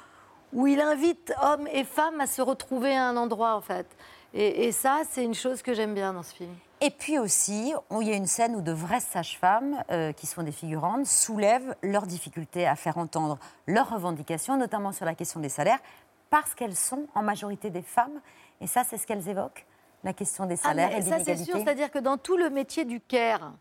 où 0.53 0.65
il 0.65 0.79
invite 0.79 1.33
hommes 1.43 1.67
et 1.73 1.83
femmes 1.83 2.21
à 2.21 2.25
se 2.25 2.41
retrouver 2.41 2.95
à 2.95 3.05
un 3.05 3.17
endroit, 3.17 3.55
en 3.55 3.61
fait. 3.61 3.85
Et, 4.33 4.71
ça, 4.71 5.01
c'est 5.09 5.25
une 5.25 5.33
chose 5.33 5.61
que 5.61 5.73
j'aime 5.73 5.93
bien 5.93 6.13
dans 6.13 6.23
ce 6.23 6.33
film. 6.33 6.55
Et 6.79 6.89
puis 6.89 7.19
aussi, 7.19 7.73
il 7.99 8.07
y 8.07 8.13
a 8.13 8.15
une 8.15 8.27
scène 8.27 8.55
où 8.55 8.61
de 8.61 8.71
vraies 8.71 9.01
sages-femmes, 9.01 9.83
euh, 9.91 10.13
qui 10.13 10.25
sont 10.25 10.41
des 10.41 10.53
figurantes, 10.53 11.05
soulèvent 11.05 11.75
leurs 11.83 12.07
difficultés 12.07 12.65
à 12.65 12.77
faire 12.77 12.97
entendre 12.97 13.37
leurs 13.67 13.89
revendications, 13.89 14.55
notamment 14.55 14.93
sur 14.93 15.05
la 15.05 15.15
question 15.15 15.41
des 15.41 15.49
salaires, 15.49 15.79
parce 16.29 16.55
qu'elles 16.55 16.77
sont 16.77 17.07
en 17.13 17.23
majorité 17.23 17.69
des 17.69 17.81
femmes. 17.81 18.21
Et 18.61 18.67
ça, 18.67 18.83
c'est 18.89 18.97
ce 18.97 19.05
qu'elles 19.05 19.27
évoquent, 19.27 19.65
la 20.03 20.13
question 20.13 20.45
des 20.45 20.55
Ah, 20.63 20.69
salaires 20.69 20.95
et 20.97 21.01
ça, 21.01 21.17
des 21.17 21.23
c'est 21.23 21.37
sûr. 21.37 21.55
C'est-à-dire 21.57 21.91
que 21.91 21.99
dans 21.99 22.17
tout 22.17 22.37
le 22.37 22.49
métier 22.49 22.85
du 22.85 22.99
care, 22.99 23.53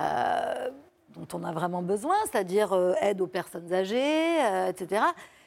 euh, 0.00 0.70
dont 1.16 1.26
on 1.38 1.44
a 1.44 1.52
vraiment 1.52 1.82
besoin, 1.82 2.16
c'est-à-dire 2.30 2.72
euh, 2.74 2.94
aide 3.00 3.20
aux 3.20 3.26
personnes 3.26 3.72
âgées, 3.72 4.44
euh, 4.44 4.68
etc., 4.68 5.02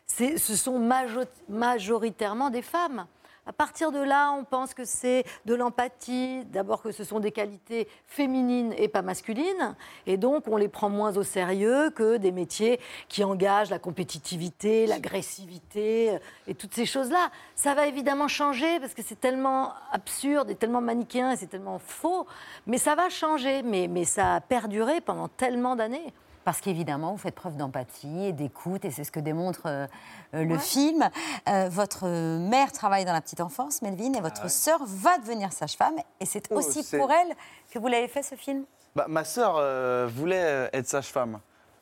ce 0.08 0.56
sont 0.56 0.80
majo- 0.80 1.26
majoritairement 1.50 2.50
des 2.50 2.64
femmes. 2.64 3.06
À 3.46 3.54
partir 3.54 3.92
de 3.92 4.00
là, 4.00 4.32
on 4.32 4.44
pense 4.44 4.74
que 4.74 4.86
c'est 4.86 5.24
de 5.46 5.56
l'empathie, 5.56 6.46
d'abord 6.46 6.82
que 6.82 6.92
ce 6.92 7.04
sont 7.04 7.20
des 7.20 7.32
qualités 7.32 7.88
féminines 8.06 8.74
et 8.78 8.88
pas 8.88 9.02
masculines, 9.02 9.76
et 10.06 10.18
donc 10.18 10.48
on 10.48 10.58
les 10.58 10.68
prend 10.68 10.90
moins 10.90 11.18
au 11.18 11.24
sérieux 11.24 11.90
que 11.90 12.18
des 12.18 12.32
métiers 12.32 12.80
qui 13.08 13.24
engagent 13.24 13.70
la 13.70 13.80
compétitivité, 13.80 14.86
l'agressivité 14.86 16.12
euh, 16.12 16.20
et 16.48 16.54
toutes 16.54 16.74
ces 16.74 16.86
choses-là. 16.86 17.32
Ça 17.56 17.74
va 17.74 17.88
évidemment 17.88 18.28
changer 18.28 18.80
parce 18.80 18.94
que 18.94 19.02
c'est 19.02 19.20
tellement 19.20 19.74
absurde 19.92 20.50
et 20.50 20.56
tellement 20.56 20.82
manichéen 20.82 21.32
et 21.32 21.36
c'est 21.36 21.48
tellement 21.48 21.80
faux, 21.80 22.28
mais 22.68 22.78
ça 22.78 22.96
va 22.96 23.10
changer, 23.10 23.64
mais, 23.64 23.88
mais 23.88 24.06
ça 24.06 24.36
a 24.36 24.42
perduré 24.42 25.02
pendant 25.02 25.28
tellement 25.28 25.76
d'années. 25.76 26.14
Parce 26.50 26.62
qu'évidemment, 26.62 27.12
vous 27.12 27.20
faites 27.20 27.36
preuve 27.36 27.58
d'empathie 27.58 28.26
et 28.26 28.34
d'écoute, 28.34 28.84
et 28.84 28.90
c'est 28.90 29.04
ce 29.04 29.12
que 29.12 29.20
démontre 29.20 29.68
euh, 29.68 29.86
euh, 30.34 30.44
le 30.46 30.54
Ouais. 30.56 30.58
film. 30.60 31.08
Euh, 31.48 31.70
votre 31.70 32.08
mère 32.40 32.72
travaille 32.72 33.06
dans 33.06 33.14
la 33.14 33.22
petite 33.22 33.40
enfance, 33.40 33.84
Melvin, 33.84 34.14
et 34.14 34.20
votre 34.20 34.38
Ah 34.40 34.44
ouais. 34.46 34.50
sœur 34.50 34.80
va 34.84 35.20
devenir 35.20 35.54
sage-femme. 35.54 35.94
Et 36.20 36.26
c'est 36.26 36.48
Oh, 36.50 36.56
aussi 36.56 36.80
pour 36.98 37.12
elle 37.12 37.36
que 37.72 37.78
vous 37.78 37.86
l'avez 37.88 38.08
fait, 38.08 38.24
ce 38.24 38.34
film? 38.34 38.64
Bah, 38.96 39.06
ma 39.08 39.26
sœur 39.26 39.58
euh, 39.60 40.10
voulait 40.12 40.72
être 40.74 40.88
sage-femme. 40.88 41.40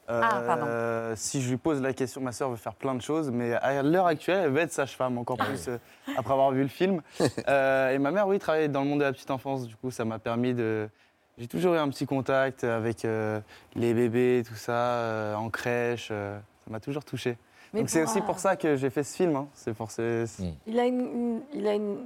Euh, 0.10 0.22
Ah, 0.22 0.42
pardon. 0.46 1.14
si 1.16 1.42
je 1.42 1.50
lui 1.50 1.58
pose 1.58 1.82
la 1.82 1.94
question, 1.94 2.20
ma 2.20 2.34
sœur 2.34 2.50
veut 2.50 2.58
faire 2.58 2.76
plein 2.76 2.94
de 2.96 3.02
choses, 3.02 3.32
mais 3.32 3.54
à 3.54 3.82
l'heure 3.84 4.08
actuelle, 4.08 4.42
elle 4.44 4.52
veut 4.52 4.60
être 4.60 4.74
sage-femme, 4.74 5.18
encore 5.18 5.38
plus 5.38 5.70
euh, 5.70 5.78
après 6.18 6.34
avoir 6.34 6.52
vu 6.52 6.62
le 6.62 6.68
film. 6.68 7.02
Euh, 7.48 7.92
et 7.92 8.00
ma 8.00 8.12
mère, 8.12 8.28
oui, 8.28 8.38
travaille 8.38 8.68
dans 8.68 8.82
le 8.82 8.90
monde 8.90 9.00
de 9.00 9.06
la 9.06 9.14
petite 9.14 9.32
enfance. 9.32 9.66
Du 9.66 9.78
coup, 9.78 9.92
ça 9.92 10.04
m'a 10.04 10.20
permis 10.20 10.54
de. 10.54 10.90
J'ai 11.38 11.48
toujours 11.48 11.76
eu 11.76 11.78
un 11.78 11.90
petit 11.90 12.08
contact 12.08 12.64
avec 12.64 13.06
euh, 13.06 13.40
les 13.76 13.94
bébés, 13.94 14.44
tout 14.48 14.56
ça, 14.56 14.74
euh, 14.74 15.36
en 15.36 15.50
crèche. 15.50 16.10
euh, 16.12 16.40
ça 16.66 16.72
m'a 16.72 16.80
toujours 16.80 17.06
touché. 17.06 17.38
Mais 17.74 17.82
Donc 17.82 17.90
c'est 17.90 18.04
aussi 18.04 18.22
pour 18.22 18.40
ça 18.40 18.56
que 18.56 18.76
j'ai 18.78 18.90
fait 18.90 19.04
ce 19.04 19.16
film. 19.16 19.36
hein. 19.36 19.48
C'est 19.54 19.74
pour 19.74 19.92
ces- 19.92 20.24
Il 20.68 20.80
a, 20.80 20.86
une, 20.86 21.00
une- 21.02 21.42
il 21.54 21.68
a 21.68 21.74
une, 21.74 21.98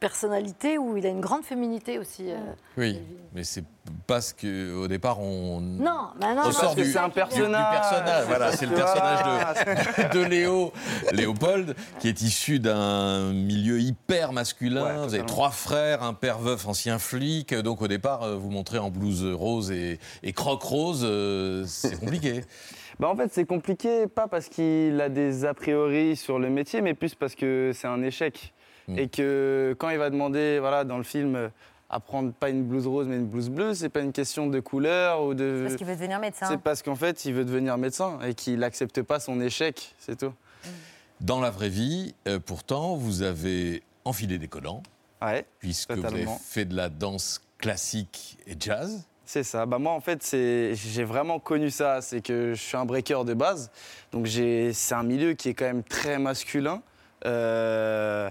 personnalité 0.00 0.78
où 0.78 0.96
il 0.96 1.06
a 1.06 1.08
une 1.10 1.20
grande 1.20 1.44
féminité 1.44 1.98
aussi. 1.98 2.30
euh. 2.30 2.36
Oui, 2.76 3.00
mais 3.34 3.44
c'est 3.44 3.64
parce 4.06 4.32
qu'au 4.32 4.88
départ, 4.88 5.20
on. 5.20 5.60
Non, 5.60 6.08
bah 6.20 6.34
non, 6.34 6.42
on 6.42 6.46
non, 6.46 6.52
sort 6.52 6.62
parce 6.62 6.74
que 6.76 6.80
du, 6.82 6.92
c'est 6.92 6.98
un 6.98 7.02
du- 7.04 7.08
du 7.10 7.14
personnage. 7.14 7.80
personnage. 7.80 8.24
Voilà, 8.26 8.52
c'est 8.52 8.66
le 8.66 8.74
personnage 8.74 9.24
de, 10.12 10.18
de 10.18 10.24
Léo, 10.24 10.72
Léopold, 11.12 11.74
qui 12.00 12.08
est 12.08 12.22
issu 12.22 12.58
d'un 12.60 13.32
milieu 13.32 13.80
hyper 13.80 14.32
masculin. 14.32 14.84
Ouais, 14.84 15.06
vous 15.06 15.14
avez 15.14 15.26
trois 15.26 15.50
frères, 15.50 16.02
un 16.02 16.14
père 16.14 16.38
veuf, 16.38 16.66
ancien 16.66 16.98
flic. 16.98 17.54
Donc 17.54 17.82
au 17.82 17.88
départ, 17.88 18.22
euh, 18.22 18.36
vous 18.36 18.50
montrez 18.50 18.78
en 18.78 18.90
blouse 18.90 19.24
rose 19.24 19.70
et, 19.70 19.98
et 20.22 20.32
croque 20.32 20.62
rose. 20.62 21.02
euh, 21.04 21.64
c'est 21.66 21.98
compliqué. 22.00 22.44
Bah 23.00 23.08
en 23.08 23.16
fait, 23.16 23.32
c'est 23.32 23.44
compliqué, 23.44 24.06
pas 24.06 24.28
parce 24.28 24.48
qu'il 24.48 25.00
a 25.00 25.08
des 25.08 25.44
a 25.44 25.54
priori 25.54 26.16
sur 26.16 26.38
le 26.38 26.48
métier, 26.48 26.80
mais 26.80 26.94
plus 26.94 27.14
parce 27.14 27.34
que 27.34 27.72
c'est 27.74 27.88
un 27.88 28.02
échec. 28.02 28.52
Mm. 28.88 28.98
Et 28.98 29.08
que 29.08 29.74
quand 29.78 29.90
il 29.90 29.98
va 29.98 30.10
demander, 30.10 30.58
voilà, 30.60 30.84
dans 30.84 30.98
le 30.98 31.04
film, 31.04 31.50
à 31.90 32.00
prendre 32.00 32.32
pas 32.32 32.50
une 32.50 32.64
blouse 32.64 32.86
rose, 32.86 33.06
mais 33.06 33.16
une 33.16 33.26
blouse 33.26 33.50
bleue, 33.50 33.74
c'est 33.74 33.88
pas 33.88 34.00
une 34.00 34.12
question 34.12 34.46
de 34.46 34.60
couleur 34.60 35.22
ou 35.22 35.34
de. 35.34 35.62
Parce 35.64 35.76
qu'il 35.76 35.86
veut 35.86 35.94
devenir 35.94 36.18
médecin. 36.18 36.46
C'est 36.48 36.60
parce 36.60 36.82
qu'en 36.82 36.96
fait, 36.96 37.24
il 37.24 37.34
veut 37.34 37.44
devenir 37.44 37.78
médecin 37.78 38.18
et 38.26 38.34
qu'il 38.34 38.58
n'accepte 38.58 39.02
pas 39.02 39.20
son 39.20 39.40
échec, 39.40 39.94
c'est 39.98 40.18
tout. 40.18 40.32
Dans 41.20 41.40
la 41.40 41.50
vraie 41.50 41.68
vie, 41.68 42.14
euh, 42.26 42.38
pourtant, 42.44 42.96
vous 42.96 43.22
avez 43.22 43.82
enfilé 44.04 44.38
des 44.38 44.48
collants. 44.48 44.82
puisque 45.58 45.92
vous 45.92 46.04
avez 46.04 46.26
fait 46.42 46.64
de 46.64 46.74
la 46.74 46.88
danse 46.88 47.40
classique 47.58 48.38
et 48.46 48.56
jazz. 48.58 49.06
C'est 49.34 49.42
ça. 49.42 49.66
Bah 49.66 49.80
moi, 49.80 49.90
en 49.90 50.00
fait, 50.00 50.24
j'ai 50.30 51.02
vraiment 51.02 51.40
connu 51.40 51.68
ça. 51.68 52.00
C'est 52.02 52.20
que 52.20 52.54
je 52.54 52.62
suis 52.62 52.76
un 52.76 52.84
breaker 52.84 53.24
de 53.24 53.34
base. 53.34 53.72
Donc, 54.12 54.28
c'est 54.28 54.92
un 54.92 55.02
milieu 55.02 55.32
qui 55.32 55.48
est 55.48 55.54
quand 55.54 55.64
même 55.64 55.82
très 55.82 56.20
masculin. 56.20 56.82
Euh, 57.26 58.30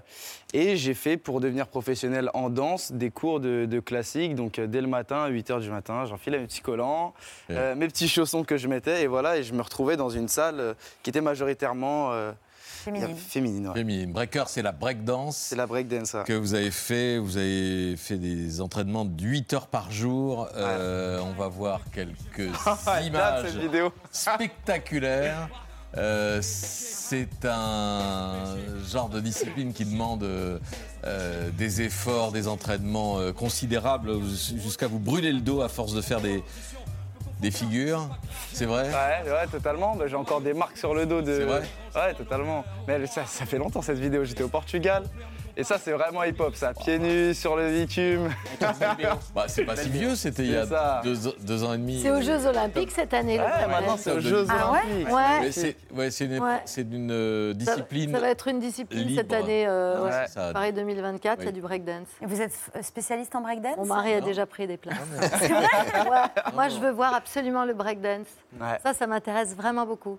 et 0.54 0.78
j'ai 0.78 0.94
fait, 0.94 1.18
pour 1.18 1.42
devenir 1.42 1.68
professionnel 1.68 2.30
en 2.34 2.50
danse, 2.50 2.94
des 2.94 3.12
cours 3.12 3.42
de, 3.42 3.66
de 3.66 3.80
classique. 3.82 4.34
Donc, 4.36 4.60
euh, 4.60 4.66
dès 4.66 4.80
le 4.80 4.88
matin, 4.88 5.24
à 5.24 5.28
8 5.28 5.50
h 5.50 5.60
du 5.60 5.70
matin, 5.70 6.06
j'enfilais 6.06 6.40
mes 6.40 6.46
petits 6.46 6.62
collants, 6.62 7.14
euh, 7.50 7.76
mes 7.76 7.90
petits 7.90 8.08
chaussons 8.08 8.46
que 8.46 8.56
je 8.56 8.70
mettais. 8.70 9.04
Et 9.04 9.08
voilà, 9.08 9.36
et 9.36 9.44
je 9.44 9.54
me 9.54 9.62
retrouvais 9.62 9.98
dans 9.98 10.10
une 10.10 10.30
salle 10.30 10.74
qui 11.02 11.10
était 11.10 11.20
majoritairement 11.20 12.14
euh, 12.14 12.32
Féminine. 12.84 13.16
Féminine, 13.16 13.68
ouais. 13.70 13.74
Féminine. 13.74 14.12
Breaker, 14.12 14.44
c'est 14.48 14.62
la 14.62 14.74
breakdance. 14.74 15.38
C'est 15.38 15.56
la 15.56 15.66
breakdance. 15.66 16.18
Que 16.26 16.34
vous 16.34 16.54
avez 16.54 16.72
fait. 16.72 17.18
Vous 17.18 17.38
avez 17.38 17.96
fait 17.96 18.18
des 18.18 18.60
entraînements 18.60 19.06
de 19.06 19.24
8 19.24 19.54
heures 19.54 19.68
par 19.68 19.90
jour. 19.90 20.50
Euh, 20.56 21.20
on 21.22 21.32
va 21.32 21.48
voir 21.48 21.82
quelques 21.94 22.52
date, 22.86 23.06
images 23.06 23.46
cette 23.46 23.62
vidéo. 23.62 23.94
spectaculaires. 24.12 25.50
Euh, 25.96 26.40
c'est 26.42 27.46
un 27.46 28.56
genre 28.92 29.10
de 29.10 29.20
discipline 29.20 29.72
qui 29.72 29.86
demande 29.86 30.24
euh, 30.24 30.58
euh, 31.06 31.52
des 31.52 31.84
efforts, 31.84 32.32
des 32.32 32.48
entraînements 32.48 33.20
euh, 33.20 33.32
considérables, 33.32 34.12
jusqu'à 34.24 34.88
vous 34.88 34.98
brûler 34.98 35.32
le 35.32 35.42
dos 35.42 35.62
à 35.62 35.70
force 35.70 35.94
de 35.94 36.02
faire 36.02 36.22
des, 36.22 36.44
des 37.44 37.52
figures. 37.52 38.10
C'est 38.54 38.66
vrai 38.66 38.88
Ouais, 38.88 39.30
ouais, 39.32 39.48
totalement. 39.52 39.96
Bah, 39.96 40.06
J'ai 40.08 40.16
encore 40.16 40.42
des 40.42 40.54
marques 40.54 40.78
sur 40.78 40.96
le 40.96 41.06
dos 41.06 41.22
de. 41.22 41.36
C'est 41.40 41.46
vrai 41.46 41.62
Ouais, 41.96 42.14
totalement. 42.16 42.66
Mais 42.88 43.06
ça 43.06 43.26
fait 43.26 43.60
longtemps 43.60 43.84
cette 43.84 44.00
vidéo. 44.00 44.24
J'étais 44.24 44.44
au 44.44 44.48
Portugal. 44.48 45.04
Et 45.56 45.64
ça, 45.64 45.78
c'est 45.78 45.92
vraiment 45.92 46.24
hip-hop, 46.24 46.56
ça. 46.56 46.74
Pieds 46.74 46.98
nus, 46.98 47.34
sur 47.36 47.56
le 47.56 47.70
bitume. 47.72 48.30
Bah, 49.36 49.46
c'est 49.48 49.64
pas 49.66 49.76
si 49.76 49.90
vieux, 49.90 50.16
c'était 50.16 50.44
il 50.44 50.52
y 50.52 50.56
a 50.56 51.02
deux, 51.04 51.16
deux 51.42 51.64
ans 51.64 51.74
et 51.74 51.78
demi. 51.78 52.02
C'est 52.02 52.10
aux 52.12 52.22
Jeux 52.22 52.46
Olympiques 52.48 52.92
cette 52.92 53.14
année. 53.14 53.40
Ouais, 53.40 53.68
maintenant, 53.68 53.96
c'est 53.98 54.12
aux 54.14 54.20
Jeux 54.20 54.46
Ah 54.50 54.72
Olympiques. 54.72 55.14
Ouais. 55.14 55.40
Mais 55.42 55.52
c'est 55.52 55.76
ouais, 55.94 56.12
c'est 56.12 56.26
une, 56.26 56.40
Ouais. 56.40 56.62
c'est 56.66 56.82
une, 56.82 57.12
euh, 57.12 57.52
Ça- 57.52 57.58
discipline. 57.76 58.12
Ça, 58.14 58.20
va 58.20 58.30
être 58.30 58.48
une 58.48 58.60
discipline 58.60 59.08
libre. 59.08 59.22
cette 59.22 59.34
année, 59.34 59.66
euh, 59.68 60.04
Ouais, 60.04 60.28
ça. 60.28 60.52
Paris 60.54 60.74
2024, 60.74 61.42
il 61.42 61.46
y 61.46 61.50
a 61.50 61.52
du 61.52 61.62
breakdance. 61.62 62.08
Et 62.22 62.26
vous 62.26 62.42
êtes 62.42 62.54
euh, 62.76 62.82
spécialiste 62.82 63.36
en 63.36 63.42
breakdance 63.42 63.78
Mon 63.78 63.86
mari 63.86 64.14
a 64.14 64.20
Non. 64.22 64.26
déjà 64.26 64.46
pris 64.46 64.66
des 64.68 64.78
places. 64.78 64.98
C'est 65.40 65.48
vrai 65.50 65.64
Ouais. 66.10 66.52
Moi, 66.54 66.70
je 66.70 66.78
veux 66.80 66.92
voir 66.92 67.14
absolument 67.14 67.66
le 67.66 67.74
breakdance. 67.74 68.28
Ouais. 68.60 68.78
Ça, 68.84 68.94
ça 68.94 69.08
m'intéresse 69.08 69.56
vraiment 69.56 69.86
beaucoup. 69.86 70.18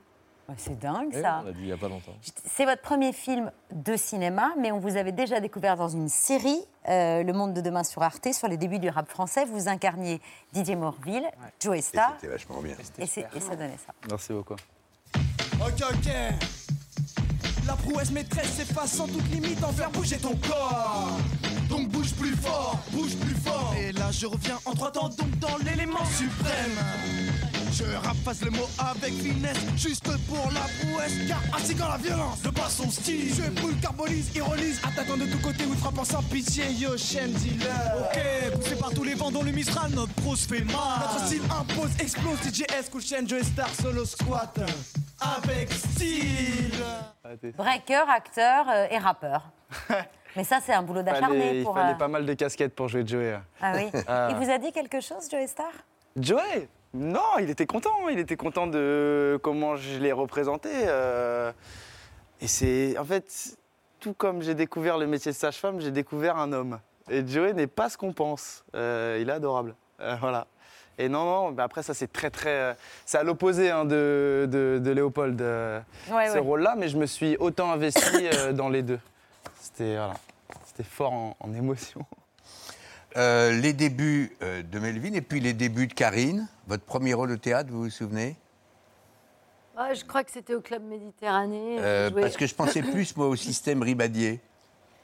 C'est 0.59 0.78
dingue 0.78 1.11
Oui, 1.14 1.22
ça. 1.22 1.40
on 1.42 1.46
l'a 1.46 1.52
dit 1.52 1.61
il 1.61 1.66
n'y 1.66 1.72
a 1.72 1.76
pas 1.76 1.88
longtemps. 1.88 2.12
C'est 2.46 2.64
votre 2.64 2.83
premier 2.83 3.12
film 3.12 3.50
de 3.72 3.96
cinéma, 3.96 4.52
mais 4.59 4.72
on 4.72 4.78
vous 4.78 4.96
avait 4.96 5.12
déjà 5.12 5.40
découvert 5.40 5.76
dans 5.76 5.88
une 5.88 6.09
série, 6.09 6.61
euh, 6.88 7.22
Le 7.22 7.33
Monde 7.33 7.54
de 7.54 7.61
demain 7.61 7.83
sur 7.85 8.02
Arte, 8.02 8.33
sur 8.33 8.46
les 8.48 8.57
débuts 8.57 8.78
du 8.78 8.88
rap 8.90 9.09
français. 9.09 9.44
Vous 9.46 9.68
incarniez 9.68 10.20
Didier 10.52 10.76
Morville, 10.76 11.26
Joe 11.61 11.80
Star, 11.80 12.12
C'était 12.20 12.33
vachement 12.33 12.61
bien. 12.61 12.74
et, 12.98 13.02
et 13.04 13.07
ça 13.40 13.57
donnait 13.57 13.78
ça. 13.87 13.92
Merci 14.11 14.33
beaucoup. 14.33 14.54
Ok, 15.61 15.83
ok. 15.92 16.12
La 17.66 17.76
prouesse 17.76 18.11
maîtresse 18.11 18.52
s'efface 18.52 18.92
sans 18.92 19.07
toute 19.07 19.26
limite 19.30 19.64
en 19.64 19.72
faire 19.72 19.90
bouger 19.90 20.18
ton 20.18 20.37
corps. 20.37 21.09
Donc 21.70 21.88
bouge 21.88 22.12
plus 22.14 22.37
fort, 22.37 22.78
bouge 22.92 23.16
plus 23.16 23.35
fort. 23.37 23.74
Et 23.80 23.92
là 23.92 24.11
je 24.11 24.26
reviens 24.26 24.59
en 24.66 24.72
trois 24.72 24.92
temps, 24.92 25.09
donc 25.09 25.30
dans 25.38 25.57
l'élément 25.64 26.04
suprême. 26.04 26.78
Je 27.77 27.97
rapace 28.07 28.41
le 28.43 28.51
mot 28.53 28.69
avec 28.79 29.13
finesse, 29.15 29.59
juste 29.77 30.05
pour 30.29 30.49
la 30.53 30.61
prouesse. 30.79 31.13
Car 31.27 31.41
ainsi 31.57 31.75
quand 31.75 31.89
la 31.89 31.97
violence 31.97 32.41
de 32.43 32.51
pas 32.51 32.69
son 32.69 32.89
style, 32.89 33.35
je 33.35 33.51
brûle, 33.51 33.77
carbolise, 33.81 34.31
ironise, 34.37 34.81
attaquant 34.87 35.17
de 35.17 35.25
tous 35.27 35.39
côtés 35.41 35.67
ou 35.67 35.75
frappant 35.75 36.05
sans 36.05 36.23
pitié, 36.23 36.71
yo 36.71 36.97
chaîne 36.97 37.33
dealer. 37.33 37.69
Ok, 37.99 38.53
poussé 38.61 38.77
par 38.77 38.91
tous 38.91 39.03
les 39.03 39.15
vents 39.15 39.33
dont 39.33 39.43
le 39.43 39.51
Mistral, 39.51 39.91
notre 39.91 40.13
prose 40.15 40.47
fait 40.47 40.65
mal. 40.65 40.77
Notre 41.01 41.27
style 41.27 41.43
impose, 41.51 41.91
explose, 41.99 42.39
DJS, 42.43 42.91
cool 42.93 43.03
chaîne, 43.03 43.29
Joe 43.29 43.43
Star, 43.43 43.69
solo 43.69 44.05
squat. 44.05 44.57
Avec 45.21 45.73
style. 45.73 46.75
Breaker, 47.57 48.05
acteur 48.09 48.67
euh, 48.69 48.87
et 48.89 48.99
rappeur. 48.99 49.51
mais 50.37 50.45
ça, 50.45 50.61
c'est 50.65 50.73
un 50.73 50.83
boulot 50.83 51.03
d'acharné 51.03 51.59
il 51.59 51.65
pour. 51.65 51.75
fallait 51.75 51.95
euh, 51.95 51.97
pas 51.97 52.09
mal 52.09 52.25
de 52.25 52.35
casquettes 52.35 52.75
pour 52.77 52.87
jouer 52.87 53.05
Joey. 53.05 53.37
Ah 53.61 53.73
oui. 53.75 53.91
Ah. 54.07 54.29
Il 54.31 54.37
vous 54.37 54.49
a 54.49 54.59
dit 54.59 54.71
quelque 54.71 55.01
chose, 55.01 55.29
Joe 55.29 55.49
Star? 55.49 55.73
Joey? 56.17 56.69
Non, 56.94 57.38
il 57.40 57.50
était 57.50 57.66
content. 57.66 58.09
Il 58.11 58.18
était 58.18 58.37
content 58.37 58.66
de 58.66 59.38
comment 59.42 59.76
je 59.76 59.98
l'ai 59.98 60.12
représenté. 60.12 60.68
euh, 60.72 61.52
Et 62.40 62.46
c'est. 62.46 62.96
En 62.98 63.04
fait, 63.04 63.57
tout 64.00 64.14
comme 64.14 64.42
j'ai 64.42 64.54
découvert 64.54 64.96
le 64.98 65.07
métier 65.07 65.33
de 65.33 65.37
sage-femme, 65.37 65.80
j'ai 65.80 65.90
découvert 65.90 66.37
un 66.38 66.52
homme. 66.52 66.78
Et 67.11 67.26
Joey 67.26 67.52
n'est 67.52 67.66
pas 67.66 67.88
ce 67.88 67.98
qu'on 67.98 68.12
pense. 68.12 68.64
Euh, 68.74 69.18
il 69.20 69.28
est 69.28 69.33
adorable. 69.33 69.74
Euh, 70.00 70.16
voilà. 70.20 70.46
Et 70.96 71.09
non, 71.09 71.24
non, 71.24 71.50
mais 71.50 71.62
après, 71.64 71.83
ça, 71.83 71.92
c'est 71.92 72.12
très, 72.12 72.30
très. 72.30 72.76
C'est 73.04 73.18
à 73.18 73.24
l'opposé 73.24 73.68
hein, 73.70 73.85
de, 73.85 74.48
de, 74.50 74.80
de 74.83 74.90
Léopold, 74.92 75.40
Ouais, 75.40 76.28
ce 76.28 76.35
ouais. 76.35 76.38
rôle-là, 76.38 76.76
mais 76.78 76.88
je 76.88 76.96
me 76.96 77.07
suis 77.07 77.37
autant 77.38 77.72
investi 77.72 78.28
dans 78.52 78.68
les 78.68 78.83
deux. 78.83 79.00
C'était 79.61 79.96
voilà. 79.96 80.14
C'était 80.66 80.85
fort 80.85 81.12
en, 81.12 81.37
en 81.40 81.52
émotion. 81.52 82.07
Euh, 83.16 83.53
les 83.53 83.72
débuts 83.72 84.37
euh, 84.42 84.62
de 84.62 84.79
Melvin 84.79 85.12
et 85.12 85.20
puis 85.20 85.38
les 85.40 85.53
débuts 85.53 85.87
de 85.87 85.94
Karine. 85.94 86.48
Votre 86.66 86.85
premier 86.85 87.14
rôle 87.14 87.31
au 87.31 87.37
théâtre, 87.37 87.70
vous 87.70 87.85
vous 87.85 87.90
souvenez? 87.90 88.37
Ah, 89.77 89.94
je 89.94 90.05
crois 90.05 90.24
que 90.24 90.31
c'était 90.33 90.55
au 90.55 90.61
Club 90.61 90.83
Méditerranée. 90.83 91.77
Euh, 91.81 92.11
Parce 92.11 92.37
que 92.37 92.46
je 92.46 92.55
pensais 92.55 92.83
plus, 92.83 93.16
moi, 93.16 93.27
au 93.29 93.37
système 93.37 93.83
Ribadier. 93.83 94.40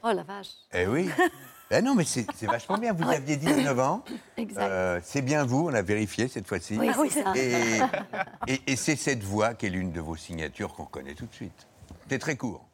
Oh 0.03 0.11
la 0.11 0.23
vache. 0.23 0.47
Eh 0.73 0.87
oui. 0.87 1.09
Ben 1.69 1.85
non, 1.85 1.93
mais 1.95 2.03
c'est 2.03 2.25
vachement 2.47 2.77
bien. 2.77 2.91
Vous 2.91 3.07
aviez 3.07 3.37
19 3.37 3.79
ans. 3.79 4.03
Exact. 4.35 5.01
C'est 5.05 5.21
bien 5.21 5.45
vous, 5.45 5.69
on 5.69 5.73
a 5.73 5.81
vérifié 5.81 6.27
cette 6.27 6.45
fois-ci. 6.45 6.75
Oui, 6.77 6.89
Oui. 6.97 7.09
Et, 7.35 7.79
et- 8.47 8.61
et 8.73 8.75
c'est 8.75 8.97
cette 8.97 9.23
voix 9.23 9.53
qui 9.53 9.67
est 9.67 9.69
l'une 9.69 9.93
de 9.93 10.01
vos 10.01 10.17
signatures 10.17 10.73
qu'on 10.73 10.83
connaît 10.83 11.13
tout 11.13 11.27
de 11.27 11.33
suite. 11.33 11.67
C'est 12.09 12.19
très 12.19 12.35
court 12.35 12.65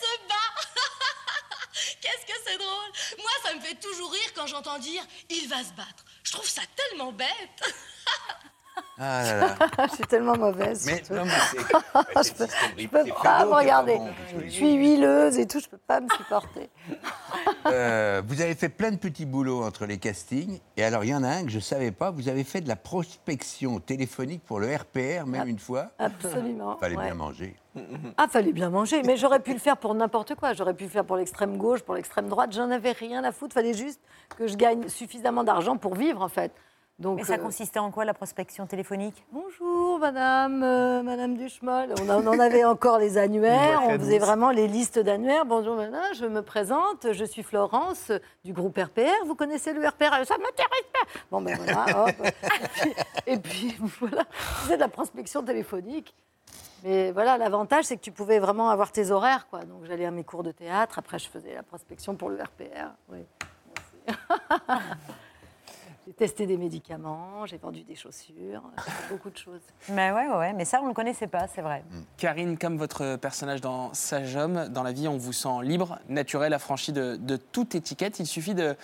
se 0.00 0.28
bat 0.28 0.34
Qu'est-ce 2.00 2.26
que 2.26 2.38
c'est 2.46 2.58
drôle 2.58 2.79
Moi, 3.18 3.30
ça 3.44 3.54
me 3.54 3.60
fait 3.60 3.74
toujours 3.76 4.10
rire 4.10 4.32
quand 4.34 4.46
j'entends 4.46 4.78
dire 4.78 5.02
«il 5.30 5.48
va 5.48 5.58
se 5.58 5.72
battre». 5.72 6.04
Je 6.22 6.32
trouve 6.32 6.48
ça 6.48 6.62
tellement 6.76 7.12
bête 7.12 7.28
Ah 8.98 9.22
là 9.22 9.36
là. 9.40 9.56
je 9.90 9.94
suis 9.96 10.04
tellement 10.04 10.36
mauvaise. 10.36 10.84
Mais 10.86 10.96
surtout. 10.98 11.14
non, 11.14 11.24
mais 11.24 11.32
c'est- 11.50 11.58
je 12.28 12.32
peux, 12.34 12.46
je 12.78 12.86
peux 12.86 13.04
pas 13.22 13.44
me 13.44 13.52
regarder. 13.54 13.96
bon, 13.96 14.12
je 14.44 14.48
suis 14.50 14.72
huileuse 14.74 15.38
et 15.38 15.46
tout, 15.46 15.60
je 15.60 15.68
peux 15.68 15.78
pas 15.78 16.00
me 16.00 16.08
supporter. 16.16 16.70
Euh, 17.66 18.22
vous 18.26 18.40
avez 18.40 18.54
fait 18.54 18.68
plein 18.68 18.90
de 18.90 18.96
petits 18.96 19.26
boulots 19.26 19.62
entre 19.62 19.86
les 19.86 19.98
castings. 19.98 20.60
Et 20.76 20.84
alors, 20.84 21.04
il 21.04 21.10
y 21.10 21.14
en 21.14 21.22
a 21.22 21.28
un 21.28 21.44
que 21.44 21.50
je 21.50 21.56
ne 21.56 21.62
savais 21.62 21.90
pas. 21.90 22.10
Vous 22.10 22.28
avez 22.28 22.44
fait 22.44 22.60
de 22.60 22.68
la 22.68 22.76
prospection 22.76 23.80
téléphonique 23.80 24.42
pour 24.44 24.60
le 24.60 24.74
RPR, 24.74 25.26
même 25.26 25.48
une 25.48 25.58
fois. 25.58 25.90
Absolument. 25.98 26.76
Fallait 26.78 26.96
ouais. 26.96 27.04
bien 27.04 27.14
manger. 27.14 27.56
Ah, 28.16 28.26
fallait 28.28 28.52
bien 28.52 28.70
manger. 28.70 29.02
Mais 29.04 29.16
j'aurais 29.16 29.40
pu 29.40 29.52
le 29.52 29.58
faire 29.58 29.76
pour 29.76 29.94
n'importe 29.94 30.34
quoi. 30.34 30.52
J'aurais 30.54 30.74
pu 30.74 30.84
le 30.84 30.90
faire 30.90 31.04
pour 31.04 31.16
l'extrême 31.16 31.56
gauche, 31.56 31.82
pour 31.82 31.94
l'extrême 31.94 32.28
droite. 32.28 32.52
J'en 32.52 32.70
avais 32.70 32.92
rien 32.92 33.22
à 33.24 33.32
foutre. 33.32 33.54
Fallait 33.54 33.74
juste 33.74 34.00
que 34.36 34.46
je 34.46 34.56
gagne 34.56 34.88
suffisamment 34.88 35.44
d'argent 35.44 35.76
pour 35.76 35.94
vivre, 35.94 36.22
en 36.22 36.28
fait. 36.28 36.52
Donc, 37.00 37.16
Mais 37.16 37.24
ça 37.24 37.34
euh, 37.34 37.38
consistait 37.38 37.78
en 37.78 37.90
quoi, 37.90 38.04
la 38.04 38.12
prospection 38.12 38.66
téléphonique? 38.66 39.24
Bonjour, 39.32 39.98
madame, 39.98 40.62
euh, 40.62 41.02
madame 41.02 41.34
Duchemol. 41.34 41.94
On, 41.98 42.26
en 42.26 42.38
avait 42.38 42.64
encore 42.64 42.98
les 42.98 43.16
annuaires. 43.16 43.80
On 43.84 43.98
faisait 43.98 44.18
vraiment 44.18 44.50
les 44.50 44.68
listes 44.68 44.98
d'annuaires. 44.98 45.46
Bonjour, 45.46 45.76
madame, 45.76 46.14
je 46.14 46.26
me 46.26 46.42
présente. 46.42 47.10
Je 47.12 47.24
suis 47.24 47.42
Florence 47.42 48.10
euh, 48.10 48.18
du 48.44 48.52
groupe 48.52 48.76
RPR. 48.76 49.24
Vous 49.24 49.34
connaissez 49.34 49.72
le 49.72 49.80
RPR 49.80 50.26
Ça 50.26 50.36
ne 50.36 50.42
m'intéresse 50.42 50.90
pas. 50.92 51.20
Bon, 51.30 51.40
ben 51.40 51.56
voilà. 51.56 52.06
hop. 52.08 52.14
Et 53.26 53.38
puis, 53.38 53.68
et 53.68 53.72
puis, 53.72 53.78
voilà. 54.00 54.24
C'est 54.66 54.76
de 54.76 54.80
la 54.80 54.88
prospection 54.88 55.42
téléphonique. 55.42 56.14
Mais 56.84 57.12
voilà, 57.12 57.38
l'avantage, 57.38 57.86
c'est 57.86 57.96
que 57.96 58.02
tu 58.02 58.12
pouvais 58.12 58.40
vraiment 58.40 58.68
avoir 58.68 58.92
tes 58.92 59.10
horaires. 59.10 59.46
Quoi. 59.48 59.60
Donc, 59.60 59.84
j'allais 59.84 60.04
à 60.04 60.10
mes 60.10 60.24
cours 60.24 60.42
de 60.42 60.52
théâtre. 60.52 60.98
Après, 60.98 61.18
je 61.18 61.28
faisais 61.28 61.54
la 61.54 61.62
prospection 61.62 62.14
pour 62.14 62.28
le 62.28 62.36
RPR. 62.42 62.90
Oui. 63.08 63.24
Merci. 64.06 64.18
J'ai 66.06 66.14
testé 66.14 66.46
des 66.46 66.56
médicaments, 66.56 67.44
j'ai 67.46 67.58
vendu 67.58 67.82
des 67.82 67.94
chaussures, 67.94 68.62
beaucoup 69.10 69.30
de 69.30 69.36
choses. 69.36 69.60
Mais 69.90 70.10
ouais, 70.10 70.28
ouais, 70.28 70.52
mais 70.54 70.64
ça, 70.64 70.78
on 70.80 70.84
ne 70.84 70.88
le 70.88 70.94
connaissait 70.94 71.26
pas, 71.26 71.46
c'est 71.46 71.60
vrai. 71.60 71.84
Karine, 72.16 72.56
comme 72.58 72.78
votre 72.78 73.16
personnage 73.16 73.60
dans 73.60 73.92
Sage 73.92 74.34
Homme, 74.34 74.68
dans 74.68 74.82
la 74.82 74.92
vie, 74.92 75.08
on 75.08 75.18
vous 75.18 75.32
sent 75.34 75.62
libre, 75.62 75.98
naturel, 76.08 76.54
affranchi 76.54 76.92
de, 76.92 77.16
de 77.16 77.36
toute 77.36 77.74
étiquette. 77.74 78.18
Il 78.18 78.26
suffit 78.26 78.54
de- 78.54 78.74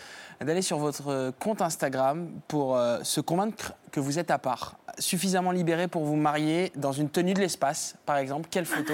d'aller 0.40 0.62
sur 0.62 0.78
votre 0.78 1.32
compte 1.40 1.62
Instagram 1.62 2.30
pour 2.48 2.76
euh, 2.76 3.02
se 3.02 3.20
convaincre 3.20 3.72
que 3.92 3.98
vous 4.00 4.18
êtes 4.18 4.30
à 4.30 4.38
part. 4.38 4.76
Suffisamment 4.98 5.52
libéré 5.52 5.88
pour 5.88 6.04
vous 6.04 6.16
marier 6.16 6.70
dans 6.76 6.92
une 6.92 7.08
tenue 7.08 7.32
de 7.34 7.40
l'espace, 7.40 7.96
par 8.04 8.18
exemple. 8.18 8.48
Quelle 8.50 8.66
photo 8.66 8.92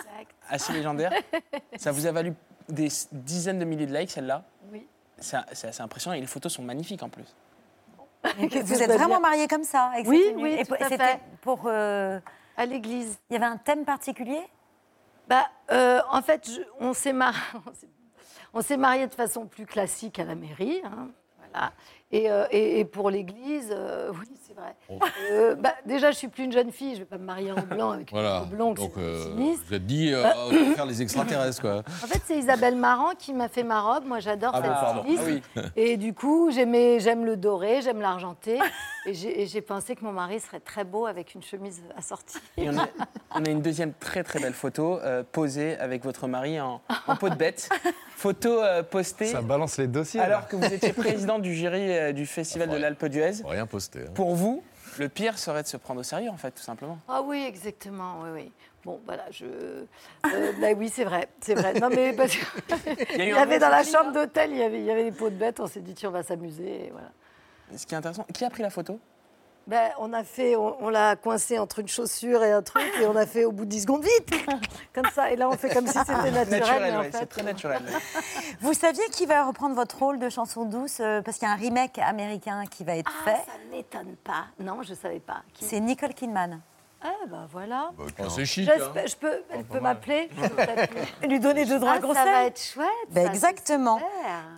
Assez 0.48 0.72
légendaire. 0.72 1.12
Ça 1.76 1.90
vous 1.90 2.06
a 2.06 2.12
valu 2.12 2.34
des 2.68 2.88
dizaines 3.12 3.58
de 3.58 3.64
milliers 3.64 3.86
de 3.86 3.96
likes, 3.96 4.10
celle-là? 4.10 4.44
Oui. 4.72 4.86
C'est 5.18 5.36
c'est 5.52 5.68
assez 5.68 5.82
impressionnant 5.82 6.16
et 6.16 6.20
les 6.20 6.26
photos 6.26 6.52
sont 6.52 6.62
magnifiques 6.62 7.02
en 7.02 7.08
plus. 7.08 7.24
Vous 8.38 8.82
êtes 8.82 8.90
vraiment 8.92 9.20
mariés 9.20 9.46
comme 9.48 9.64
ça 9.64 9.84
avec 9.86 10.06
Oui, 10.06 10.22
cette 10.26 10.36
oui, 10.36 10.54
Et 10.58 10.64
tout 10.64 10.74
pour- 10.74 10.82
à 10.84 10.88
c'était 10.88 11.04
fait. 11.06 11.20
pour... 11.42 11.62
euh, 11.66 12.18
À 12.56 12.66
l'église. 12.66 13.18
Il 13.30 13.34
y 13.34 13.36
avait 13.36 13.46
un 13.46 13.56
thème 13.56 13.84
particulier? 13.84 14.40
Bah, 15.28 15.46
euh, 15.72 16.00
en 16.10 16.22
fait, 16.22 16.48
je- 16.48 16.60
on 16.80 16.92
s'est 16.94 17.12
mar- 17.12 17.34
on 17.66 17.72
s'est- 17.74 17.88
on 18.52 18.60
s'est 18.62 18.76
mariés 18.76 19.06
de 19.06 19.14
façon 19.14 19.46
plus 19.46 19.66
classique 19.66 20.18
à 20.18 20.24
la 20.24 20.34
mairie. 20.34 20.80
hein, 20.84 21.08
voilà. 21.38 21.72
Et, 22.12 22.30
euh, 22.30 22.46
et- 22.50 22.80
et 22.80 22.84
pour 22.84 23.10
l'Église, 23.10 23.70
euh, 23.76 24.12
oui, 24.20 24.28
c'est 24.54 24.60
vrai. 24.60 24.74
Oh. 24.88 24.98
Euh, 25.32 25.54
bah, 25.54 25.74
déjà, 25.86 26.10
je 26.10 26.16
suis 26.16 26.28
plus 26.28 26.44
une 26.44 26.52
jeune 26.52 26.70
fille, 26.70 26.94
je 26.94 27.00
vais 27.00 27.04
pas 27.04 27.18
me 27.18 27.24
marier 27.24 27.52
en 27.52 27.56
blanc 27.62 27.90
avec 27.92 28.10
une 28.10 28.16
Voilà. 28.18 28.40
robe 28.40 28.50
blanche. 28.50 28.76
Donc, 28.78 28.92
euh, 28.98 29.26
vous 29.36 29.74
êtes 29.74 29.86
dit, 29.86 30.12
euh, 30.12 30.22
Bah- 30.22 30.34
autant 30.46 30.74
faire 30.74 30.86
les 30.86 31.02
extraterrestres, 31.02 31.60
quoi. 31.60 31.82
En 32.04 32.06
fait, 32.06 32.20
c'est 32.24 32.38
Isabelle 32.38 32.76
Marant 32.76 33.12
qui 33.18 33.32
m'a 33.32 33.48
fait 33.48 33.62
ma 33.62 33.80
robe. 33.80 34.04
Moi, 34.06 34.20
j'adore 34.20 34.50
Ah 34.54 34.60
cette 34.62 35.04
bon. 35.04 35.16
Ah 35.18 35.22
oui. 35.26 35.42
Et 35.76 35.96
du 35.96 36.14
coup, 36.14 36.50
j'aimais- 36.50 37.00
j'aime 37.00 37.24
le 37.24 37.36
doré, 37.36 37.80
j'aime 37.82 38.00
l'argenté. 38.00 38.58
Et 39.06 39.12
j'ai 39.46 39.60
pensé 39.60 39.94
que 39.96 40.04
mon 40.04 40.12
mari 40.12 40.40
serait 40.40 40.60
très 40.60 40.84
beau 40.84 41.04
avec 41.06 41.34
une 41.34 41.42
chemise 41.42 41.82
assortie. 41.96 42.38
Et 42.56 42.70
on, 42.70 42.78
a, 42.78 42.86
on 43.34 43.44
a 43.44 43.48
une 43.50 43.60
deuxième 43.60 43.92
très 43.92 44.22
très 44.24 44.40
belle 44.40 44.54
photo 44.54 44.98
euh, 45.00 45.22
posée 45.30 45.76
avec 45.78 46.02
votre 46.04 46.26
mari 46.26 46.58
en, 46.58 46.80
en 47.06 47.16
peau 47.16 47.28
de 47.28 47.34
bête. 47.34 47.68
Photo 48.16 48.62
euh, 48.62 48.82
postée 48.82 49.26
Ça 49.26 49.42
balance 49.42 49.76
les 49.76 49.88
dossiers. 49.88 50.20
là. 50.20 50.26
alors 50.26 50.48
que 50.48 50.56
vous 50.56 50.64
étiez 50.72 50.92
président 50.94 51.38
du 51.38 51.54
jury 51.54 51.90
euh, 51.94 52.12
du 52.12 52.24
festival 52.24 52.70
de 52.70 52.76
l'Alpe 52.76 53.04
d'Huez. 53.06 53.42
Rien 53.44 53.66
posté. 53.66 54.00
hein. 54.08 54.12
Pour 54.14 54.34
vous, 54.34 54.43
le 54.98 55.08
pire 55.08 55.38
serait 55.38 55.62
de 55.62 55.68
se 55.68 55.76
prendre 55.76 56.00
au 56.00 56.04
sérieux 56.04 56.30
en 56.30 56.36
fait, 56.36 56.50
tout 56.52 56.62
simplement. 56.62 56.98
Ah 57.08 57.22
oui, 57.22 57.44
exactement, 57.44 58.20
oui, 58.22 58.28
oui. 58.34 58.52
Bon, 58.84 59.00
voilà, 59.06 59.24
je... 59.30 59.46
euh, 59.46 60.52
bah 60.60 60.68
oui, 60.76 60.88
c'est 60.88 61.04
vrai, 61.04 61.28
c'est 61.40 61.54
vrai. 61.54 61.74
Non, 61.80 61.88
mais 61.88 62.12
parce 62.12 62.36
que... 62.36 62.44
Il 63.14 63.18
y 63.18 63.22
a 63.22 63.24
eu 63.24 63.28
il 63.28 63.28
y 63.28 63.32
un 63.32 63.42
avait 63.42 63.58
dans 63.58 63.70
la 63.70 63.82
chambre 63.82 64.12
d'hôtel, 64.12 64.50
il 64.50 64.58
y 64.58 64.62
avait, 64.62 64.78
il 64.78 64.84
y 64.84 64.90
avait 64.90 65.04
des 65.04 65.16
pots 65.16 65.30
de 65.30 65.36
bêtes, 65.36 65.58
on 65.60 65.66
s'est 65.66 65.80
dit, 65.80 65.94
tiens, 65.94 66.10
on 66.10 66.12
va 66.12 66.22
s'amuser, 66.22 66.90
voilà. 66.92 67.10
Ce 67.76 67.86
qui 67.86 67.94
est 67.94 67.96
intéressant, 67.98 68.26
qui 68.32 68.44
a 68.44 68.50
pris 68.50 68.62
la 68.62 68.70
photo? 68.70 69.00
Ben, 69.66 69.90
on 69.98 70.12
a 70.12 70.24
fait, 70.24 70.56
on, 70.56 70.76
on 70.84 70.88
l'a 70.90 71.16
coincé 71.16 71.58
entre 71.58 71.78
une 71.78 71.88
chaussure 71.88 72.44
et 72.44 72.52
un 72.52 72.60
truc, 72.60 72.84
et 73.00 73.06
on 73.06 73.16
a 73.16 73.24
fait 73.24 73.46
au 73.46 73.52
bout 73.52 73.64
de 73.64 73.70
10 73.70 73.82
secondes, 73.82 74.02
vite 74.04 74.34
Comme 74.94 75.06
ça, 75.14 75.30
et 75.30 75.36
là, 75.36 75.48
on 75.48 75.52
fait 75.56 75.72
comme 75.72 75.86
si 75.86 75.98
c'était 75.98 76.12
naturel, 76.30 76.48
Naturel, 76.50 76.96
ouais, 76.98 77.10
c'est 77.12 77.26
très 77.26 77.42
naturel. 77.42 77.80
Vous 78.60 78.74
saviez 78.74 79.04
qui 79.10 79.24
va 79.24 79.44
reprendre 79.44 79.74
votre 79.74 79.98
rôle 79.98 80.18
de 80.18 80.28
chanson 80.28 80.66
douce 80.66 80.98
euh, 81.00 81.22
Parce 81.22 81.38
qu'il 81.38 81.48
y 81.48 81.50
a 81.50 81.54
un 81.54 81.58
remake 81.58 81.98
américain 81.98 82.64
qui 82.70 82.84
va 82.84 82.96
être 82.96 83.10
Ah, 83.22 83.30
fait. 83.30 83.36
ça 83.36 83.52
ne 83.66 83.74
m'étonne 83.76 84.16
pas. 84.22 84.44
Non, 84.60 84.82
je 84.82 84.90
ne 84.90 84.96
savais 84.96 85.20
pas. 85.20 85.42
Qui- 85.54 85.64
C'est 85.64 85.80
Nicole 85.80 86.12
Kidman. 86.12 86.60
Ah, 87.02 87.08
bah 87.28 87.46
voilà. 87.50 87.90
Oh, 87.98 88.04
c'est 88.30 88.46
chic. 88.46 88.68
Hein. 88.68 89.02
Je 89.06 89.14
peux, 89.16 89.42
elle 89.50 89.64
peut 89.64 89.80
m'appeler. 89.80 90.30
Lui 91.28 91.38
donner 91.38 91.66
deux 91.66 91.78
droits 91.78 91.94
Ah, 91.96 92.00
conseils. 92.00 92.14
Ça 92.24 92.30
va 92.32 92.44
être 92.44 92.60
chouette. 92.62 92.86
Ben, 93.10 93.24
ça, 93.26 93.30
c'est 93.30 93.34
exactement. 93.36 94.00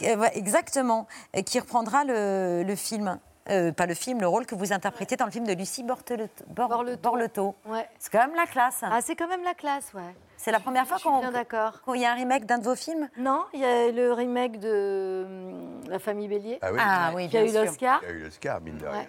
Euh, 0.02 0.28
exactement. 0.34 1.08
Et 1.34 1.42
qui 1.42 1.58
reprendra 1.58 2.04
le, 2.04 2.62
le 2.64 2.76
film. 2.76 3.18
Euh, 3.48 3.70
pas 3.72 3.86
le 3.86 3.94
film, 3.94 4.20
le 4.20 4.26
rôle 4.26 4.44
que 4.44 4.54
vous 4.56 4.72
interprétez 4.72 5.16
dans 5.16 5.24
le 5.24 5.30
film 5.30 5.46
de 5.46 5.52
Lucie 5.52 5.84
Borteleto. 5.84 6.44
Bor- 6.48 6.68
Borleto. 6.68 7.00
Borleto. 7.00 7.54
Ouais. 7.66 7.88
C'est 7.98 8.10
quand 8.10 8.18
même 8.26 8.34
la 8.34 8.46
classe. 8.46 8.80
Ah, 8.82 8.98
c'est 9.00 9.14
quand 9.14 9.28
même 9.28 9.44
la 9.44 9.54
classe, 9.54 9.92
ouais. 9.94 10.14
C'est 10.36 10.50
la 10.50 10.58
première 10.60 10.86
fois 10.86 10.98
qu'on 11.02 11.20
bien 11.20 11.30
d'accord. 11.32 11.80
qu'il 11.84 12.00
y 12.00 12.04
a 12.04 12.10
un 12.12 12.14
remake 12.14 12.44
d'un 12.44 12.58
de 12.58 12.64
vos 12.64 12.74
films? 12.74 13.08
Non, 13.16 13.44
il 13.54 13.60
y 13.60 13.64
a 13.64 13.90
le 13.92 14.12
remake 14.12 14.58
de 14.58 15.24
hum, 15.26 15.80
La 15.88 15.98
famille 15.98 16.28
Bélier. 16.28 16.58
Ah 16.60 16.72
oui, 16.72 16.78
Ah 16.82 17.12
oui, 17.14 17.28
qui 17.28 17.38
a 17.38 17.42
bien 17.44 17.52
eu 17.52 17.64
l'Oscar. 17.66 18.00
il 18.02 18.08
y 18.08 18.10
a 18.10 18.14
eu 18.14 18.22
l'Oscar, 18.24 18.60
mine 18.60 18.78
de 18.78 18.86
rien. 18.86 18.98
Ouais. 19.00 19.08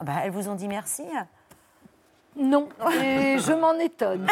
Ah 0.00 0.04
bah, 0.04 0.12
elles 0.24 0.30
vous 0.32 0.48
ont 0.48 0.54
dit 0.54 0.68
merci. 0.68 1.04
Non, 2.36 2.68
et 3.02 3.38
je 3.38 3.52
m'en 3.52 3.74
étonne. 3.74 4.26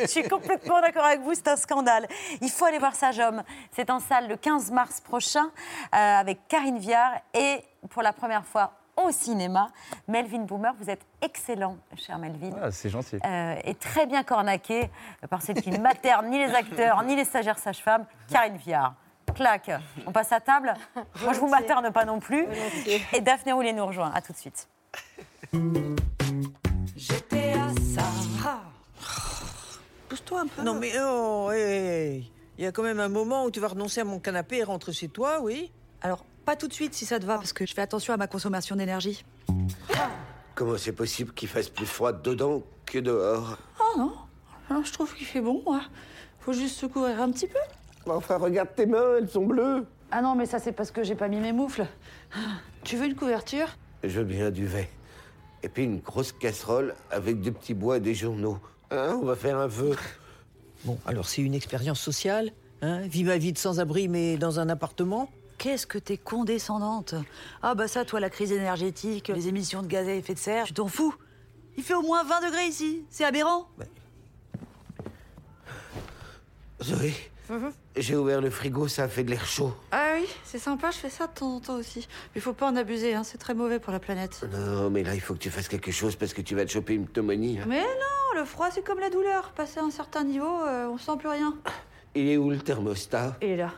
Je 0.00 0.06
suis 0.06 0.22
complètement 0.22 0.80
d'accord 0.80 1.04
avec 1.04 1.20
vous, 1.20 1.34
c'est 1.34 1.48
un 1.48 1.56
scandale. 1.56 2.06
Il 2.40 2.50
faut 2.50 2.64
aller 2.64 2.78
voir 2.78 2.94
Sage 2.94 3.18
Homme. 3.18 3.42
C'est 3.72 3.90
en 3.90 4.00
salle 4.00 4.28
le 4.28 4.36
15 4.36 4.70
mars 4.70 5.00
prochain 5.00 5.44
euh, 5.44 5.96
avec 5.96 6.48
Karine 6.48 6.78
Viard 6.78 7.12
et 7.34 7.62
pour 7.90 8.02
la 8.02 8.12
première 8.12 8.44
fois 8.44 8.72
au 8.96 9.10
cinéma. 9.10 9.68
Melvin 10.08 10.40
Boomer, 10.40 10.72
vous 10.78 10.88
êtes 10.88 11.04
excellent, 11.20 11.76
cher 11.96 12.18
Melvin. 12.18 12.50
Ah, 12.62 12.70
c'est 12.70 12.88
gentil. 12.88 13.18
Euh, 13.24 13.56
et 13.64 13.74
très 13.74 14.06
bien 14.06 14.22
cornaqué 14.22 14.90
par 15.28 15.42
celle 15.42 15.60
qui 15.60 15.70
ne 15.70 15.78
materne 15.78 16.28
ni 16.28 16.38
les 16.38 16.54
acteurs, 16.54 17.02
ni 17.02 17.16
les 17.16 17.24
stagiaires 17.24 17.58
sages-femmes, 17.58 18.06
Karine 18.30 18.56
Viard. 18.56 18.94
Clac, 19.34 19.70
on 20.06 20.12
passe 20.12 20.32
à 20.32 20.40
table. 20.40 20.74
Moi, 21.22 21.32
je 21.32 21.40
vous 21.40 21.48
materne 21.48 21.90
pas 21.90 22.04
non 22.04 22.20
plus. 22.20 22.46
Et 23.12 23.20
Daphné 23.20 23.52
Roulier 23.52 23.72
nous 23.72 23.86
rejoint. 23.86 24.12
À 24.14 24.20
tout 24.20 24.32
de 24.32 24.38
suite. 24.38 24.68
Un 30.42 30.46
peu. 30.46 30.62
Non 30.62 30.74
mais 30.74 30.92
oh, 31.00 31.50
hé, 31.52 31.58
hé, 31.58 32.16
hé. 32.16 32.24
il 32.58 32.64
y 32.64 32.66
a 32.66 32.72
quand 32.72 32.82
même 32.82 33.00
un 33.00 33.08
moment 33.08 33.44
où 33.44 33.50
tu 33.50 33.60
vas 33.60 33.68
renoncer 33.68 34.00
à 34.00 34.04
mon 34.04 34.18
canapé 34.18 34.58
et 34.58 34.64
rentrer 34.64 34.92
chez 34.92 35.08
toi, 35.08 35.40
oui 35.40 35.70
Alors, 36.00 36.24
pas 36.44 36.56
tout 36.56 36.68
de 36.68 36.72
suite 36.72 36.94
si 36.94 37.04
ça 37.06 37.18
te 37.18 37.24
va, 37.24 37.36
parce 37.36 37.52
que 37.52 37.66
je 37.66 37.74
fais 37.74 37.82
attention 37.82 38.12
à 38.14 38.16
ma 38.16 38.26
consommation 38.26 38.76
d'énergie. 38.76 39.24
Comment 40.54 40.76
c'est 40.76 40.92
possible 40.92 41.32
qu'il 41.32 41.48
fasse 41.48 41.68
plus 41.68 41.86
froid 41.86 42.12
dedans 42.12 42.62
que 42.86 42.98
dehors? 42.98 43.56
Oh 43.80 43.98
non, 43.98 44.12
Non, 44.70 44.82
je 44.84 44.92
trouve 44.92 45.14
qu'il 45.14 45.26
fait 45.26 45.40
bon, 45.40 45.62
moi. 45.64 45.80
Faut 46.40 46.52
juste 46.52 46.76
se 46.78 46.86
couvrir 46.86 47.20
un 47.22 47.30
petit 47.30 47.46
peu. 47.46 47.58
Enfin, 48.06 48.36
regarde 48.36 48.68
tes 48.74 48.86
mains, 48.86 49.16
elles 49.18 49.30
sont 49.30 49.46
bleues. 49.46 49.86
Ah 50.10 50.20
non, 50.20 50.34
mais 50.34 50.44
ça 50.46 50.58
c'est 50.58 50.72
parce 50.72 50.90
que 50.90 51.04
j'ai 51.04 51.14
pas 51.14 51.28
mis 51.28 51.38
mes 51.38 51.52
moufles. 51.52 51.86
Tu 52.84 52.96
veux 52.96 53.06
une 53.06 53.14
couverture? 53.14 53.68
Je 54.02 54.18
veux 54.18 54.24
bien 54.24 54.48
un 54.48 54.50
duvet. 54.50 54.90
Et 55.62 55.68
puis 55.68 55.84
une 55.84 56.00
grosse 56.00 56.32
casserole 56.32 56.94
avec 57.10 57.40
des 57.40 57.52
petits 57.52 57.74
bois 57.74 57.98
et 57.98 58.00
des 58.00 58.14
journaux. 58.14 58.58
Hein, 58.90 59.18
on 59.22 59.24
va 59.24 59.36
faire 59.36 59.56
un 59.56 59.68
vœu. 59.68 59.96
Bon, 60.84 60.98
alors 61.06 61.28
c'est 61.28 61.42
une 61.42 61.54
expérience 61.54 62.00
sociale, 62.00 62.52
hein. 62.80 63.02
Vis 63.02 63.24
ma 63.24 63.38
vie 63.38 63.52
de 63.52 63.58
sans-abri, 63.58 64.08
mais 64.08 64.36
dans 64.36 64.58
un 64.58 64.68
appartement. 64.68 65.30
Qu'est-ce 65.58 65.86
que 65.86 65.98
t'es 65.98 66.16
condescendante. 66.16 67.14
Ah 67.62 67.76
bah 67.76 67.86
ça, 67.86 68.04
toi, 68.04 68.18
la 68.18 68.30
crise 68.30 68.50
énergétique, 68.50 69.28
les 69.28 69.46
émissions 69.46 69.82
de 69.82 69.86
gaz 69.86 70.08
à 70.08 70.14
effet 70.14 70.34
de 70.34 70.38
serre, 70.40 70.66
tu 70.66 70.72
t'en 70.72 70.88
fous. 70.88 71.14
Il 71.76 71.84
fait 71.84 71.94
au 71.94 72.02
moins 72.02 72.24
20 72.24 72.46
degrés 72.46 72.66
ici, 72.66 73.04
c'est 73.10 73.24
aberrant. 73.24 73.68
Zoé, 76.82 77.14
j'ai 77.96 78.16
ouvert 78.16 78.40
le 78.40 78.50
frigo, 78.50 78.88
ça 78.88 79.04
a 79.04 79.08
fait 79.08 79.24
de 79.24 79.30
l'air 79.30 79.44
chaud. 79.46 79.74
Ah 79.90 80.12
oui, 80.14 80.26
c'est 80.44 80.58
sympa, 80.58 80.90
je 80.90 80.98
fais 80.98 81.10
ça 81.10 81.26
de 81.26 81.32
temps 81.34 81.56
en 81.56 81.60
temps 81.60 81.74
aussi. 81.76 82.08
Mais 82.34 82.40
faut 82.40 82.52
pas 82.52 82.66
en 82.66 82.76
abuser, 82.76 83.14
hein, 83.14 83.24
c'est 83.24 83.38
très 83.38 83.54
mauvais 83.54 83.78
pour 83.78 83.92
la 83.92 83.98
planète. 84.00 84.44
Non, 84.52 84.88
mais 84.90 85.02
là, 85.02 85.14
il 85.14 85.20
faut 85.20 85.34
que 85.34 85.38
tu 85.38 85.50
fasses 85.50 85.68
quelque 85.68 85.90
chose 85.90 86.16
parce 86.16 86.32
que 86.32 86.40
tu 86.40 86.54
vas 86.54 86.64
te 86.64 86.70
choper 86.70 86.94
une 86.94 87.06
pneumonie. 87.06 87.58
hein. 87.60 87.64
Mais 87.68 87.80
non, 87.82 88.40
le 88.40 88.44
froid 88.44 88.68
c'est 88.72 88.82
comme 88.82 89.00
la 89.00 89.10
douleur. 89.10 89.50
Passé 89.52 89.80
un 89.80 89.90
certain 89.90 90.24
niveau, 90.24 90.62
euh, 90.62 90.86
on 90.88 90.98
sent 90.98 91.12
plus 91.18 91.28
rien. 91.28 91.54
Il 92.14 92.28
est 92.28 92.36
où 92.36 92.50
le 92.50 92.58
thermostat? 92.58 93.36
Et 93.40 93.56
là 93.56 93.70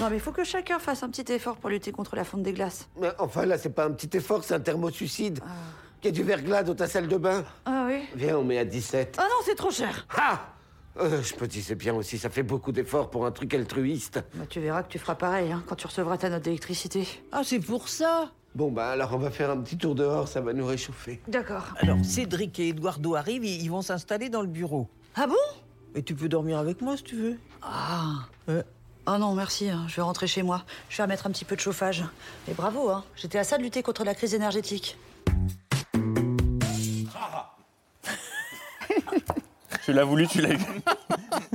Non 0.00 0.08
mais 0.10 0.16
il 0.16 0.20
faut 0.20 0.32
que 0.32 0.44
chacun 0.44 0.78
fasse 0.78 1.02
un 1.02 1.08
petit 1.10 1.30
effort 1.32 1.56
pour 1.56 1.70
lutter 1.70 1.92
contre 1.92 2.16
la 2.16 2.24
fonte 2.24 2.42
des 2.42 2.52
glaces. 2.52 2.88
Mais 3.00 3.10
enfin, 3.18 3.46
là, 3.46 3.58
c'est 3.58 3.70
pas 3.70 3.84
un 3.84 3.90
petit 3.92 4.16
effort, 4.16 4.42
c'est 4.44 4.54
un 4.54 4.60
thermosuicide. 4.60 5.40
Il 6.02 6.06
y 6.06 6.08
a 6.08 6.12
du 6.12 6.22
verglas 6.22 6.62
dans 6.62 6.74
ta 6.76 6.86
salle 6.86 7.08
de 7.08 7.16
bain. 7.16 7.44
Ah 7.64 7.84
oui 7.88 8.02
Viens, 8.14 8.38
on 8.38 8.44
met 8.44 8.58
à 8.58 8.64
17. 8.64 9.16
Ah 9.18 9.22
non, 9.28 9.36
c'est 9.44 9.56
trop 9.56 9.70
cher 9.70 10.06
Ah 10.16 10.40
Euh, 11.00 11.22
Je 11.22 11.34
peux 11.34 11.46
te 11.46 11.52
dire, 11.52 11.62
c'est 11.66 11.74
bien 11.74 11.94
aussi, 11.94 12.18
ça 12.18 12.30
fait 12.30 12.42
beaucoup 12.42 12.72
d'efforts 12.72 13.10
pour 13.10 13.26
un 13.26 13.30
truc 13.30 13.54
altruiste. 13.54 14.22
Bah, 14.34 14.44
tu 14.48 14.60
verras 14.60 14.82
que 14.82 14.88
tu 14.88 14.98
feras 14.98 15.14
pareil 15.14 15.52
hein, 15.52 15.62
quand 15.66 15.76
tu 15.76 15.86
recevras 15.86 16.18
ta 16.18 16.28
note 16.30 16.42
d'électricité. 16.42 17.06
Ah, 17.32 17.42
c'est 17.44 17.60
pour 17.60 17.88
ça? 17.88 18.30
Bon, 18.54 18.70
bah 18.72 18.88
alors 18.90 19.14
on 19.14 19.18
va 19.18 19.30
faire 19.30 19.50
un 19.50 19.58
petit 19.58 19.76
tour 19.76 19.94
dehors, 19.94 20.26
ça 20.26 20.40
va 20.40 20.52
nous 20.52 20.66
réchauffer. 20.66 21.20
D'accord. 21.28 21.64
Alors, 21.76 21.98
Cédric 22.04 22.58
et 22.58 22.68
Eduardo 22.68 23.14
arrivent, 23.14 23.44
ils 23.44 23.62
ils 23.62 23.70
vont 23.70 23.82
s'installer 23.82 24.30
dans 24.30 24.40
le 24.40 24.48
bureau. 24.48 24.88
Ah 25.14 25.26
bon? 25.26 25.34
Et 25.94 26.02
tu 26.02 26.14
peux 26.14 26.28
dormir 26.28 26.58
avec 26.58 26.80
moi 26.80 26.96
si 26.96 27.02
tu 27.04 27.16
veux. 27.16 27.38
Ah 27.62 28.26
Ouais. 28.48 28.64
Oh 29.06 29.16
non, 29.18 29.34
merci, 29.34 29.70
hein, 29.70 29.84
je 29.88 29.96
vais 29.96 30.02
rentrer 30.02 30.26
chez 30.26 30.42
moi. 30.42 30.64
Je 30.90 31.00
vais 31.00 31.06
mettre 31.06 31.26
un 31.26 31.30
petit 31.30 31.44
peu 31.44 31.56
de 31.56 31.60
chauffage. 31.60 32.04
Et 32.48 32.52
bravo, 32.52 32.90
hein. 32.90 33.04
j'étais 33.16 33.38
à 33.38 33.44
ça 33.44 33.56
de 33.58 33.62
lutter 33.62 33.82
contre 33.82 34.04
la 34.04 34.14
crise 34.14 34.34
énergétique. 34.34 34.98
Tu 39.88 39.94
l'as 39.94 40.04
voulu, 40.04 40.28
tu 40.28 40.42
l'as 40.42 40.50
eu. 40.50 40.58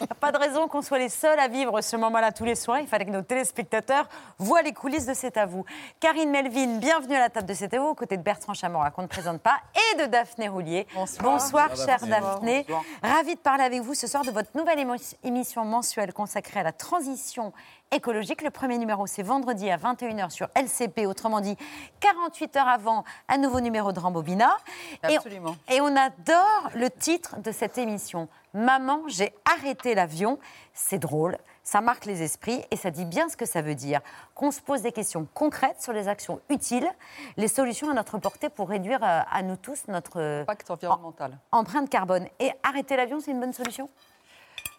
Il 0.00 0.02
n'y 0.02 0.10
a 0.10 0.14
pas 0.16 0.32
de 0.32 0.36
raison 0.36 0.66
qu'on 0.66 0.82
soit 0.82 0.98
les 0.98 1.08
seuls 1.08 1.38
à 1.38 1.46
vivre 1.46 1.80
ce 1.80 1.94
moment-là 1.94 2.32
tous 2.32 2.44
les 2.44 2.56
soirs. 2.56 2.80
Il 2.80 2.88
fallait 2.88 3.04
que 3.04 3.12
nos 3.12 3.22
téléspectateurs 3.22 4.08
voient 4.36 4.62
les 4.62 4.72
coulisses 4.72 5.06
de 5.06 5.14
C'est 5.14 5.36
à 5.36 5.46
vous. 5.46 5.64
Karine 6.00 6.28
Melvin, 6.28 6.78
bienvenue 6.78 7.14
à 7.14 7.20
la 7.20 7.28
table 7.30 7.46
de 7.46 7.54
C'est 7.54 7.72
à 7.74 7.78
vous, 7.78 7.86
aux 7.86 7.94
côtés 7.94 8.16
de 8.16 8.22
Bertrand 8.22 8.52
Chamora, 8.52 8.90
qu'on 8.90 9.02
ne 9.02 9.06
présente 9.06 9.40
pas, 9.40 9.58
et 9.92 10.02
de 10.02 10.06
Daphné 10.06 10.48
Roulier. 10.48 10.88
Bonsoir. 10.92 11.34
Bonsoir, 11.34 11.76
chère 11.76 12.04
Daphné. 12.04 12.66
Ravie 13.00 13.36
de 13.36 13.40
parler 13.40 13.62
avec 13.62 13.80
vous 13.80 13.94
ce 13.94 14.08
soir 14.08 14.24
de 14.24 14.32
votre 14.32 14.50
nouvelle 14.56 14.84
émission 15.22 15.64
mensuelle 15.64 16.12
consacrée 16.12 16.58
à 16.58 16.64
la 16.64 16.72
transition 16.72 17.52
écologique. 17.92 18.42
Le 18.42 18.50
premier 18.50 18.78
numéro, 18.78 19.06
c'est 19.06 19.22
vendredi 19.22 19.70
à 19.70 19.76
21h 19.76 20.30
sur 20.30 20.48
LCP, 20.54 21.06
autrement 21.06 21.40
dit 21.40 21.56
48 22.00 22.56
heures 22.56 22.68
avant 22.68 23.04
un 23.28 23.38
nouveau 23.38 23.60
numéro 23.60 23.92
de 23.92 24.00
Rambobina. 24.00 24.56
Et- 25.08 25.16
Absolument. 25.16 25.56
et 25.68 25.80
on 25.80 25.94
adore 25.96 26.70
le 26.74 26.90
titre 26.90 27.38
de 27.40 27.52
cette 27.52 27.78
émission. 27.78 28.28
Maman, 28.54 29.02
j'ai 29.08 29.34
arrêté 29.56 29.94
l'avion. 29.94 30.38
C'est 30.72 30.98
drôle, 30.98 31.36
ça 31.64 31.80
marque 31.80 32.06
les 32.06 32.22
esprits 32.22 32.64
et 32.70 32.76
ça 32.76 32.90
dit 32.90 33.04
bien 33.04 33.28
ce 33.28 33.36
que 33.36 33.44
ça 33.46 33.60
veut 33.62 33.74
dire. 33.74 34.00
Qu'on 34.34 34.50
se 34.50 34.60
pose 34.60 34.82
des 34.82 34.92
questions 34.92 35.26
concrètes 35.34 35.82
sur 35.82 35.92
les 35.92 36.08
actions 36.08 36.40
utiles, 36.48 36.88
les 37.36 37.48
solutions 37.48 37.90
à 37.90 37.94
notre 37.94 38.18
portée 38.18 38.48
pour 38.48 38.68
réduire 38.68 39.02
euh, 39.02 39.20
à 39.30 39.42
nous 39.42 39.56
tous 39.56 39.86
notre 39.88 40.44
environnemental. 40.70 41.38
empreinte 41.52 41.90
carbone. 41.90 42.26
Et 42.40 42.50
arrêter 42.62 42.96
l'avion, 42.96 43.20
c'est 43.20 43.32
une 43.32 43.40
bonne 43.40 43.52
solution? 43.52 43.90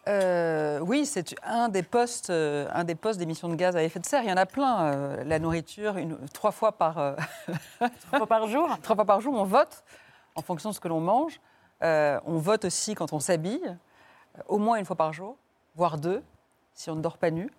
Euh, 0.07 0.79
oui, 0.79 1.05
c'est 1.05 1.35
un 1.43 1.69
des 1.69 1.83
postes, 1.83 2.29
euh, 2.29 2.67
un 2.73 2.83
des 2.83 2.95
postes 2.95 3.19
d'émissions 3.19 3.49
de 3.49 3.55
gaz 3.55 3.75
à 3.75 3.83
effet 3.83 3.99
de 3.99 4.05
serre. 4.05 4.23
Il 4.23 4.29
y 4.29 4.33
en 4.33 4.37
a 4.37 4.45
plein. 4.45 4.93
euh, 4.93 5.23
la 5.23 5.39
nourriture, 5.39 5.97
une, 5.97 6.17
trois 6.33 6.51
fois 6.51 6.71
par 6.71 6.95
trois 7.77 8.17
fois 8.19 8.27
par 8.27 8.47
jour. 8.47 8.69
Trois 8.81 8.95
fois 8.95 9.05
par 9.05 9.21
jour, 9.21 9.33
on 9.35 9.43
vote 9.43 9.83
en 10.35 10.41
fonction 10.41 10.69
de 10.69 10.75
ce 10.75 10.79
que 10.79 10.87
l'on 10.87 11.01
mange. 11.01 11.39
On 11.81 12.37
vote 12.37 12.65
aussi 12.65 12.95
quand 12.95 13.13
on 13.13 13.19
s'habille, 13.19 13.77
au 14.47 14.57
moins 14.57 14.77
une 14.77 14.85
fois 14.85 14.95
par 14.95 15.13
jour, 15.13 15.37
voire 15.75 15.97
deux, 15.97 16.23
si 16.73 16.89
on 16.89 16.95
ne 16.95 17.01
dort 17.01 17.17
pas 17.17 17.31
nu. 17.31 17.49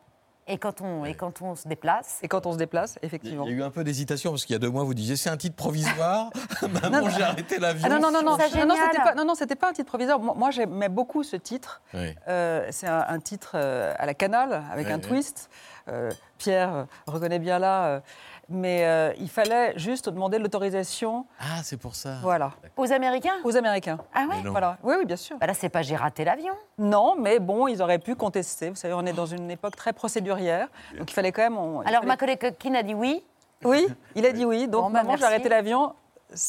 Et 0.51 0.59
quand 0.59 0.81
on, 0.81 1.05
et 1.05 1.15
quand 1.15 1.41
on 1.43 1.55
se 1.55 1.67
déplace. 1.69 2.19
Et 2.23 2.29
quand 2.29 2.45
on 2.47 2.53
se 2.53 2.59
déplace, 2.59 2.99
effectivement. 3.03 3.45
Il 3.47 3.53
y 3.53 3.55
a 3.55 3.59
eu 3.59 3.63
un 3.63 3.71
peu 3.71 3.85
d'hésitation 3.85 4.31
parce 4.33 4.45
qu'il 4.45 4.55
y 4.55 4.57
a 4.57 4.59
deux 4.59 4.69
mois, 4.71 4.85
vous 4.85 4.95
disiez 4.95 5.17
c'est 5.17 5.31
un 5.31 5.37
titre 5.37 5.57
provisoire. 5.57 6.31
Maman, 6.83 7.09
j'ai 7.11 7.23
arrêté 7.23 7.59
l'avion. 7.59 7.89
Ah 7.91 7.99
non, 7.99 8.01
non, 8.01 8.11
non, 8.11 8.23
non, 8.23 8.37
non, 8.37 8.67
non, 8.67 8.75
c'était 8.85 9.03
pas, 9.03 9.15
non, 9.15 9.25
non, 9.25 9.35
c'était 9.35 9.55
pas 9.57 9.69
un 9.71 9.73
titre 9.73 9.89
provisoire. 9.89 10.19
Moi, 10.19 10.35
moi, 10.37 10.51
j'aimais 10.51 10.89
beaucoup 10.89 11.23
ce 11.23 11.37
titre. 11.37 11.81
Euh, 11.95 12.67
c'est 12.71 12.87
un, 12.89 13.05
un 13.09 13.21
titre 13.21 13.53
euh, 13.55 13.95
à 13.99 14.07
la 14.07 14.15
canale, 14.15 14.63
avec 14.73 14.87
Ouais, 14.87 14.93
un 14.93 14.97
ouais. 14.97 15.01
twist. 15.03 15.49
Euh, 15.89 16.11
Pierre 16.39 16.87
reconnaît 17.07 17.39
bien 17.39 17.59
là. 17.59 18.03
Mais 18.51 18.85
euh, 18.85 19.13
il 19.19 19.31
fallait 19.31 19.73
juste 19.79 20.09
demander 20.09 20.39
l'autorisation. 20.39 21.25
Ah, 21.41 21.63
c'est 21.63 21.77
pour 21.77 21.95
ça. 21.95 22.17
Voilà. 22.23 22.53
Aux 22.77 22.93
Américains? 22.93 23.37
Aux 23.45 23.57
Américains. 23.57 23.99
Ah 24.15 24.27
ouais? 24.29 24.43
Voilà. 24.51 24.77
Oui, 24.83 24.97
oui, 24.99 25.05
bien 25.07 25.17
sûr. 25.17 25.39
Bah 25.39 25.47
Là, 25.47 25.55
c'est 25.55 25.69
pas 25.69 25.83
j'ai 25.83 25.97
raté 25.97 26.25
l'avion. 26.25 26.55
Non, 26.79 27.15
mais 27.19 27.39
bon, 27.39 27.69
ils 27.69 27.81
auraient 27.81 27.99
pu 28.01 28.15
contester. 28.17 28.69
Vous 28.71 28.77
savez, 28.77 28.95
on 28.95 29.07
est 29.07 29.13
dans 29.13 29.27
une 29.27 29.51
époque 29.51 29.77
très 29.77 29.93
procédurière. 29.93 30.69
Donc 30.99 31.11
il 31.11 31.15
fallait 31.15 31.33
quand 31.33 31.43
même. 31.43 31.57
on- 31.59 31.81
Alors, 31.81 31.95
fallait- 32.01 32.07
ma 32.07 32.17
collègue 32.17 32.41
Coquine 32.41 32.77
a 32.77 32.83
dit 32.83 32.95
oui. 32.95 33.25
Oui, 33.65 33.87
il 34.15 34.25
a 34.27 34.33
dit 34.33 34.45
oui. 34.45 34.67
Donc, 34.69 34.85
Bon, 34.85 34.91
bah, 34.91 35.03
maman, 35.03 35.17
j'ai 35.17 35.25
arrêté 35.25 35.49
l'avion. 35.49 35.95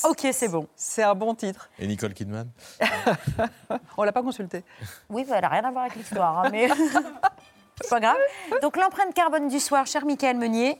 Ok, 0.03 0.27
c'est 0.31 0.47
bon. 0.47 0.67
C'est 0.75 1.03
un 1.03 1.15
bon 1.15 1.33
titre. 1.35 1.69
Et 1.79 1.87
Nicole 1.87 2.13
Kidman? 2.13 2.47
On 3.97 4.03
l'a 4.03 4.11
pas 4.11 4.21
consulté. 4.21 4.63
Oui, 5.09 5.25
bah, 5.27 5.35
elle 5.37 5.41
n'a 5.41 5.49
rien 5.49 5.63
à 5.63 5.71
voir 5.71 5.83
avec 5.85 5.95
l'histoire, 5.95 6.39
hein, 6.45 6.49
mais 6.51 6.67
c'est 7.81 7.89
pas 7.89 7.99
grave. 7.99 8.17
Donc, 8.61 8.77
l'empreinte 8.77 9.13
carbone 9.13 9.47
du 9.47 9.59
soir, 9.59 9.85
cher 9.87 10.05
Michael 10.05 10.37
Meunier, 10.37 10.79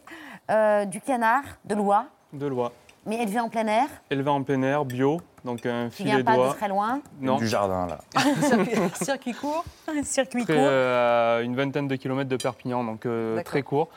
euh, 0.52 0.86
du 0.86 1.02
canard, 1.02 1.44
de 1.66 1.76
l'oie, 1.76 2.06
De 2.34 2.46
loi. 2.46 2.72
mais 3.06 3.22
élevé 3.24 3.40
en 3.40 3.50
plein 3.50 3.68
air, 3.68 3.88
Élevé 4.10 4.30
en 4.30 4.44
plein 4.44 4.62
air, 4.64 4.86
bio, 4.86 5.20
donc 5.46 5.66
un 5.66 5.90
qui 5.90 5.98
filet 6.04 6.16
vient 6.16 6.24
pas 6.24 6.32
de 6.34 6.38
d'oie. 6.38 6.54
très 6.54 6.68
loin. 6.68 7.02
Non. 7.20 7.38
Du 7.38 7.48
jardin, 7.48 7.88
là. 7.88 8.00
circuit, 8.42 8.76
circuit 9.06 9.34
court. 9.34 9.64
Circuit 10.04 10.44
Très, 10.46 10.54
court. 10.54 10.64
euh, 10.68 11.40
à 11.40 11.42
une 11.42 11.56
vingtaine 11.56 11.88
de 11.88 11.96
kilomètres 11.96 12.30
de 12.30 12.38
Perpignan, 12.38 12.84
donc 12.84 13.06
euh, 13.06 13.36
D'accord. 13.38 13.50
très 13.52 13.62
court, 13.64 13.90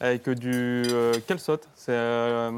avec 0.00 0.28
du 0.30 0.82
euh, 0.90 1.12
saute 1.38 1.68
C'est 1.74 1.92
euh, 1.92 2.50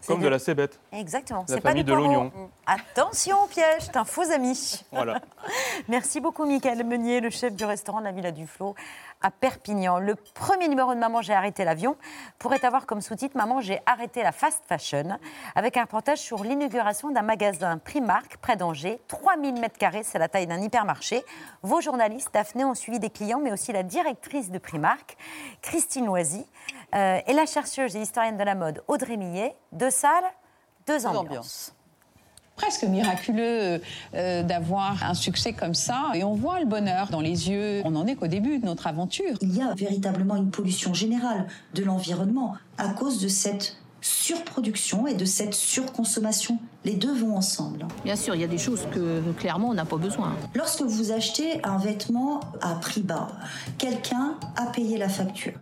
C'est 0.00 0.12
comme 0.14 0.22
de 0.22 0.28
la 0.28 0.38
cébette. 0.38 0.80
Exactement. 0.92 1.44
La 1.48 1.54
C'est 1.56 1.60
pas 1.60 1.68
famille 1.70 1.84
du 1.84 1.90
de 1.90 1.96
poireau. 1.96 2.12
l'oignon. 2.12 2.32
Attention 2.66 3.36
au 3.44 3.46
piège, 3.46 3.80
c'est 3.80 3.96
un 3.96 4.04
faux 4.04 4.30
ami. 4.32 4.84
Voilà. 4.92 5.20
Merci 5.88 6.20
beaucoup, 6.20 6.46
Michael 6.46 6.84
Meunier, 6.84 7.20
le 7.20 7.28
chef 7.30 7.54
du 7.54 7.64
restaurant 7.64 7.98
de 8.00 8.04
la 8.04 8.12
Villa 8.12 8.30
du 8.30 8.46
Flot 8.46 8.74
à 9.22 9.30
Perpignan. 9.30 9.98
Le 9.98 10.14
premier 10.14 10.68
numéro 10.68 10.94
de 10.94 10.98
Maman, 10.98 11.22
j'ai 11.22 11.32
arrêté 11.32 11.64
l'avion 11.64 11.96
pourrait 12.38 12.64
avoir 12.64 12.86
comme 12.86 13.00
sous-titre 13.00 13.36
Maman, 13.36 13.60
j'ai 13.60 13.80
arrêté 13.86 14.22
la 14.22 14.32
fast 14.32 14.62
fashion, 14.66 15.18
avec 15.54 15.76
un 15.76 15.82
reportage 15.82 16.18
sur 16.18 16.44
l'inauguration 16.44 17.10
d'un 17.10 17.22
magasin 17.22 17.78
Primark 17.78 18.36
près 18.38 18.56
d'Angers. 18.56 19.00
3000 19.08 19.60
mètres 19.60 19.78
carrés, 19.78 20.02
c'est 20.02 20.18
la 20.18 20.28
taille 20.28 20.46
d'un 20.46 20.60
hypermarché. 20.60 21.24
Vos 21.62 21.80
journalistes, 21.80 22.30
Daphné, 22.32 22.64
ont 22.64 22.74
suivi 22.74 22.98
des 22.98 23.10
clients, 23.10 23.40
mais 23.40 23.52
aussi 23.52 23.72
la 23.72 23.82
directrice 23.82 24.50
de 24.50 24.58
Primark, 24.58 25.16
Christine 25.62 26.06
Loisy, 26.06 26.46
euh, 26.94 27.20
et 27.26 27.32
la 27.32 27.46
chercheuse 27.46 27.96
et 27.96 28.00
historienne 28.00 28.36
de 28.36 28.44
la 28.44 28.54
mode, 28.54 28.82
Audrey 28.88 29.16
Millet. 29.16 29.56
Deux 29.72 29.90
salles, 29.90 30.24
deux 30.86 31.06
ambiances. 31.06 31.74
Presque 32.58 32.82
miraculeux 32.82 33.80
euh, 34.14 34.42
d'avoir 34.42 35.02
un 35.04 35.14
succès 35.14 35.52
comme 35.52 35.74
ça. 35.74 36.10
Et 36.14 36.24
on 36.24 36.34
voit 36.34 36.58
le 36.60 36.66
bonheur 36.66 37.08
dans 37.08 37.20
les 37.20 37.48
yeux. 37.48 37.80
On 37.84 37.92
n'en 37.92 38.06
est 38.06 38.16
qu'au 38.16 38.26
début 38.26 38.58
de 38.58 38.66
notre 38.66 38.86
aventure. 38.88 39.38
Il 39.40 39.56
y 39.56 39.62
a 39.62 39.72
véritablement 39.74 40.36
une 40.36 40.50
pollution 40.50 40.92
générale 40.92 41.46
de 41.74 41.84
l'environnement 41.84 42.56
à 42.76 42.88
cause 42.88 43.22
de 43.22 43.28
cette 43.28 43.76
surproduction 44.00 45.06
et 45.06 45.14
de 45.14 45.24
cette 45.24 45.54
surconsommation. 45.54 46.58
Les 46.84 46.94
deux 46.94 47.14
vont 47.14 47.36
ensemble. 47.36 47.86
Bien 48.04 48.16
sûr, 48.16 48.34
il 48.34 48.40
y 48.40 48.44
a 48.44 48.48
des 48.48 48.58
choses 48.58 48.86
que 48.92 49.20
clairement 49.32 49.68
on 49.68 49.74
n'a 49.74 49.84
pas 49.84 49.96
besoin. 49.96 50.34
Lorsque 50.54 50.82
vous 50.82 51.12
achetez 51.12 51.64
un 51.64 51.78
vêtement 51.78 52.40
à 52.60 52.74
prix 52.74 53.02
bas, 53.02 53.28
quelqu'un 53.76 54.36
a 54.56 54.66
payé 54.66 54.98
la 54.98 55.08
facture. 55.08 55.54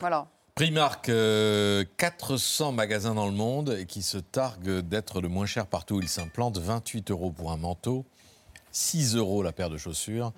Voilà. 0.00 0.26
Primark, 0.54 1.08
euh, 1.08 1.82
400 1.96 2.72
magasins 2.72 3.14
dans 3.14 3.24
le 3.24 3.32
monde 3.32 3.74
et 3.78 3.86
qui 3.86 4.02
se 4.02 4.18
targuent 4.18 4.80
d'être 4.80 5.22
le 5.22 5.28
moins 5.28 5.46
cher 5.46 5.66
partout 5.66 5.96
où 5.96 6.00
il 6.02 6.08
s'implante. 6.10 6.58
28 6.58 7.10
euros 7.10 7.30
pour 7.30 7.52
un 7.52 7.56
manteau, 7.56 8.04
6 8.70 9.16
euros 9.16 9.42
la 9.42 9.52
paire 9.52 9.70
de 9.70 9.78
chaussures, 9.78 10.32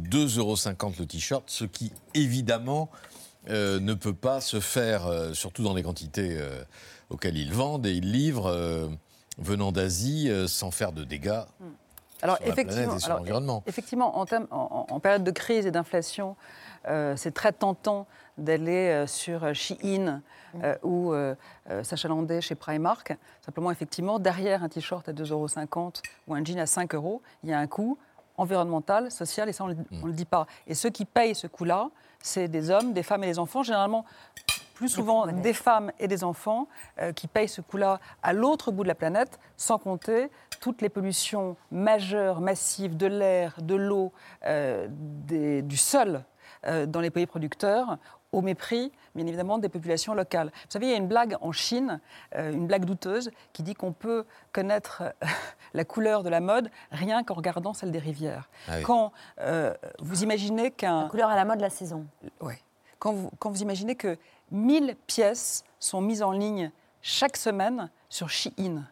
2,50 0.00 0.38
euros 0.38 0.92
le 1.00 1.06
t-shirt, 1.06 1.44
ce 1.50 1.64
qui 1.64 1.92
évidemment 2.14 2.90
euh, 3.48 3.80
ne 3.80 3.94
peut 3.94 4.14
pas 4.14 4.40
se 4.40 4.60
faire, 4.60 5.06
euh, 5.08 5.32
surtout 5.34 5.64
dans 5.64 5.74
les 5.74 5.82
quantités 5.82 6.36
euh, 6.38 6.62
auxquelles 7.10 7.36
ils 7.36 7.52
vendent 7.52 7.86
et 7.86 7.92
ils 7.92 8.12
livrent, 8.12 8.88
venant 9.38 9.72
d'Asie, 9.72 10.30
sans 10.46 10.70
faire 10.70 10.92
de 10.92 11.02
dégâts. 11.02 11.42
Alors, 12.22 12.36
sur 12.38 12.46
la 12.46 12.52
effectivement, 12.52 12.96
et 12.96 12.98
sur 13.00 13.06
alors, 13.06 13.18
l'environnement. 13.18 13.62
effectivement, 13.66 14.16
en, 14.18 14.26
termes- 14.26 14.46
en- 14.52 14.86
en- 14.88 14.94
en 14.94 15.00
période 15.00 15.24
de 15.24 15.30
crise 15.32 15.66
et 15.66 15.70
d'inflation, 15.72 16.36
c'est 17.16 17.34
très 17.34 17.52
tentant 17.52 18.06
d'aller 18.38 18.88
euh, 18.88 19.06
sur 19.06 19.44
euh, 19.44 19.52
Shein 19.54 20.22
euh, 20.62 20.76
ou 20.82 21.12
euh, 21.12 21.34
Sacha 21.82 22.08
Landais 22.08 22.40
chez 22.40 22.54
Primark. 22.54 23.16
Simplement, 23.44 23.70
effectivement, 23.70 24.18
derrière 24.18 24.62
un 24.62 24.68
t-shirt 24.68 25.08
à 25.08 25.12
2,50 25.12 25.32
euros 25.32 25.92
ou 26.26 26.34
un 26.34 26.44
jean 26.44 26.60
à 26.60 26.66
5 26.66 26.94
euros, 26.94 27.22
il 27.42 27.50
y 27.50 27.52
a 27.52 27.58
un 27.58 27.66
coût 27.66 27.98
environnemental, 28.38 29.10
social, 29.10 29.48
et 29.48 29.52
ça, 29.52 29.64
on 29.64 29.68
ne 29.68 29.74
le 30.06 30.12
dit 30.12 30.26
pas. 30.26 30.46
Et 30.66 30.74
ceux 30.74 30.90
qui 30.90 31.06
payent 31.06 31.34
ce 31.34 31.46
coût-là, 31.46 31.88
c'est 32.20 32.48
des 32.48 32.70
hommes, 32.70 32.92
des 32.92 33.02
femmes 33.02 33.24
et 33.24 33.28
des 33.28 33.38
enfants, 33.38 33.62
généralement 33.62 34.04
plus 34.76 34.88
souvent 34.90 35.26
des 35.26 35.54
femmes 35.54 35.90
et 35.98 36.06
des 36.06 36.22
enfants 36.22 36.68
euh, 37.00 37.12
qui 37.12 37.28
payent 37.28 37.48
ce 37.48 37.62
coût-là 37.62 37.98
à 38.22 38.34
l'autre 38.34 38.70
bout 38.70 38.82
de 38.82 38.88
la 38.88 38.94
planète, 38.94 39.40
sans 39.56 39.78
compter 39.78 40.30
toutes 40.60 40.82
les 40.82 40.90
pollutions 40.90 41.56
majeures, 41.70 42.42
massives 42.42 42.96
de 42.96 43.06
l'air, 43.06 43.56
de 43.62 43.74
l'eau, 43.74 44.12
euh, 44.44 44.86
du 44.90 45.76
sol 45.78 46.22
euh, 46.66 46.84
dans 46.84 47.00
les 47.00 47.10
pays 47.10 47.26
producteurs, 47.26 47.96
au 48.36 48.42
mépris, 48.42 48.92
bien 49.14 49.26
évidemment, 49.26 49.56
des 49.56 49.70
populations 49.70 50.12
locales. 50.12 50.48
Vous 50.52 50.70
savez, 50.70 50.88
il 50.88 50.90
y 50.90 50.94
a 50.94 50.98
une 50.98 51.08
blague 51.08 51.36
en 51.40 51.52
Chine, 51.52 52.00
euh, 52.34 52.52
une 52.52 52.66
blague 52.66 52.84
douteuse, 52.84 53.30
qui 53.54 53.62
dit 53.62 53.72
qu'on 53.74 53.92
peut 53.92 54.26
connaître 54.52 55.02
euh, 55.02 55.26
la 55.74 55.84
couleur 55.86 56.22
de 56.22 56.28
la 56.28 56.40
mode 56.40 56.70
rien 56.90 57.24
qu'en 57.24 57.32
regardant 57.32 57.72
celle 57.72 57.92
des 57.92 57.98
rivières. 57.98 58.50
Ah 58.68 58.72
oui. 58.76 58.82
Quand 58.82 59.12
euh, 59.40 59.72
vous 60.00 60.22
imaginez 60.22 60.70
qu'un... 60.70 61.04
La 61.04 61.08
couleur 61.08 61.30
à 61.30 61.36
la 61.36 61.46
mode 61.46 61.56
de 61.56 61.62
la 61.62 61.70
saison. 61.70 62.06
Oui. 62.42 62.54
Quand 62.98 63.14
vous, 63.14 63.30
quand 63.38 63.48
vous 63.50 63.62
imaginez 63.62 63.94
que 63.94 64.18
1000 64.50 64.96
pièces 65.06 65.64
sont 65.80 66.02
mises 66.02 66.22
en 66.22 66.32
ligne 66.32 66.70
chaque 67.00 67.38
semaine 67.38 67.90
sur 68.10 68.28
Shein. 68.28 68.84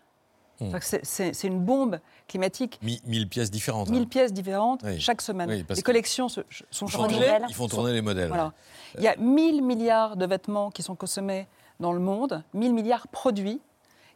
C'est 0.81 1.05
c'est 1.05 1.49
une 1.49 1.61
bombe 1.61 1.99
climatique. 2.29 2.79
Mi- 2.83 3.01
1000 3.07 3.29
pièces 3.29 3.51
différentes. 3.51 3.89
1000 3.91 4.03
hein. 4.03 4.07
pièces 4.07 4.33
différentes 4.33 4.83
Oui. 4.85 5.01
chaque 5.01 5.21
semaine. 5.23 5.49
Oui, 5.51 5.65
les 5.75 5.83
collections 5.83 6.29
se- 6.29 6.41
sont 6.71 6.87
changées. 6.87 7.17
ils 7.49 7.55
font 7.55 7.69
tourner 7.69 7.93
les 7.93 8.03
modèles, 8.03 8.29
Voilà. 8.29 8.53
Il 8.97 9.03
y 9.03 9.09
a 9.09 9.17
1000 9.17 9.63
milliards 9.63 10.17
de 10.17 10.27
vêtements 10.27 10.71
qui 10.71 10.83
sont 10.83 10.95
consommés 10.95 11.47
dans 11.81 11.93
le 11.93 12.01
monde, 12.01 12.43
1000 12.55 12.73
milliards 12.73 13.09
produits, 13.09 13.61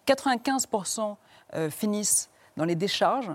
95% 0.06 1.16
euh, 1.54 1.70
finissent 1.70 2.30
dans 2.56 2.64
les 2.64 2.74
décharges. 2.74 3.30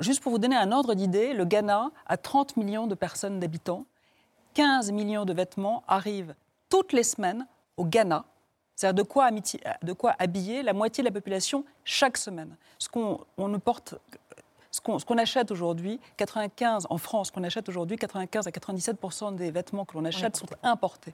Juste 0.00 0.22
pour 0.22 0.32
vous 0.32 0.38
donner 0.38 0.56
un 0.56 0.70
ordre 0.72 0.94
d'idée, 0.94 1.32
le 1.32 1.44
Ghana 1.44 1.90
a 2.06 2.16
30 2.16 2.56
millions 2.56 2.86
de 2.86 2.94
personnes 2.94 3.40
d'habitants. 3.40 3.84
15 4.54 4.90
millions 4.92 5.24
de 5.24 5.32
vêtements 5.32 5.82
arrivent 5.88 6.34
toutes 6.68 6.92
les 6.92 7.02
semaines 7.02 7.46
au 7.76 7.84
Ghana. 7.84 8.24
C'est-à-dire 8.80 9.04
de 9.04 9.06
quoi, 9.06 9.28
amiti- 9.30 9.60
de 9.82 9.92
quoi 9.92 10.16
habiller 10.18 10.62
la 10.62 10.72
moitié 10.72 11.02
de 11.04 11.08
la 11.08 11.12
population 11.12 11.66
chaque 11.84 12.16
semaine. 12.16 12.56
Ce 12.78 12.88
qu'on 12.88 13.20
on 13.36 13.48
ne 13.48 13.58
porte, 13.58 13.94
ce 14.70 14.80
qu'on 14.80 14.98
ce 14.98 15.04
qu'on 15.04 15.18
achète 15.18 15.50
aujourd'hui, 15.50 16.00
95 16.16 16.86
en 16.88 16.96
France, 16.96 17.26
ce 17.26 17.32
qu'on 17.32 17.44
achète 17.44 17.68
aujourd'hui, 17.68 17.98
95 17.98 18.46
à 18.46 18.50
97 18.52 18.96
des 19.36 19.50
vêtements 19.50 19.84
que 19.84 19.98
l'on 19.98 20.04
achète 20.06 20.34
sont 20.36 20.46
importés. 20.62 21.12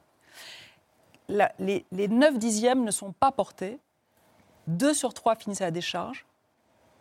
La- 1.29 1.51
les, 1.59 1.85
les 1.91 2.07
9 2.07 2.39
dixièmes 2.39 2.85
ne 2.85 2.93
sont 2.93 3.11
pas 3.11 3.33
portés. 3.33 3.81
2 4.69 4.95
sur 4.95 5.13
3 5.13 5.35
finissent 5.35 5.61
à 5.61 5.65
la 5.65 5.71
décharge. 5.73 6.25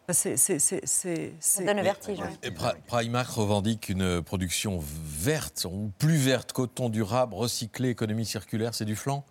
C'est, 0.10 0.36
c'est, 0.36 0.58
c'est, 0.58 0.82
c'est, 0.88 1.34
c'est- 1.40 1.64
donne 1.66 1.78
le 1.78 1.84
vertige. 1.84 2.18
Et 2.42 2.50
Pri- 2.50 2.74
Primark 2.88 3.30
revendique 3.30 3.90
une 3.90 4.24
production 4.24 4.80
verte, 4.82 5.68
ou 5.72 5.92
plus 6.00 6.18
verte, 6.18 6.54
coton 6.54 6.90
durable, 6.90 7.36
recyclé, 7.36 7.90
économie 7.90 8.26
circulaire, 8.26 8.74
c'est 8.74 8.86
du 8.86 8.96
flanc 8.96 9.24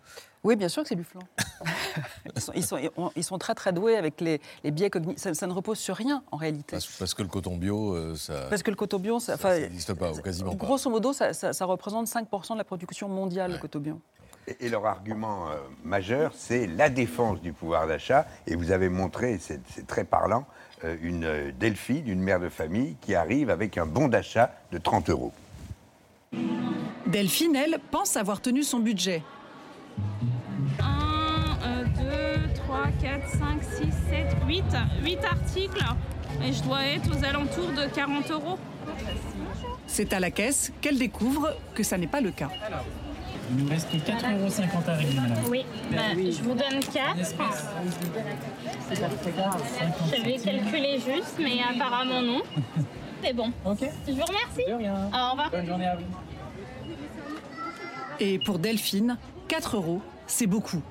Oui, 0.45 0.55
bien 0.55 0.69
sûr 0.69 0.83
que 0.83 0.89
c'est 0.89 0.95
du 0.95 1.03
flan. 1.03 1.21
ils, 2.35 2.41
sont, 2.41 2.51
ils, 2.55 2.63
sont, 2.63 3.11
ils 3.15 3.23
sont 3.23 3.37
très 3.39 3.55
très 3.55 3.73
doués 3.73 3.97
avec 3.97 4.21
les, 4.21 4.39
les 4.63 4.69
biais 4.71 4.89
cognitifs. 4.91 5.17
Ça, 5.21 5.33
ça 5.33 5.47
ne 5.47 5.53
repose 5.53 5.79
sur 5.79 5.95
rien 5.95 6.23
en 6.31 6.37
réalité. 6.37 6.67
parce, 6.75 6.85
parce 6.99 7.13
que 7.15 7.23
le 7.23 7.27
coton 7.29 7.57
bio, 7.57 7.93
euh, 7.95 8.15
ça 8.15 8.45
Parce 8.49 8.61
que 8.61 8.69
le 8.69 8.75
coton 8.75 8.99
bio, 8.99 9.19
ça, 9.19 9.37
n'existe 9.59 9.93
pas, 9.95 10.11
ou 10.11 10.21
quasiment 10.21 10.55
pas. 10.55 10.65
grosso 10.65 10.89
modo, 10.89 11.13
ça, 11.13 11.33
ça- 11.33 11.51
ça 11.51 11.65
représente 11.65 12.07
5% 12.07 12.53
de 12.53 12.57
la 12.59 12.63
production 12.63 13.09
mondiale, 13.09 13.53
le 13.53 13.57
coton 13.57 13.79
bio. 13.79 13.99
Et, 14.47 14.67
et 14.67 14.69
leur 14.69 14.85
argument 14.85 15.49
euh, 15.49 15.55
majeur, 15.83 16.31
c'est 16.37 16.67
la 16.67 16.89
défense 16.89 17.41
du 17.41 17.51
pouvoir 17.51 17.87
d'achat. 17.87 18.27
Et 18.45 18.55
vous 18.55 18.69
avez 18.71 18.89
montré, 18.89 19.39
c'est 19.39 19.87
très 19.87 20.03
parlant, 20.03 20.45
euh, 20.83 20.95
une 21.01 21.51
Delphine, 21.59 22.07
une 22.07 22.21
mère 22.21 22.39
de 22.39 22.49
famille, 22.49 22.95
qui 23.01 23.15
arrive 23.15 23.49
avec 23.49 23.79
un 23.79 23.87
bon 23.87 24.07
d'achat 24.07 24.53
de 24.71 24.77
30 24.77 25.09
euros. 25.09 25.33
Delphine, 27.07 27.55
elle, 27.55 27.79
pense 27.89 28.15
avoir 28.15 28.39
tenu 28.41 28.61
son 28.61 28.77
budget. 28.79 29.23
1, 33.33 33.37
2, 33.37 33.37
3, 33.37 33.47
4, 33.55 33.59
5, 33.59 33.63
6, 33.63 33.93
7, 34.09 34.37
8. 34.47 34.63
8 35.03 35.25
articles. 35.25 35.85
Et 36.43 36.53
je 36.53 36.63
dois 36.63 36.83
être 36.85 37.09
aux 37.09 37.23
alentours 37.23 37.71
de 37.71 37.87
40 37.93 38.31
euros. 38.31 38.59
C'est 39.87 40.13
à 40.13 40.19
la 40.19 40.31
caisse 40.31 40.71
qu'elle 40.81 40.97
découvre 40.97 41.55
que 41.73 41.83
ça 41.83 41.97
n'est 41.97 42.07
pas 42.07 42.21
le 42.21 42.31
cas. 42.31 42.49
Il 43.51 43.63
nous 43.63 43.69
reste 43.69 43.93
4,50€ 43.93 44.89
à 44.89 44.95
régler, 44.95 45.15
madame. 45.19 45.37
Oui, 45.49 45.65
bah, 45.91 45.97
je 46.15 46.41
vous 46.41 46.55
donne 46.55 46.79
4. 46.79 47.15
J'avais 50.09 50.37
calculé 50.37 50.99
juste, 50.99 51.35
mais 51.39 51.59
apparemment 51.61 52.21
non. 52.21 52.41
C'est 53.23 53.33
bon. 53.33 53.51
Ok. 53.65 53.79
Je 54.07 54.13
vous 54.13 54.23
remercie. 54.23 54.63
Au 54.67 55.31
revoir. 55.31 55.49
Bonne 55.51 55.65
journée 55.65 55.87
à 55.87 55.95
vous. 55.95 56.03
Et 58.19 58.39
pour 58.39 58.59
Delphine, 58.59 59.17
4 59.47 59.77
euros, 59.77 60.01
c'est 60.27 60.47
beaucoup. 60.47 60.81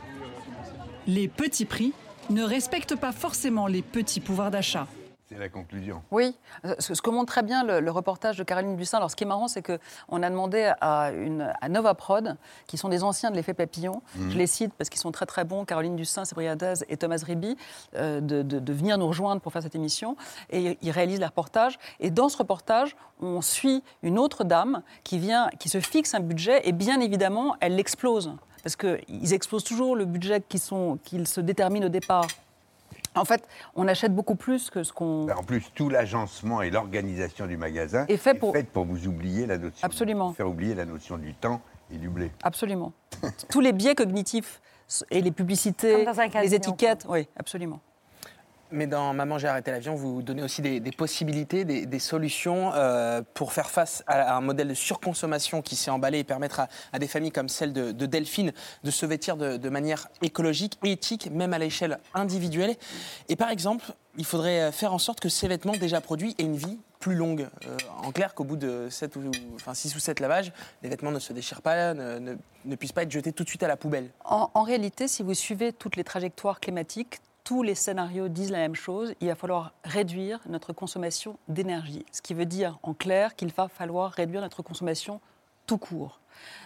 Les 1.07 1.29
petits 1.29 1.65
prix 1.65 1.93
ne 2.31 2.43
respectent 2.43 2.97
pas 2.97 3.13
forcément 3.13 3.67
les 3.67 3.83
petits 3.83 4.21
pouvoirs 4.21 4.51
d'achat. 4.51 4.87
C'est 5.31 5.39
la 5.39 5.49
conclusion. 5.49 6.03
Oui, 6.11 6.37
ce 6.79 6.95
ce 6.95 7.01
que 7.01 7.09
montre 7.09 7.33
très 7.33 7.43
bien 7.43 7.65
le, 7.65 7.81
le 7.81 7.91
reportage 7.91 8.37
de 8.37 8.43
Caroline 8.45 8.77
Bussin. 8.77 8.99
Alors, 8.99 9.11
ce 9.11 9.17
qui 9.17 9.25
est 9.25 9.27
marrant, 9.27 9.49
c'est 9.49 9.63
qu'on 9.63 10.23
a 10.23 10.29
demandé 10.29 10.71
à, 10.83 11.13
une, 11.13 11.51
à 11.63 11.69
Nova 11.71 11.95
Prod, 11.95 12.37
qui 12.67 12.77
sont 12.77 12.91
des 12.91 13.03
anciens 13.03 13.31
de 13.31 13.37
l'effet 13.37 13.55
papillon, 13.55 14.03
Mhm. 14.17 14.31
je 14.33 14.37
les 14.37 14.47
cite 14.47 14.75
parce 14.75 14.91
qu'ils 14.91 15.01
sont 15.01 15.13
très 15.13 15.25
très 15.25 15.45
bons, 15.45 15.65
Caroline 15.65 15.97
Dussin, 15.97 16.27
Sébrina 16.27 16.57
Daz 16.57 16.85
et 16.91 16.99
Thomas 16.99 17.23
Riby, 17.27 17.57
euh, 17.97 18.21
de, 18.21 18.43
de- 18.43 18.59
de 18.59 18.73
venir 18.75 18.99
nous 18.99 19.09
rejoindre 19.09 19.41
pour 19.41 19.51
faire 19.51 19.63
cette 19.63 19.75
émission. 19.75 20.15
Et 20.51 20.77
ils 20.83 20.91
réalisent 20.91 21.21
le 21.21 21.27
reportage. 21.27 21.79
Et 22.01 22.11
dans 22.11 22.29
ce 22.29 22.37
reportage, 22.37 22.95
on 23.19 23.41
suit 23.41 23.83
une 24.03 24.19
autre 24.19 24.45
dame 24.45 24.83
qui, 25.05 25.19
vient, 25.19 25.49
qui 25.59 25.71
se 25.71 25.81
fixe 25.81 26.15
un 26.15 26.21
budget 26.21 26.69
et 26.69 26.73
bien 26.73 27.01
évidemment, 27.01 27.57
elle 27.61 27.77
l'explose. 27.77 28.35
Parce 28.65 28.77
qu'ils 28.77 29.33
explosent 29.35 29.63
toujours 29.65 29.95
le 29.95 30.07
budget 30.07 30.41
qu'ils 30.41 30.59
sont- 30.61 30.99
qu'ils 31.05 31.29
se 31.29 31.41
déterminent 31.41 31.87
au 31.87 31.91
départ. 31.91 32.27
En 33.15 33.25
fait, 33.25 33.47
on 33.77 33.87
achète 33.87 34.13
beaucoup 34.15 34.35
plus 34.35 34.71
que 34.71 34.83
ce 34.83 34.93
qu'on. 34.93 35.29
En 35.29 35.43
plus, 35.45 35.71
tout 35.75 35.89
l'agencement 35.89 36.63
et 36.63 36.71
l'organisation 36.71 37.47
du 37.47 37.57
magasin 37.57 38.07
Est 38.09 38.17
fait 38.17 38.35
pour- 38.35 38.53
fait 38.53 38.65
pour 38.67 38.87
vous 38.87 39.07
oublier 39.07 39.47
la 39.47 39.59
notion. 39.59 39.85
Absolument. 39.85 40.33
Faire 40.33 40.49
oublier 40.49 40.75
la 40.75 40.85
notion 40.85 41.17
du 41.19 41.33
temps 41.35 41.61
et 41.93 41.99
du 41.99 42.09
blé. 42.09 42.33
Absolument. 42.43 42.93
Tous 43.51 43.61
les 43.61 43.73
biais 43.73 43.95
cognitifs 43.95 44.61
et 45.11 45.21
les 45.21 45.31
publicités, 45.31 46.05
les 46.43 46.55
étiquettes, 46.55 47.07
oui, 47.09 47.29
absolument. 47.37 47.81
Mais 48.75 48.89
dans 48.89 49.15
Maman, 49.15 49.39
j'ai 49.39 49.47
arrêté 49.47 49.71
l'avion, 49.71 49.95
vous 49.95 50.21
donnez 50.21 50.43
aussi 50.43 50.61
des, 50.61 50.81
possibilités, 50.91 51.65
des, 51.65 51.99
solutions 52.01 52.73
euh, 52.75 53.23
pour 53.33 53.53
faire 53.53 53.71
face 53.71 54.03
à, 54.09 54.37
un 54.37 54.41
modèle 54.41 54.67
de 54.67 54.75
surconsommation 54.75 55.63
qui 55.63 55.77
s'est 55.77 55.93
emballé 55.93 56.19
et 56.19 56.25
permettre 56.25 56.63
à, 56.93 56.99
des 56.99 57.07
familles 57.07 57.31
comme 57.31 57.49
celle 57.49 57.73
de, 57.73 57.93
de 57.93 58.07
Delphine 58.07 58.53
de 58.83 58.91
se 58.91 59.07
vêtir 59.07 59.37
de, 59.37 59.69
manière 59.69 60.09
écologique 60.23 60.79
éthique, 60.83 61.31
même 61.31 61.53
à 61.53 61.59
l'échelle 61.59 61.99
individuelle. 62.15 62.75
Et 63.29 63.37
par 63.37 63.51
exemple, 63.51 63.93
il 64.19 64.25
faudrait 64.25 64.61
euh, 64.61 64.73
faire 64.73 64.93
en 64.93 64.99
sorte 64.99 65.21
que 65.21 65.29
ces 65.29 65.47
vêtements 65.47 65.77
déjà 65.77 66.01
produits 66.01 66.35
aient 66.39 66.43
une 66.43 66.57
vie 66.57 66.79
plus 66.99 67.15
longue. 67.15 67.47
Euh, 67.69 67.77
en 68.03 68.11
clair, 68.11 68.35
qu'au 68.35 68.45
bout 68.45 68.57
de 68.57 68.89
7 68.91 69.15
ou, 69.15 69.31
enfin 69.55 69.75
6 69.75 69.95
ou 69.95 70.01
7 70.01 70.19
lavages, 70.19 70.53
les 70.83 70.89
vêtements 70.89 71.13
ne 71.13 71.21
se 71.21 71.33
déchirent 71.33 71.63
pas, 71.63 71.95
ne, 71.95 72.35
puissent 72.75 72.93
pas 72.93 73.05
être 73.05 73.13
jetés 73.13 73.33
tout 73.33 73.45
de 73.45 73.49
suite 73.49 73.63
à 73.63 73.69
la 73.69 73.77
poubelle. 73.77 74.11
En 74.25 74.63
réalité, 74.65 75.07
si 75.07 75.23
vous 75.23 75.35
suivez 75.35 75.73
toutes 75.73 75.95
les 75.95 76.05
trajectoires 76.05 76.59
climatiques, 76.59 77.21
tous 77.45 77.63
les 77.63 77.75
scénarios 77.75 78.29
disent 78.29 78.51
la 78.51 78.59
même 78.59 78.75
chose. 78.75 79.15
Il 79.21 79.29
va 79.29 79.35
falloir 79.35 79.75
réduire 79.85 80.41
notre 80.49 80.73
consommation 80.73 81.39
d'énergie. 81.47 82.05
Ce 82.11 82.23
qui 82.23 82.35
veut 82.35 82.47
dire, 82.47 82.79
en 82.83 82.95
clair, 82.95 83.37
qu'il 83.37 83.53
va 83.53 83.69
falloir 83.69 84.11
réduire 84.11 84.41
notre 84.41 84.63
consommation 84.63 85.21
tout 85.67 85.79
court. 85.79 86.21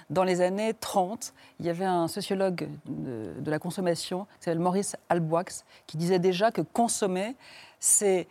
Dans 0.09 0.25
les 0.25 0.41
années 0.41 0.73
30, 0.73 1.35
il 1.61 1.67
y 1.67 1.69
avait 1.69 1.85
un 1.85 2.09
sociologue 2.09 2.69
de, 2.87 3.51
la 3.51 3.59
consommation, 3.59 4.25
qui 4.39 4.45
s'appelle 4.45 4.61
Maurice 4.61 4.97
Alboix, 5.09 5.45
qui 5.87 5.97
disait 5.97 6.19
déjà 6.19 6.51
que 6.51 6.63
consommer, 6.63 7.37
c'est 7.79 8.27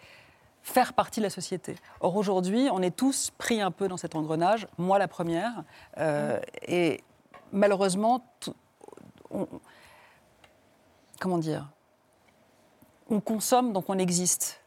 faire 0.64 0.94
partie 0.94 1.20
de 1.20 1.26
la 1.26 1.30
société. 1.30 1.76
Or, 2.00 2.16
aujourd'hui, 2.16 2.70
on 2.72 2.82
est 2.82 2.96
tous 2.96 3.32
pris 3.38 3.62
un 3.62 3.72
peu 3.72 3.88
dans 3.88 3.98
cet 3.98 4.16
engrenage, 4.16 4.68
moi 4.78 4.98
la 4.98 5.08
première, 5.08 5.64
euh, 5.98 6.40
et 6.64 7.04
malheureusement, 7.52 8.26
comment 11.20 11.38
dire 11.38 11.70
On 13.10 13.20
consomme, 13.20 13.74
donc 13.74 13.86
on 13.90 13.98
existe. 13.98 14.62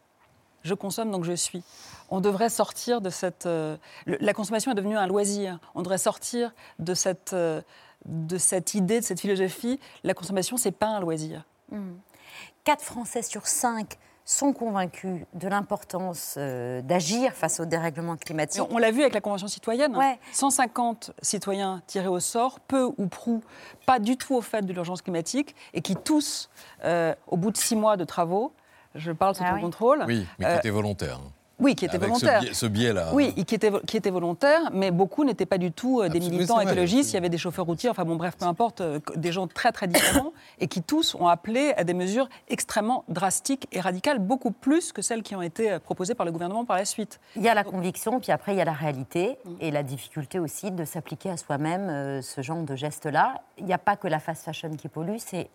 Je 0.62 0.74
consomme, 0.74 1.11
donc 1.11 1.24
je 1.24 1.32
suis. 1.32 1.62
On 2.11 2.20
devrait 2.20 2.51
sortir 2.51 3.01
de 3.01 3.11
cette... 3.11 3.47
euh, 3.47 3.76
la 4.07 4.34
consommation 4.34 4.72
est 4.72 4.74
devenue 4.74 4.97
un 4.97 5.07
loisir. 5.07 5.59
On 5.74 5.82
devrait 5.82 5.99
sortir 5.99 6.53
de 6.78 6.95
cette, 6.95 7.32
euh, 7.32 7.62
de 8.05 8.36
cette 8.36 8.74
idée, 8.74 9.01
de 9.01 9.05
cette 9.05 9.20
philosophie. 9.20 9.78
La 10.05 10.14
consommation, 10.14 10.57
c'est 10.57 10.72
pas 10.72 10.88
un 10.88 11.01
loisir. 11.01 11.45
Mhm. 11.70 11.99
Quatre 12.64 12.84
Français 12.84 13.22
sur 13.22 13.47
cinq 13.47 13.99
sont 14.31 14.53
convaincus 14.53 15.26
de 15.35 15.49
l'importance 15.49 16.37
euh, 16.39 16.83
d'agir 16.83 17.33
face 17.33 17.59
au 17.59 17.64
dérèglement 17.64 18.16
climatique. 18.16 18.62
On 18.70 18.78
l'a 18.78 18.93
vu 18.93 19.01
avec 19.01 19.12
la 19.12 19.20
Convention 19.20 19.49
citoyenne. 19.49 19.97
150 20.33 21.11
citoyens 21.20 21.83
tirés 21.87 22.07
au 22.09 22.20
sort, 22.20 22.61
peu 22.61 22.91
ou 22.97 23.07
prou, 23.09 23.43
pas 23.87 23.99
du 23.99 24.16
tout 24.16 24.35
au 24.37 24.41
fait 24.41 24.62
de 24.62 24.72
l'urgence 24.72 25.03
climatique, 25.03 25.57
et 25.74 25.83
qui 25.83 25.97
tous, 25.97 26.49
euh, 26.85 27.14
au 27.26 27.37
bout 27.37 27.51
de 27.51 27.57
six 27.57 27.74
mois 27.74 27.97
de 27.97 28.05
travaux, 28.05 28.53
je 28.95 29.11
parle 29.11 29.35
sous 29.35 29.43
Ah 29.45 29.51
ton 29.51 29.57
oui. 29.57 29.61
contrôle. 29.62 30.05
Oui, 30.07 30.26
mais 30.39 30.47
qui 30.47 30.51
euh, 30.53 30.59
était 30.59 30.70
volontaire. 30.70 31.16
hein. 31.16 31.33
Oui, 31.61 31.74
qui 31.74 31.84
était 31.84 31.96
Avec 31.96 32.08
volontaire. 32.08 32.40
biais- 32.40 32.54
ce 32.54 32.66
biais-là. 32.66 33.11
Oui, 33.12 33.34
qui 33.44 33.54
était, 33.54 33.70
qui 33.86 33.96
était 33.96 34.11
volontaire, 34.11 34.70
mais 34.72 34.90
beaucoup 34.90 35.24
n'étaient 35.24 35.46
pas 35.46 35.58
du 35.58 35.72
tout 35.72 36.00
euh, 36.00 36.08
des 36.08 36.16
Absolument, 36.16 36.30
militants 36.36 36.54
vrai, 36.54 36.64
écologistes. 36.64 37.11
Il 37.11 37.14
y 37.14 37.16
avait 37.18 37.28
des 37.28 37.38
chauffeurs 37.38 37.66
routiers, 37.66 37.90
enfin 37.90 38.04
bon, 38.04 38.16
bref, 38.16 38.34
peu 38.38 38.46
importe, 38.46 38.80
euh, 38.80 38.98
des 39.16 39.30
gens 39.32 39.46
très 39.46 39.70
très 39.72 39.86
différents, 39.86 40.32
et 40.58 40.66
qui 40.68 40.82
tous 40.82 41.14
ont 41.14 41.26
appelé 41.28 41.72
à 41.76 41.84
des 41.84 41.94
mesures 41.94 42.28
extrêmement 42.48 43.04
drastiques 43.08 43.66
et 43.72 43.80
radicales, 43.80 44.18
beaucoup 44.18 44.50
plus 44.50 44.92
que 44.92 45.02
celles 45.02 45.22
qui 45.22 45.36
ont 45.36 45.42
été 45.42 45.70
euh, 45.72 45.78
proposées 45.78 46.14
par 46.14 46.24
le 46.26 46.32
gouvernement 46.32 46.64
par 46.64 46.76
la 46.76 46.84
suite. 46.84 47.20
Il 47.36 47.42
y 47.42 47.48
a 47.48 47.54
la 47.54 47.64
conviction, 47.64 48.20
puis 48.20 48.32
après 48.32 48.54
il 48.54 48.58
y 48.58 48.62
a 48.62 48.64
la 48.64 48.72
réalité 48.72 49.36
et 49.61 49.70
la 49.70 49.82
difficulté 49.82 50.38
aussi 50.38 50.70
de 50.70 50.84
s'appliquer 50.84 51.30
à 51.30 51.36
soi-même 51.36 51.88
euh, 51.90 52.22
ce 52.22 52.40
genre 52.40 52.62
de 52.62 52.74
gestes-là. 52.74 53.34
Il 53.58 53.66
n'y 53.66 53.72
a 53.74 53.78
pas 53.78 53.96
que 53.96 54.08
la 54.08 54.18
fast 54.18 54.44
fashion 54.44 54.70
qui 54.70 54.88
pollue, 54.88 55.16
c'est 55.18 55.48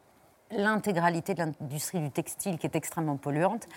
l'intégralité 0.51 1.33
de 1.33 1.39
l'industrie 1.39 1.99
du 1.99 2.11
textile 2.11 2.57
qui 2.57 2.67
est 2.67 2.75
extrêmement 2.75 3.17
polluante. 3.17 3.67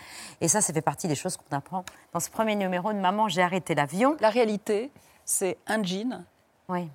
Et 0.41 0.49
ça, 0.49 0.61
ça 0.61 0.73
fait 0.73 0.83
partie 0.83 1.09
des 1.09 1.15
choses 1.15 1.37
qu'on 1.37 1.57
apprend 1.57 1.85
dans 2.13 2.21
ce 2.21 2.31
premier 2.31 2.57
numéro 2.57 2.93
de 2.93 2.99
Maman, 2.99 3.29
j'ai 3.29 3.43
arrêté 3.43 3.75
l'avion. 3.75 4.17
La 4.21 4.31
réalité, 4.31 4.91
c'est 5.25 5.59
un 5.67 5.83
jean, 5.83 6.25
oui. 6.69 6.89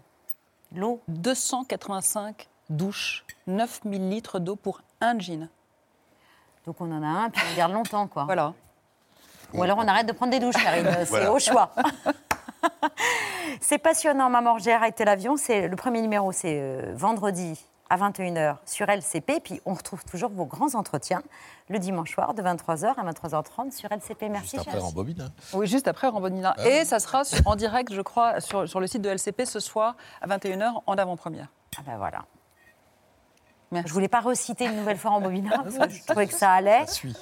l'eau, 0.76 1.02
285 1.08 2.48
douches, 2.70 3.26
9000 3.48 4.10
litres 4.10 4.40
d'eau 4.40 4.56
pour 4.56 4.82
un 5.02 5.18
jean. 5.20 5.50
Donc 6.66 6.80
on 6.80 6.92
en 6.92 7.04
a 7.04 7.08
un, 7.08 7.30
puis 7.30 7.42
on 7.52 7.58
garde 7.58 7.74
longtemps, 7.74 8.08
quoi. 8.08 8.24
Voilà. 8.26 8.54
Ou 9.54 9.62
alors 9.62 9.78
on 9.78 9.88
arrête 9.88 10.08
de 10.08 10.14
prendre 10.14 10.32
des 10.32 10.40
douches, 10.40 10.56
Karine. 10.56 10.88
C'est 11.00 11.06
Voilà. 11.06 11.32
au 11.32 11.40
choix. 11.40 11.72
c'est 13.60 13.78
passionnant, 13.78 14.30
Maman, 14.30 14.58
j'ai 14.58 14.72
arrêté 14.72 15.04
l'avion. 15.06 15.36
C'est 15.38 15.68
le 15.68 15.76
premier 15.76 16.02
numéro, 16.02 16.32
c'est 16.32 16.60
euh, 16.60 16.94
vendredi 16.96 17.60
à 17.90 17.98
21h 17.98 18.58
sur 18.66 18.90
LCP. 18.90 19.40
Puis 19.44 19.62
on 19.66 19.74
retrouve 19.74 20.04
toujours 20.06 20.30
vos 20.32 20.46
grands 20.46 20.76
entretiens 20.76 21.22
le 21.70 21.80
dimanche 21.80 22.12
soir 22.14 22.34
de 22.34 22.42
23h 22.42 22.94
à 22.98 23.12
23h30 23.12 23.72
sur 23.72 23.92
LCP. 23.92 24.30
Merci, 24.30 24.58
Après, 24.58 24.72
chers. 24.72 24.86
en 24.86 24.92
bobine. 24.92 25.22
hein. 25.22 25.30
Oui, 25.54 25.68
juste 25.68 25.88
après 25.88 26.08
Rambonina. 26.08 26.56
Ah. 26.58 26.68
Et 26.68 26.86
ça 26.86 27.00
sera 27.00 27.24
sur- 27.24 27.46
en 27.48 27.56
direct, 27.56 27.94
je 27.94 28.02
crois, 28.02 28.40
sur, 28.42 28.68
sur 28.68 28.80
le 28.80 28.88
site 28.88 29.02
de 29.02 29.10
LCP 29.10 29.46
ce 29.46 29.60
soir 29.60 29.96
à 30.22 30.28
21h 30.28 30.82
en 30.86 30.94
avant-première. 30.96 31.48
Ah 31.78 31.82
ben 31.86 31.98
voilà. 31.98 32.26
Je 33.86 33.94
voulais 33.94 34.08
pas 34.08 34.20
reciter 34.20 34.66
une 34.66 34.76
nouvelle 34.78 34.98
fois 34.98 35.12
en 35.12 35.22
bobina, 35.22 35.50
parce 35.64 35.78
que 35.78 35.90
je 35.96 36.04
trouvais 36.06 36.28
que 36.28 36.34
ça 36.34 36.52
allait. 36.52 36.86
Il 37.04 37.14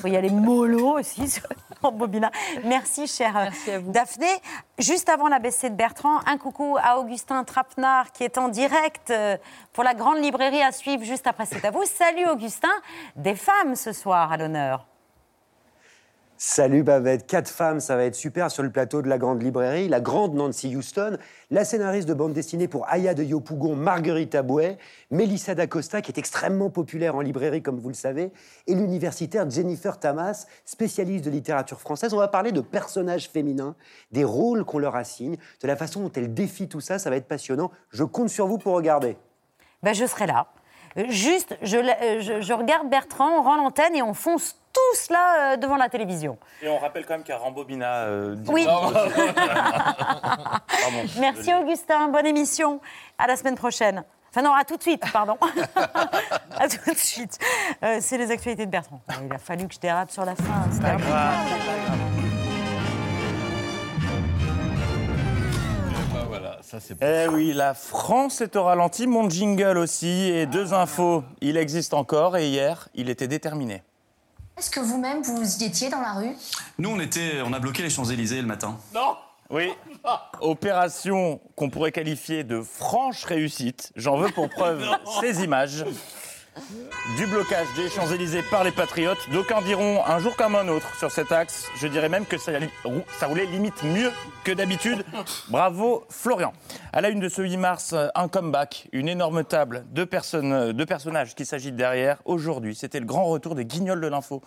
faut 0.00 0.08
y 0.08 0.16
aller 0.16 0.30
mollo 0.30 0.98
aussi 0.98 1.28
sur- 1.28 1.46
en 1.82 1.92
bobina. 1.92 2.30
Merci, 2.64 3.06
chère 3.06 3.50
Daphné. 3.86 4.26
Juste 4.78 5.08
avant 5.08 5.28
la 5.28 5.38
BC 5.38 5.70
de 5.70 5.74
Bertrand, 5.76 6.18
un 6.26 6.36
coucou 6.36 6.76
à 6.82 6.98
Augustin 6.98 7.44
Trapenard 7.44 8.12
qui 8.12 8.24
est 8.24 8.36
en 8.38 8.48
direct 8.48 9.10
euh, 9.10 9.36
pour 9.72 9.84
la 9.84 9.94
grande 9.94 10.18
librairie 10.18 10.62
à 10.62 10.72
suivre 10.72 11.04
juste 11.04 11.26
après 11.26 11.46
C'est 11.46 11.64
à 11.64 11.70
vous. 11.70 11.84
Salut 11.84 12.26
Augustin, 12.28 12.68
des 13.16 13.34
femmes 13.34 13.76
ce 13.76 13.92
soir 13.92 14.32
à 14.32 14.36
l'honneur. 14.36 14.86
Salut 16.42 16.82
Babette, 16.82 17.26
quatre 17.26 17.50
femmes, 17.50 17.80
ça 17.80 17.96
va 17.96 18.04
être 18.04 18.14
super 18.14 18.50
sur 18.50 18.62
le 18.62 18.70
plateau 18.70 19.02
de 19.02 19.08
la 19.10 19.18
grande 19.18 19.42
librairie. 19.42 19.88
La 19.88 20.00
grande 20.00 20.34
Nancy 20.34 20.74
Houston, 20.74 21.18
la 21.50 21.66
scénariste 21.66 22.08
de 22.08 22.14
bande 22.14 22.32
dessinée 22.32 22.66
pour 22.66 22.88
Aya 22.88 23.12
de 23.12 23.22
Yopougon, 23.22 23.76
Marguerite 23.76 24.34
Abouet, 24.34 24.78
Mélissa 25.10 25.54
D'Acosta, 25.54 26.00
qui 26.00 26.10
est 26.10 26.18
extrêmement 26.18 26.70
populaire 26.70 27.14
en 27.14 27.20
librairie, 27.20 27.62
comme 27.62 27.78
vous 27.78 27.90
le 27.90 27.94
savez, 27.94 28.32
et 28.66 28.74
l'universitaire 28.74 29.50
Jennifer 29.50 30.00
Tamas, 30.00 30.46
spécialiste 30.64 31.26
de 31.26 31.30
littérature 31.30 31.78
française. 31.78 32.14
On 32.14 32.16
va 32.18 32.28
parler 32.28 32.52
de 32.52 32.62
personnages 32.62 33.28
féminins, 33.28 33.76
des 34.10 34.24
rôles 34.24 34.64
qu'on 34.64 34.78
leur 34.78 34.96
assigne, 34.96 35.36
de 35.60 35.66
la 35.66 35.76
façon 35.76 36.00
dont 36.00 36.12
elles 36.16 36.32
défient 36.32 36.68
tout 36.68 36.80
ça. 36.80 36.98
Ça 36.98 37.10
va 37.10 37.16
être 37.16 37.28
passionnant. 37.28 37.70
Je 37.90 38.02
compte 38.02 38.30
sur 38.30 38.46
vous 38.46 38.56
pour 38.56 38.72
regarder. 38.74 39.18
Ben, 39.82 39.92
je 39.92 40.06
serai 40.06 40.26
là. 40.26 40.46
Juste, 41.08 41.56
je, 41.62 41.76
euh, 41.76 42.20
je- 42.20 42.40
je 42.40 42.52
regarde 42.52 42.88
Bertrand, 42.88 43.38
on 43.38 43.42
rend 43.42 43.56
l'antenne 43.56 43.94
et 43.94 44.02
on 44.02 44.14
fonce 44.14 44.56
tous 44.72 45.10
là 45.10 45.52
euh, 45.52 45.56
devant 45.56 45.76
la 45.76 45.88
télévision. 45.88 46.36
Et 46.62 46.68
on 46.68 46.78
rappelle 46.78 47.06
quand 47.06 47.14
même 47.14 47.22
qu'à 47.22 47.38
Rambobina. 47.38 48.04
euh, 48.04 48.36
Oui. 48.48 48.64
Pardon. 48.66 48.92
Merci 51.20 51.54
Augustin, 51.54 52.08
bonne 52.08 52.26
émission. 52.26 52.80
À 53.18 53.26
la 53.26 53.36
semaine 53.36 53.56
prochaine. 53.56 54.04
Enfin 54.32 54.42
non, 54.42 54.52
à 54.54 54.64
tout 54.64 54.76
de 54.76 54.82
suite, 54.82 55.02
pardon. 55.12 55.36
à 56.58 56.68
tout 56.68 56.90
de 56.92 56.96
suite. 56.96 57.38
Euh, 57.82 57.98
c'est 58.00 58.16
les 58.18 58.30
actualités 58.30 58.64
de 58.66 58.70
Bertrand. 58.70 59.00
Il 59.24 59.32
a 59.34 59.38
fallu 59.38 59.66
que 59.66 59.74
je 59.74 59.80
dérape 59.80 60.10
sur 60.10 60.24
la 60.24 60.36
fin. 60.36 60.66
C'était 60.72 62.09
Ah, 66.72 66.78
Eh 67.00 67.28
oui, 67.28 67.52
la 67.52 67.74
France 67.74 68.40
est 68.40 68.54
au 68.56 68.64
ralenti, 68.64 69.06
mon 69.06 69.28
jingle 69.28 69.78
aussi, 69.78 70.06
et 70.30 70.46
deux 70.46 70.72
infos. 70.72 71.24
Il 71.40 71.56
existe 71.56 71.94
encore, 71.94 72.36
et 72.36 72.48
hier, 72.48 72.88
il 72.94 73.10
était 73.10 73.28
déterminé. 73.28 73.82
Est-ce 74.56 74.70
que 74.70 74.80
vous-même, 74.80 75.22
vous 75.22 75.42
y 75.62 75.64
étiez 75.64 75.88
dans 75.88 76.00
la 76.00 76.12
rue? 76.12 76.36
Nous, 76.78 76.90
on, 76.90 77.00
était, 77.00 77.40
on 77.44 77.52
a 77.52 77.58
bloqué 77.58 77.82
les 77.82 77.90
Champs-Élysées 77.90 78.40
le 78.40 78.46
matin. 78.46 78.76
Non 78.94 79.16
Oui. 79.50 79.70
Opération 80.40 81.40
qu'on 81.56 81.70
pourrait 81.70 81.92
qualifier 81.92 82.44
de 82.44 82.60
franche 82.62 83.24
réussite. 83.24 83.92
J'en 83.96 84.16
veux 84.18 84.30
pour 84.30 84.48
preuve 84.50 84.84
ces 85.20 85.42
images. 85.42 85.84
Du 87.16 87.26
blocage 87.26 87.68
des 87.76 87.88
Champs-Élysées 87.88 88.42
par 88.42 88.64
les 88.64 88.72
patriotes. 88.72 89.18
D'aucuns 89.32 89.62
diront 89.62 90.04
un 90.04 90.18
jour 90.18 90.36
comme 90.36 90.56
un 90.56 90.68
autre 90.68 90.86
sur 90.98 91.10
cet 91.10 91.32
axe. 91.32 91.66
Je 91.76 91.86
dirais 91.86 92.08
même 92.08 92.26
que 92.26 92.36
ça, 92.38 92.52
roulait 93.26 93.46
limite 93.46 93.82
mieux 93.82 94.10
que 94.44 94.52
d'habitude. 94.52 95.04
Bravo 95.48 96.04
Florian. 96.08 96.52
À 96.92 97.00
la 97.00 97.10
une 97.10 97.20
de 97.20 97.28
ce 97.28 97.42
8 97.42 97.56
mars, 97.56 97.94
un 98.14 98.28
comeback, 98.28 98.88
une 98.92 99.08
énorme 99.08 99.44
table, 99.44 99.84
deux, 99.90 100.06
personnes, 100.06 100.72
deux 100.72 100.86
personnages 100.86 101.34
qui 101.34 101.44
s'agitent 101.44 101.76
derrière. 101.76 102.18
Aujourd'hui, 102.24 102.74
c'était 102.74 103.00
le 103.00 103.06
grand 103.06 103.24
retour 103.26 103.54
des 103.54 103.64
guignols 103.64 104.00
de 104.00 104.08
l'info. 104.08 104.42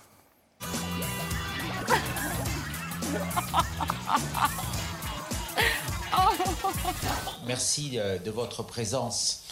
Merci 7.45 7.99
euh, 7.99 8.17
de 8.19 8.31
votre 8.31 8.63
présence 8.63 9.43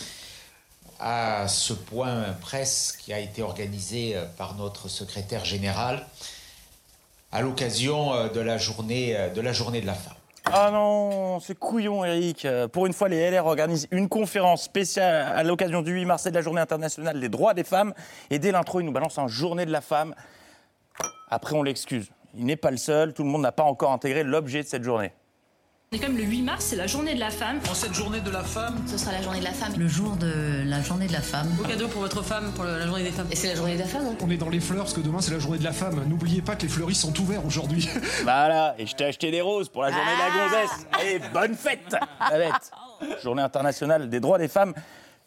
à 1.02 1.48
ce 1.48 1.74
point 1.74 2.24
presse 2.40 2.96
qui 2.98 3.12
a 3.12 3.20
été 3.20 3.42
organisé 3.42 4.16
euh, 4.16 4.26
par 4.38 4.56
notre 4.56 4.88
secrétaire 4.88 5.44
général 5.44 6.06
à 7.32 7.42
l'occasion 7.42 8.14
euh, 8.14 8.30
de 8.30 8.40
la 8.40 8.58
journée 8.58 9.18
de 9.34 9.42
la 9.42 9.52
journée 9.52 9.82
de 9.82 9.88
la 9.88 9.96
femme. 9.96 10.16
Ah 10.46 10.72
non, 10.72 11.40
c'est 11.40 11.58
couillon, 11.58 12.04
Eric. 12.04 12.46
Euh, 12.46 12.68
Pour 12.68 12.88
une 12.88 12.94
fois, 12.94 13.08
les 13.08 13.30
LR 13.30 13.46
organisent 13.46 13.88
une 13.92 14.10
conférence 14.10 14.64
spéciale 14.64 15.32
à 15.36 15.44
l'occasion 15.44 15.82
du 15.82 15.92
8 15.94 16.06
mars 16.06 16.26
et 16.26 16.32
de 16.32 16.36
la 16.36 16.42
journée 16.42 16.62
internationale 16.62 17.20
des 17.20 17.30
droits 17.30 17.54
des 17.54 17.64
femmes. 17.64 17.94
Et 18.32 18.40
dès 18.40 18.52
l'intro, 18.52 18.80
ils 18.80 18.86
nous 18.86 18.92
balancent 18.92 19.20
un 19.20 19.28
journée 19.28 19.66
de 19.66 19.72
la 19.72 19.82
femme. 19.82 20.16
Après, 21.30 21.56
on 21.56 21.64
l'excuse. 21.64 22.10
Il 22.36 22.46
n'est 22.46 22.56
pas 22.56 22.72
le 22.72 22.78
seul. 22.78 23.14
Tout 23.14 23.24
le 23.24 23.30
monde 23.30 23.44
n'a 23.44 23.52
pas 23.52 23.64
encore 23.64 23.92
intégré 23.92 24.24
l'objet 24.24 24.64
de 24.64 24.68
cette 24.68 24.84
journée. 24.84 25.12
On 25.94 25.98
est 25.98 26.00
quand 26.00 26.08
même 26.08 26.18
le 26.20 26.24
8 26.24 26.44
mars, 26.44 26.64
c'est 26.70 26.78
la 26.78 26.88
journée 26.88 27.16
de 27.16 27.20
la 27.20 27.30
femme. 27.32 27.60
En 27.70 27.74
cette 27.74 27.94
journée 27.94 28.22
de 28.22 28.32
la 28.32 28.44
femme 28.44 28.78
Ce 28.88 28.98
sera 28.98 29.12
la 29.12 29.22
journée 29.22 29.40
de 29.42 29.44
la 29.44 29.52
femme. 29.52 29.74
Le 29.78 29.90
jour 29.90 30.16
de 30.16 30.64
la 30.66 30.82
journée 30.82 31.06
de 31.06 31.12
la 31.12 31.20
femme. 31.20 31.50
Beau 31.50 31.64
cadeau 31.66 31.90
pour 31.90 32.00
votre 32.00 32.24
femme, 32.24 32.54
pour 32.54 32.64
la 32.64 32.86
journée 32.88 33.04
des 33.04 33.12
femmes. 33.12 33.28
Et 33.30 33.36
c'est 33.36 33.50
la 33.50 33.56
journée 33.56 33.74
de 33.74 33.80
la 33.82 33.88
femme. 33.88 34.06
hein. 34.08 34.16
On 34.22 34.30
est 34.30 34.38
dans 34.38 34.48
les 34.48 34.62
fleurs 34.62 34.84
parce 34.86 34.94
que 34.94 35.02
demain 35.02 35.20
c'est 35.20 35.34
la 35.34 35.40
journée 35.40 35.58
de 35.58 35.66
la 35.66 35.74
femme. 35.74 36.02
N'oubliez 36.08 36.42
pas 36.42 36.56
que 36.56 36.62
les 36.62 36.70
fleuristes 36.70 37.02
sont 37.02 37.20
ouverts 37.20 37.46
aujourd'hui. 37.46 37.90
Voilà, 38.24 38.74
et 38.78 38.86
je 38.86 38.96
t'ai 38.96 39.04
acheté 39.04 39.32
des 39.32 39.42
roses 39.42 39.68
pour 39.68 39.82
la 39.82 39.92
journée 39.92 40.06
de 40.14 40.18
la 40.18 40.46
gonzesse. 40.46 40.88
Allez, 40.94 41.20
bonne 41.34 41.56
fête, 41.56 41.94
la 42.32 42.38
bête. 42.38 42.72
Journée 43.22 43.42
internationale 43.42 44.08
des 44.08 44.22
droits 44.22 44.38
des 44.38 44.48
femmes 44.48 44.74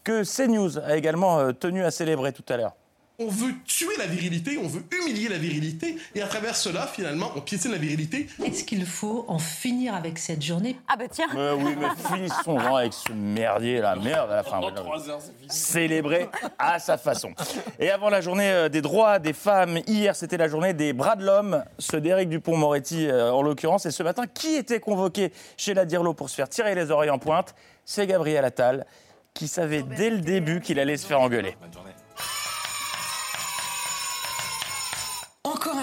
que 0.02 0.22
CNews 0.24 0.78
a 0.78 0.96
également 0.96 1.40
euh, 1.40 1.52
tenu 1.52 1.84
à 1.84 1.90
célébrer 1.90 2.32
tout 2.32 2.44
à 2.48 2.56
l'heure. 2.56 2.72
On 3.20 3.28
veut 3.28 3.52
tuer 3.64 3.96
la 3.96 4.06
virilité, 4.06 4.58
on 4.58 4.66
veut 4.66 4.82
humilier 4.90 5.28
la 5.28 5.38
virilité, 5.38 5.96
et 6.16 6.22
à 6.22 6.26
travers 6.26 6.56
cela, 6.56 6.84
finalement, 6.84 7.30
on 7.36 7.40
piétine 7.40 7.70
la 7.70 7.78
virilité. 7.78 8.26
Est-ce 8.44 8.64
qu'il 8.64 8.84
faut 8.84 9.24
en 9.28 9.38
finir 9.38 9.94
avec 9.94 10.18
cette 10.18 10.42
journée? 10.42 10.76
Ah 10.88 10.96
bah 10.96 11.04
tiens 11.08 11.28
Mais 11.32 11.52
oui, 11.52 11.76
mais 11.78 11.86
finissons 12.08 12.58
avec 12.58 12.92
ce 12.92 13.12
merdier, 13.12 13.80
la 13.80 13.94
merde 13.94 14.32
à 14.32 14.36
la 14.36 14.42
fin. 14.42 14.58
voilà. 14.58 15.18
Célébrer 15.48 16.28
à 16.58 16.80
sa 16.80 16.98
façon. 16.98 17.32
Et 17.78 17.88
avant 17.88 18.10
la 18.10 18.20
journée 18.20 18.50
euh, 18.50 18.68
des 18.68 18.82
droits 18.82 19.20
des 19.20 19.32
femmes, 19.32 19.78
hier 19.86 20.16
c'était 20.16 20.36
la 20.36 20.48
journée 20.48 20.72
des 20.72 20.92
bras 20.92 21.14
de 21.14 21.24
l'homme, 21.24 21.62
ceux 21.78 22.00
d'Éric 22.00 22.28
Dupont-Moretti 22.30 23.06
euh, 23.06 23.30
en 23.30 23.42
l'occurrence. 23.42 23.86
Et 23.86 23.92
ce 23.92 24.02
matin, 24.02 24.24
qui 24.26 24.56
était 24.56 24.80
convoqué 24.80 25.32
chez 25.56 25.72
la 25.72 25.84
Dirlo 25.84 26.14
pour 26.14 26.30
se 26.30 26.34
faire 26.34 26.48
tirer 26.48 26.74
les 26.74 26.90
oreilles 26.90 27.10
en 27.10 27.20
pointe? 27.20 27.54
C'est 27.84 28.08
Gabriel 28.08 28.44
Attal, 28.44 28.86
qui 29.34 29.46
savait 29.46 29.82
dès 29.82 30.10
le 30.10 30.18
début 30.18 30.60
qu'il 30.60 30.80
allait 30.80 30.96
se 30.96 31.06
faire 31.06 31.20
engueuler. 31.20 31.56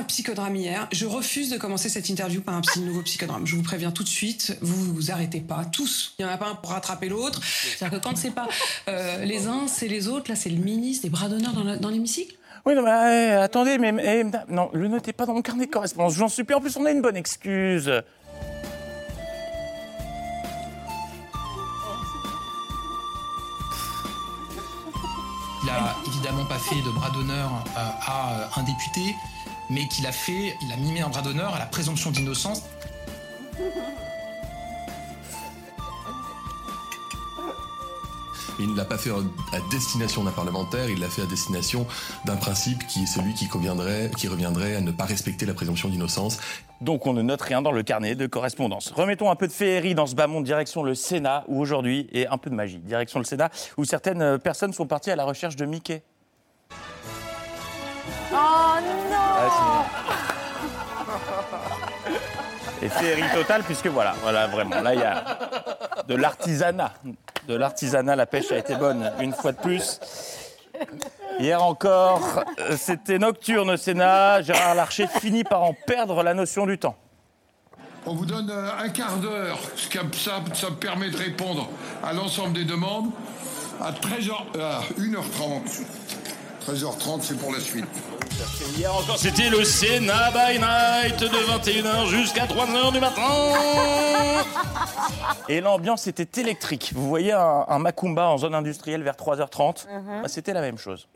Un 0.02 0.04
psychodrame 0.04 0.56
hier. 0.56 0.88
Je 0.92 1.06
refuse 1.06 1.50
de 1.52 1.58
commencer 1.58 1.88
cette 1.88 2.10
interview 2.10 2.42
par 2.42 2.56
un 2.56 2.62
nouveau 2.82 3.04
psychodrame. 3.04 3.46
Je 3.46 3.56
vous 3.56 3.62
préviens 3.62 3.92
tout 3.92 4.04
de 4.04 4.10
suite, 4.10 4.58
vous 4.62 4.94
vous 4.96 5.12
arrêtez 5.12 5.42
pas, 5.42 5.64
tous. 5.66 6.16
Il 6.18 6.24
y 6.24 6.26
en 6.26 6.30
a 6.30 6.38
pas 6.38 6.48
un 6.48 6.56
pour 6.56 6.72
rattraper 6.72 7.08
l'autre. 7.08 7.40
C'est-à-dire 7.44 8.00
que 8.00 8.04
quand 8.04 8.18
c'est 8.18 8.32
pas 8.32 8.48
euh, 8.88 9.24
les 9.26 9.48
uns, 9.48 9.68
c'est 9.68 9.88
les 9.88 10.08
autres. 10.08 10.30
Là, 10.32 10.36
c'est 10.36 10.50
le 10.50 10.58
ministre, 10.64 11.04
des 11.04 11.10
bras 11.10 11.30
d'honneur 11.30 11.54
dans 11.80 11.90
l'hémicycle. 11.90 12.36
Oui, 12.66 12.74
non, 12.76 12.82
mais 12.84 12.90
euh, 12.90 13.44
attendez, 13.44 13.78
mais, 13.78 13.92
mais- 13.92 14.24
non, 14.50 14.70
le 14.74 14.88
notez 14.88 15.14
pas 15.14 15.26
dans 15.26 15.34
mon 15.34 15.42
carnet 15.42 15.68
de 15.68 15.72
correspondance. 15.72 16.16
J'en 16.16 16.30
supplie. 16.30 16.56
En 16.56 16.62
plus, 16.62 16.76
on 16.78 16.86
a 16.86 16.92
une 16.92 17.02
bonne 17.02 17.18
excuse. 17.18 17.92
Il 25.64 25.70
a 25.70 25.96
évidemment 26.08 26.46
pas 26.46 26.58
fait 26.58 26.82
de 26.82 26.90
bras 26.90 27.10
d'honneur 27.12 27.52
euh, 27.78 27.90
à 28.08 28.60
un 28.60 28.64
député, 28.64 29.16
mais 29.72 29.88
qu'il 29.88 30.06
a 30.06 30.12
fait, 30.12 30.56
il 30.62 30.72
a 30.72 30.78
mimé 30.78 31.02
un 31.02 31.10
bras 31.10 31.22
d'honneur 31.22 31.56
à 31.56 31.60
la 31.60 31.66
présomption 31.66 32.12
d'innocence. 32.12 32.64
Il 38.60 38.70
ne 38.74 38.78
l'a 38.78 38.86
pas 38.86 38.98
fait 38.98 39.10
à 39.10 39.60
destination 39.72 40.24
d'un 40.24 40.32
parlementaire, 40.32 40.88
il 40.90 41.00
l'a 41.00 41.08
fait 41.08 41.24
à 41.24 41.26
destination 41.26 41.88
d'un 42.26 42.36
principe 42.36 42.86
qui 42.86 43.04
est 43.04 43.06
celui 43.08 43.34
qui, 43.34 43.48
conviendrait, 43.48 44.12
qui 44.16 44.28
reviendrait 44.28 44.76
à 44.76 44.82
ne 44.82 44.92
pas 44.92 45.06
respecter 45.06 45.48
la 45.48 45.56
présomption 45.56 45.90
d'innocence. 45.90 46.38
Donc 46.80 47.08
on 47.08 47.14
ne 47.14 47.22
note 47.22 47.42
rien 47.42 47.62
dans 47.62 47.72
le 47.72 47.82
carnet 47.82 48.14
de 48.14 48.28
correspondance. 48.28 48.92
Remettons 48.92 49.32
un 49.32 49.36
peu 49.36 49.48
de 49.48 49.54
féerie 49.54 49.96
dans 49.96 50.06
ce 50.06 50.16
bas 50.16 50.28
monde, 50.28 50.44
direction 50.44 50.84
le 50.84 50.94
Sénat, 50.94 51.44
où 51.48 51.60
aujourd'hui, 51.60 52.08
et 52.12 52.28
un 52.28 52.38
peu 52.38 52.50
de 52.50 52.56
magie, 52.56 52.80
direction 52.80 53.20
le 53.20 53.26
Sénat, 53.26 53.50
où 53.78 53.86
certaines 53.86 54.38
personnes 54.38 54.74
sont 54.74 54.86
parties 54.86 55.12
à 55.12 55.16
la 55.16 55.26
recherche 55.26 55.56
de 55.56 55.66
Mickey. 55.66 56.04
Oh 58.34 58.80
non 59.10 59.86
Et 62.82 62.90
féerie 62.90 63.30
totale, 63.34 63.64
puisque 63.64 63.88
voilà, 63.88 64.14
voilà, 64.22 64.48
vraiment, 64.48 64.82
là 64.82 64.94
il 64.96 65.00
y 65.00 65.04
a 65.04 65.24
de 66.08 66.16
l'artisanat. 66.16 66.94
De 67.48 67.56
l'artisanat, 67.56 68.16
la 68.16 68.26
pêche 68.26 68.52
a 68.52 68.58
été 68.58 68.76
bonne, 68.76 69.12
une 69.20 69.34
fois 69.34 69.52
de 69.52 69.58
plus. 69.58 70.00
Hier 71.40 71.62
encore, 71.64 72.44
c'était 72.78 73.20
nocturne 73.20 73.70
au 73.72 73.78
Sénat. 73.78 74.42
Gérard 74.42 74.76
Larcher 74.76 75.08
finit 75.08 75.44
par 75.44 75.64
en 75.64 75.74
perdre 75.74 76.24
la 76.24 76.34
notion 76.34 76.66
du 76.66 76.78
temps. 76.78 76.96
On 78.06 78.16
vous 78.16 78.26
donne 78.26 78.50
euh, 78.50 78.70
un 78.84 78.90
quart 78.90 79.18
d'heure, 79.18 79.60
ce 79.76 79.88
qui- 79.88 80.00
ça, 80.20 80.40
ça 80.56 80.72
me 80.72 80.76
permet 80.76 81.12
de 81.12 81.18
répondre 81.18 81.70
à 82.04 82.14
l'ensemble 82.14 82.54
des 82.54 82.66
demandes. 82.66 83.12
À 83.80 83.92
13h, 83.92 84.32
euh, 84.56 84.80
1h30. 84.98 85.84
13h30, 86.66 87.22
c'est 87.22 87.38
pour 87.38 87.52
la 87.54 87.60
suite. 87.60 87.86
Hier 88.78 88.94
encore, 88.94 89.18
c'était 89.18 89.50
le 89.50 89.64
Sénat 89.64 90.32
by 90.32 90.58
night 90.60 91.20
de 91.20 91.28
21h 91.28 92.08
jusqu'à 92.08 92.46
3h 92.46 92.94
du 92.94 93.00
matin. 93.00 93.22
Et 95.50 95.62
l'ambiance 95.62 96.08
était 96.08 96.42
électrique. 96.42 96.92
Vous 96.96 97.08
voyez 97.08 97.34
un, 97.34 97.66
un 97.68 97.80
Macumba 97.80 98.28
en 98.28 98.38
zone 98.38 98.56
industrielle 98.56 99.04
vers 99.04 99.16
3h30 99.16 99.88
Mhm. 99.88 100.22
Bah, 100.22 100.28
C'était 100.28 100.54
la 100.54 100.62
même 100.62 100.78
chose. 100.78 101.08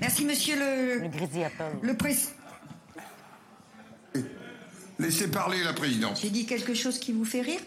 Merci, 0.00 0.24
monsieur 0.24 0.56
le. 0.58 1.08
Le, 1.82 1.96
président. 1.96 2.30
Laissez 4.98 5.28
parler 5.30 5.62
la 5.64 5.72
présidente. 5.72 6.18
J'ai 6.20 6.30
dit 6.30 6.46
quelque 6.46 6.74
chose 6.74 6.98
qui 6.98 7.12
vous 7.12 7.24
fait 7.24 7.40
rire 7.40 7.60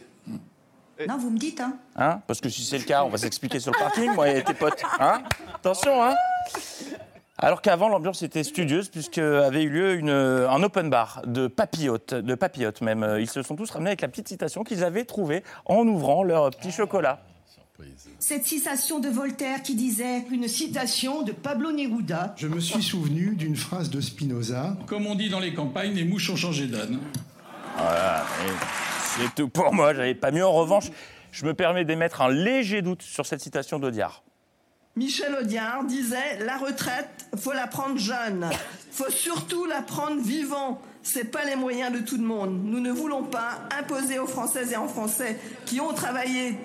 Non, 1.08 1.18
vous 1.18 1.30
me 1.32 1.38
dites, 1.38 1.60
hein 1.62 1.78
Hein? 1.96 2.22
Parce 2.28 2.40
que 2.42 2.50
si 2.50 2.64
c'est 2.64 2.78
le 2.78 2.84
cas, 2.84 3.04
on 3.04 3.10
va 3.10 3.18
s'expliquer 3.18 3.60
sur 3.60 3.72
le 3.72 3.80
parking, 3.80 4.14
moi 4.14 4.30
et 4.30 4.44
tes 4.44 4.54
potes. 4.54 4.82
Hein? 5.00 5.24
Attention, 5.56 6.04
hein 6.04 6.16
alors 7.42 7.62
qu'avant, 7.62 7.90
l'ambiance 7.90 8.22
était 8.22 8.44
studieuse, 8.44 8.90
puisque 8.90 9.18
avait 9.18 9.64
eu 9.64 9.70
lieu 9.70 9.96
une, 9.96 10.10
un 10.10 10.64
open 10.64 10.90
bar 10.90 11.24
de 11.26 11.48
papillotes, 11.48 12.14
de 12.14 12.36
papillotes 12.36 12.82
même. 12.82 13.18
Ils 13.20 13.30
se 13.30 13.42
sont 13.42 13.56
tous 13.56 13.70
ramenés 13.72 13.90
avec 13.90 14.02
la 14.02 14.08
petite 14.08 14.28
citation 14.28 14.64
qu'ils 14.64 14.84
avaient 14.84 15.06
trouvée 15.06 15.44
en 15.66 15.88
ouvrant 15.88 16.24
leur 16.24 16.52
petit 16.52 16.72
chocolat. 16.72 17.20
Cette 18.20 18.46
citation 18.46 19.00
de 19.00 19.10
Voltaire 19.10 19.64
qui 19.64 19.76
disait 19.76 20.26
Une 20.32 20.48
citation 20.48 21.24
de 21.24 21.32
Pablo 21.32 21.72
Neruda. 21.72 22.36
Je 22.38 22.48
me 22.48 22.60
suis 22.60 22.84
souvenu 22.84 23.36
d'une 23.36 23.56
phrase 23.56 23.90
de 23.90 24.02
Spinoza. 24.02 24.78
Comme 24.86 25.08
on 25.08 25.16
dit 25.16 25.30
dans 25.30 25.40
les 25.40 25.54
campagnes, 25.54 25.94
les 25.94 26.06
mouches 26.06 26.30
ont 26.30 26.36
changé 26.36 26.68
d'âne. 26.68 27.00
Voilà, 27.76 28.26
c'est 29.18 29.34
tout 29.36 29.50
pour 29.50 29.74
moi, 29.74 29.94
j'avais 29.94 30.16
pas 30.16 30.32
mieux. 30.32 30.46
En 30.46 30.54
revanche, 30.54 30.90
je 31.32 31.46
me 31.46 31.54
permets 31.54 31.86
d'émettre 31.86 32.22
un 32.22 32.30
léger 32.30 32.82
doute 32.82 33.02
sur 33.02 33.26
cette 33.26 33.42
citation 33.42 33.80
d'Audiard. 33.80 34.24
Michel 34.98 35.34
Audiard 35.36 35.86
disait 35.86 36.40
La 36.42 36.58
retraite, 36.58 37.10
faut 37.38 37.54
la 37.54 37.68
prendre 37.68 37.98
jeune. 37.98 38.50
Faut 38.92 39.10
surtout 39.10 39.66
la 39.66 39.82
prendre 39.82 40.22
vivant. 40.22 40.82
C'est 41.02 41.32
pas 41.32 41.46
les 41.46 41.56
moyens 41.56 41.94
de 41.94 42.00
tout 42.00 42.18
le 42.18 42.24
monde. 42.24 42.62
Nous 42.66 42.80
ne 42.80 42.92
voulons 42.92 43.24
pas 43.24 43.60
imposer 43.80 44.20
aux 44.20 44.28
Françaises 44.28 44.74
et 44.74 44.78
aux 44.78 44.90
Français 44.90 45.40
qui 45.66 45.80
ont 45.80 45.94
travaillé 45.94 46.58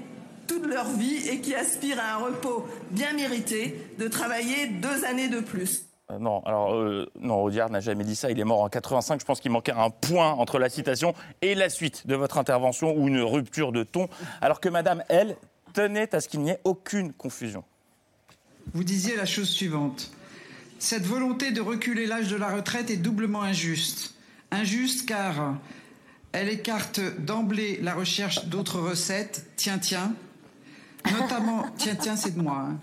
toute 0.49 0.67
leur 0.67 0.87
vie 0.87 1.29
et 1.29 1.41
qui 1.41 1.55
aspirent 1.55 2.01
à 2.01 2.15
un 2.15 2.25
repos 2.25 2.67
bien 2.91 3.13
mérité 3.13 3.93
de 3.99 4.09
travailler 4.09 4.67
deux 4.67 5.05
années 5.05 5.29
de 5.29 5.41
plus. 5.41 5.85
Euh, 6.11 6.19
non, 6.19 6.41
alors 6.45 6.75
euh, 6.75 7.11
non, 7.19 7.43
Audiard 7.43 7.71
n'a 7.71 7.81
jamais 7.81 8.05
dit 8.05 8.17
ça. 8.17 8.31
Il 8.31 8.39
est 8.41 8.45
mort 8.45 8.61
en 8.61 8.69
85. 8.69 9.21
Je 9.21 9.25
pense 9.25 9.41
qu'il 9.41 9.53
manquait 9.53 9.73
un 9.73 9.91
point 9.91 10.33
entre 10.33 10.59
la 10.59 10.69
citation 10.69 11.15
et 11.43 11.55
la 11.55 11.69
suite 11.69 12.07
de 12.09 12.17
votre 12.17 12.39
intervention 12.39 12.93
ou 12.97 13.07
une 13.07 13.21
rupture 13.21 13.71
de 13.71 13.85
ton. 13.85 14.09
Alors 14.41 14.61
que 14.61 14.69
Madame, 14.69 15.05
elle, 15.09 15.37
tenait 15.73 16.15
à 16.15 16.21
ce 16.21 16.29
qu'il 16.29 16.41
n'y 16.41 16.51
ait 16.51 16.61
aucune 16.65 17.13
confusion. 17.13 17.65
Vous 18.75 18.85
disiez 18.85 19.17
la 19.17 19.27
chose 19.27 19.49
suivante. 19.49 20.11
Cette 20.79 21.05
volonté 21.07 21.51
de 21.53 21.61
reculer 21.61 22.07
l'âge 22.07 22.29
de 22.29 22.37
la 22.37 22.49
retraite 22.49 22.91
est 22.91 22.97
doublement 22.97 23.43
injuste. 23.43 24.15
Injuste 24.51 25.09
car 25.09 25.55
elle 26.33 26.49
écarte 26.49 27.01
d'emblée 27.19 27.79
la 27.83 27.95
recherche 27.95 28.45
d'autres 28.47 28.79
recettes. 28.81 29.47
Tiens, 29.57 29.79
tiens. 29.79 30.13
Notamment, 31.19 31.67
tiens, 31.79 31.95
tiens, 31.95 32.17
c'est 32.17 32.37
de 32.37 32.43
moi. 32.43 32.67
hein. 32.69 32.79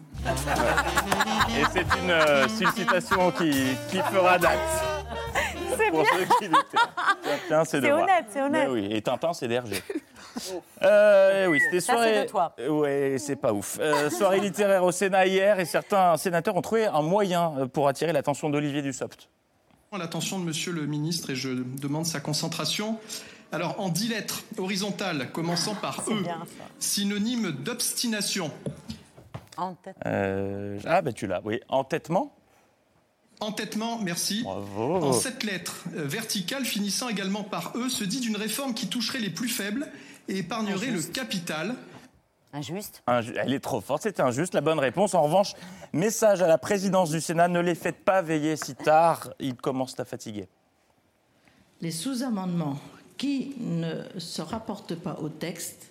Et 1.50 1.64
c'est 1.72 1.82
une, 2.02 2.10
euh, 2.10 2.48
c'est 2.48 2.64
une 2.64 2.72
citation 2.72 3.32
qui, 3.32 3.52
qui 3.92 3.98
fera 4.12 4.40
date. 4.40 4.60
C'est 5.78 5.92
Pour 5.92 6.06
ceux 6.08 6.24
qui. 6.40 6.50
Tiens, 6.50 7.38
tiens, 7.48 7.66
c'est 7.66 7.82
de 7.82 7.86
C'est 7.86 7.92
moi. 7.92 8.04
honnête, 8.04 8.26
c'est 8.32 8.42
honnête. 8.42 8.68
Mais 8.70 8.74
oui, 8.74 8.88
et 8.92 9.02
Tintin, 9.02 9.34
c'est 9.34 9.48
d'Hergé. 9.48 9.82
Euh, 10.84 11.48
oui, 11.48 11.60
c'était 11.60 11.80
Ça, 11.80 11.94
soirée. 11.94 12.14
c'est 12.14 12.24
de 12.26 12.30
toi. 12.30 12.56
Ouais, 12.70 13.16
c'est 13.20 13.36
pas 13.36 13.54
ouf. 13.54 13.78
Euh, 13.80 14.10
soirée 14.10 14.40
littéraire 14.40 14.84
au 14.84 14.92
Sénat 14.92 15.28
hier 15.28 15.60
et 15.60 15.66
certains 15.66 16.18
sénateurs 16.18 16.56
ont 16.56 16.62
trouvé 16.62 16.86
un 16.86 17.02
moyen 17.02 17.54
euh, 17.58 17.66
pour 17.68 17.88
attirer 17.88 18.14
l'attention 18.14 18.50
d'Olivier 18.50 18.82
Dussopt. 18.82 19.30
L'attention 19.98 20.40
de 20.40 20.46
monsieur 20.46 20.72
le 20.72 20.88
ministre 20.88 21.30
et 21.30 21.36
je 21.36 21.50
demande 21.50 22.06
sa 22.08 22.20
concentration. 22.20 22.98
Alors, 23.52 23.80
en 23.80 23.90
dix 23.90 24.08
lettres 24.08 24.44
horizontales, 24.58 25.32
commençant 25.32 25.76
par 25.76 26.04
E, 26.10 26.24
synonyme 26.80 27.52
d'obstination. 27.52 28.50
Euh, 30.08 30.80
ah, 30.86 31.02
bah 31.04 31.14
tu 31.14 31.28
l'as, 31.28 31.42
oui. 31.44 31.60
Entêtement 31.70 32.34
Entêtement, 33.40 34.00
merci. 34.00 34.42
Bravo. 34.44 34.96
En 35.04 35.14
sept 35.14 35.44
lettres, 35.44 35.84
euh, 35.96 36.06
verticale, 36.06 36.66
finissant 36.66 37.10
également 37.10 37.44
par 37.44 37.74
E, 37.76 37.90
se 37.90 38.04
dit 38.04 38.22
d'une 38.22 38.38
réforme 38.38 38.74
qui 38.74 38.88
toucherait 38.88 39.20
les 39.20 39.30
plus 39.30 39.50
faibles 39.50 39.88
et 40.28 40.38
épargnerait 40.38 40.88
le 40.92 41.02
capital. 41.02 41.76
Injuste. 42.54 43.02
Inju- 43.08 43.34
Elle 43.36 43.54
est 43.54 43.60
trop 43.60 43.82
forte, 43.82 44.04
c'était 44.04 44.22
injuste. 44.22 44.54
La 44.54 44.62
bonne 44.62 44.78
réponse, 44.80 45.16
en 45.16 45.24
revanche, 45.24 45.54
message 45.92 46.42
à 46.42 46.48
la 46.48 46.58
présidence 46.60 47.10
du 47.10 47.20
Sénat 47.20 47.48
ne 47.48 47.60
les 47.60 47.74
faites 47.76 48.04
pas 48.06 48.22
veiller 48.22 48.56
si 48.56 48.76
tard, 48.76 49.30
ils 49.40 49.56
commencent 49.56 50.00
à 50.00 50.06
fatiguer. 50.06 50.48
Les 51.82 51.92
sous-amendements 51.92 52.80
qui 53.18 53.56
ne 53.60 54.04
se 54.20 54.42
rapportent 54.42 54.96
pas 54.96 55.18
au 55.22 55.30
texte 55.30 55.88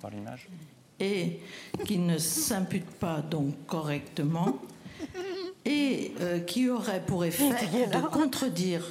Par 0.00 0.10
l'image. 0.10 0.48
et 1.00 1.40
qui 1.84 1.98
ne 1.98 2.16
s'imputent 2.18 2.94
pas 2.98 3.20
donc 3.20 3.54
correctement 3.66 4.56
et 5.64 6.14
euh, 6.20 6.40
qui 6.40 6.70
auraient 6.70 7.04
pour 7.04 7.24
effet 7.24 7.50
de 7.50 8.06
contredire 8.08 8.82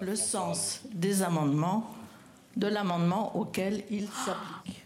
le 0.00 0.16
sens 0.16 0.80
des 0.92 1.22
amendements, 1.22 1.90
de 2.56 2.66
l'amendement 2.66 3.36
auquel 3.36 3.84
ils 3.90 4.08
s'appliquent. 4.08 4.84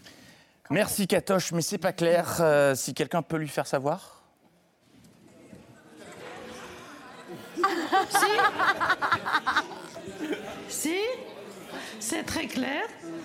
Merci 0.69 1.07
Katoche, 1.07 1.51
mais 1.51 1.61
c'est 1.61 1.77
pas 1.77 1.93
clair. 1.93 2.37
Euh, 2.39 2.75
si 2.75 2.93
quelqu'un 2.93 3.21
peut 3.21 3.37
lui 3.37 3.47
faire 3.47 3.67
savoir 3.67 4.23
Si 8.09 8.25
Si 10.67 10.95
C'est 12.07 12.21
très 12.21 12.45
clair 12.45 12.83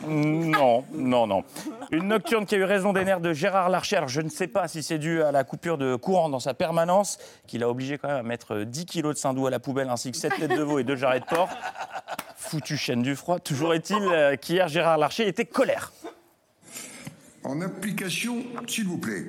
Non, 0.08 0.86
non, 0.94 1.26
non. 1.26 1.44
Une 1.90 2.08
nocturne 2.08 2.46
qui 2.46 2.54
a 2.54 2.58
eu 2.58 2.64
raison 2.64 2.94
des 2.94 3.04
nerfs 3.04 3.20
de 3.20 3.34
Gérard 3.34 3.68
Larcher. 3.68 3.96
Alors, 3.96 4.08
je 4.08 4.22
ne 4.22 4.30
sais 4.30 4.46
pas 4.46 4.68
si 4.68 4.82
c'est 4.82 4.96
dû 4.96 5.22
à 5.22 5.32
la 5.32 5.44
coupure 5.44 5.76
de 5.76 5.96
courant 5.96 6.30
dans 6.30 6.40
sa 6.40 6.54
permanence, 6.54 7.18
qui 7.46 7.58
l'a 7.58 7.68
obligé 7.68 7.98
quand 7.98 8.08
même 8.08 8.16
à 8.16 8.22
mettre 8.22 8.60
10 8.60 8.86
kilos 8.86 9.14
de 9.14 9.20
saindoux 9.20 9.46
à 9.46 9.50
la 9.50 9.60
poubelle, 9.60 9.90
ainsi 9.90 10.10
que 10.10 10.16
7 10.16 10.32
têtes 10.34 10.56
de 10.56 10.62
veau 10.62 10.78
et 10.78 10.84
2 10.84 10.96
jarrets 10.96 11.20
de 11.20 11.26
porc. 11.26 11.50
Foutu 12.36 12.78
chaîne 12.78 13.02
du 13.02 13.16
froid. 13.16 13.38
Toujours 13.38 13.74
est-il 13.74 14.02
euh, 14.02 14.36
qu'hier, 14.36 14.66
Gérard 14.68 14.96
Larcher 14.96 15.28
était 15.28 15.44
colère. 15.44 15.92
En 17.44 17.60
application, 17.60 18.42
s'il 18.66 18.86
vous 18.86 18.98
plaît. 18.98 19.26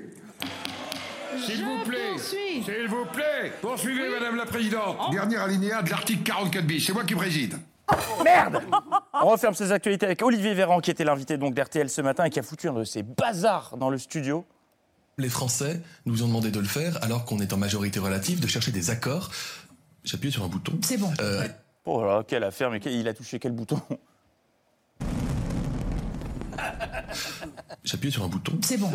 S'il 1.45 1.65
vous 1.65 1.83
plaît. 1.83 2.17
S'il 2.17 2.87
vous 2.87 3.05
plaît. 3.11 3.51
Poursuivez, 3.61 4.07
Madame 4.11 4.37
la 4.37 4.45
Présidente. 4.45 5.11
Dernier 5.11 5.37
alinéa 5.37 5.81
de 5.81 5.89
l'article 5.89 6.23
44 6.23 6.65
bis. 6.65 6.85
C'est 6.85 6.93
moi 6.93 7.03
qui 7.03 7.15
préside. 7.15 7.57
Merde 8.23 8.63
On 9.13 9.27
referme 9.27 9.53
ces 9.53 9.71
actualités 9.71 10.05
avec 10.05 10.21
Olivier 10.21 10.53
Véran, 10.53 10.79
qui 10.79 10.89
était 10.89 11.03
l'invité 11.03 11.37
donc 11.37 11.53
d'RTL 11.53 11.89
ce 11.89 12.01
matin 12.01 12.23
et 12.23 12.29
qui 12.29 12.39
a 12.39 12.43
foutu 12.43 12.69
un 12.69 12.73
de 12.73 12.83
ces 12.83 13.03
bazars 13.03 13.75
dans 13.77 13.89
le 13.89 13.97
studio. 13.97 14.45
Les 15.17 15.29
Français 15.29 15.81
nous 16.05 16.23
ont 16.23 16.27
demandé 16.27 16.49
de 16.49 16.59
le 16.59 16.65
faire 16.67 16.97
alors 17.03 17.25
qu'on 17.25 17.39
est 17.39 17.51
en 17.51 17.57
majorité 17.57 17.99
relative, 17.99 18.39
de 18.39 18.47
chercher 18.47 18.71
des 18.71 18.89
accords. 18.89 19.29
J'appuie 20.03 20.31
sur 20.31 20.43
un 20.43 20.47
bouton. 20.47 20.79
C'est 20.81 20.97
bon. 20.97 21.11
Euh, 21.19 21.47
Oh 21.85 22.03
là, 22.03 22.23
quelle 22.27 22.43
affaire, 22.43 22.69
mais 22.69 22.77
il 22.77 23.07
a 23.07 23.13
touché 23.13 23.39
quel 23.39 23.53
bouton? 23.53 23.81
J'appuie 27.83 28.11
sur 28.11 28.23
un 28.23 28.27
bouton. 28.27 28.53
C'est 28.61 28.77
bon. 28.77 28.91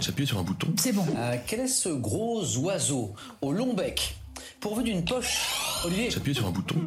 J'appuie 0.00 0.26
sur 0.26 0.38
un 0.38 0.42
bouton. 0.42 0.68
C'est 0.78 0.92
bon. 0.92 1.06
Euh, 1.16 1.36
quel 1.46 1.60
est 1.60 1.66
ce 1.68 1.90
gros 1.90 2.42
oiseau 2.58 3.14
au 3.42 3.52
long 3.52 3.74
bec, 3.74 4.16
pourvu 4.66 4.82
d'une 4.82 5.04
poche 5.04 5.80
Olivier 5.84 6.10
J'appuie 6.10 6.34
sur 6.34 6.46
un 6.46 6.50
bouton. 6.50 6.74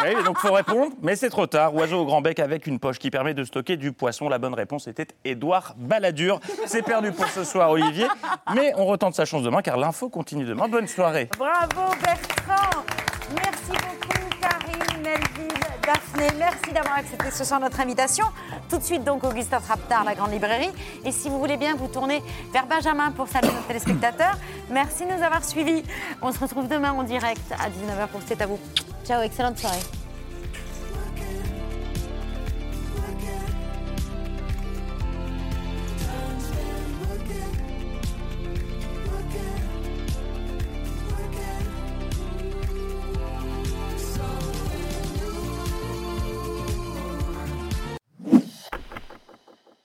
Oui, 0.00 0.14
donc 0.24 0.38
faut 0.38 0.52
répondre, 0.52 0.92
mais 1.02 1.16
c'est 1.16 1.28
trop 1.28 1.48
tard. 1.48 1.74
Oiseau 1.74 1.98
au 1.98 2.04
grand 2.04 2.20
bec 2.20 2.38
avec 2.38 2.68
une 2.68 2.78
poche 2.78 3.00
qui 3.00 3.10
permet 3.10 3.34
de 3.34 3.42
stocker 3.42 3.76
du 3.76 3.90
poisson. 3.90 4.28
La 4.28 4.38
bonne 4.38 4.54
réponse 4.54 4.86
était 4.86 5.08
Édouard 5.24 5.74
Balladur. 5.76 6.38
C'est 6.66 6.82
perdu 6.82 7.10
pour 7.10 7.26
ce 7.26 7.42
soir, 7.42 7.72
Olivier. 7.72 8.06
Mais 8.54 8.72
on 8.76 8.86
retente 8.86 9.16
sa 9.16 9.24
chance 9.24 9.42
demain 9.42 9.60
car 9.60 9.76
l'info 9.76 10.08
continue 10.08 10.44
demain. 10.44 10.68
Bonne 10.68 10.86
soirée. 10.86 11.28
Bravo 11.36 11.96
Bertrand 12.00 12.84
Merci 13.34 13.72
beaucoup 13.72 14.37
Daphné. 15.84 16.26
Merci 16.38 16.72
d'avoir 16.72 16.98
accepté 16.98 17.30
ce 17.30 17.44
soir 17.44 17.60
notre 17.60 17.80
invitation. 17.80 18.26
Tout 18.68 18.78
de 18.78 18.82
suite 18.82 19.04
donc 19.04 19.24
Augustin 19.24 19.60
Trapptard, 19.60 20.04
la 20.04 20.14
grande 20.14 20.32
librairie. 20.32 20.70
Et 21.04 21.12
si 21.12 21.28
vous 21.28 21.38
voulez 21.38 21.56
bien 21.56 21.74
vous 21.76 21.88
tourner 21.88 22.22
vers 22.52 22.66
Benjamin 22.66 23.10
pour 23.12 23.28
saluer 23.28 23.52
nos 23.52 23.66
téléspectateurs, 23.66 24.36
merci 24.70 25.06
de 25.06 25.12
nous 25.12 25.22
avoir 25.22 25.44
suivis. 25.44 25.82
On 26.20 26.32
se 26.32 26.38
retrouve 26.38 26.68
demain 26.68 26.92
en 26.92 27.04
direct 27.04 27.52
à 27.52 27.68
19h 27.70 28.08
pour 28.08 28.20
C'est 28.26 28.42
à 28.42 28.46
vous. 28.46 28.58
Ciao, 29.04 29.22
excellente 29.22 29.58
soirée. 29.58 30.07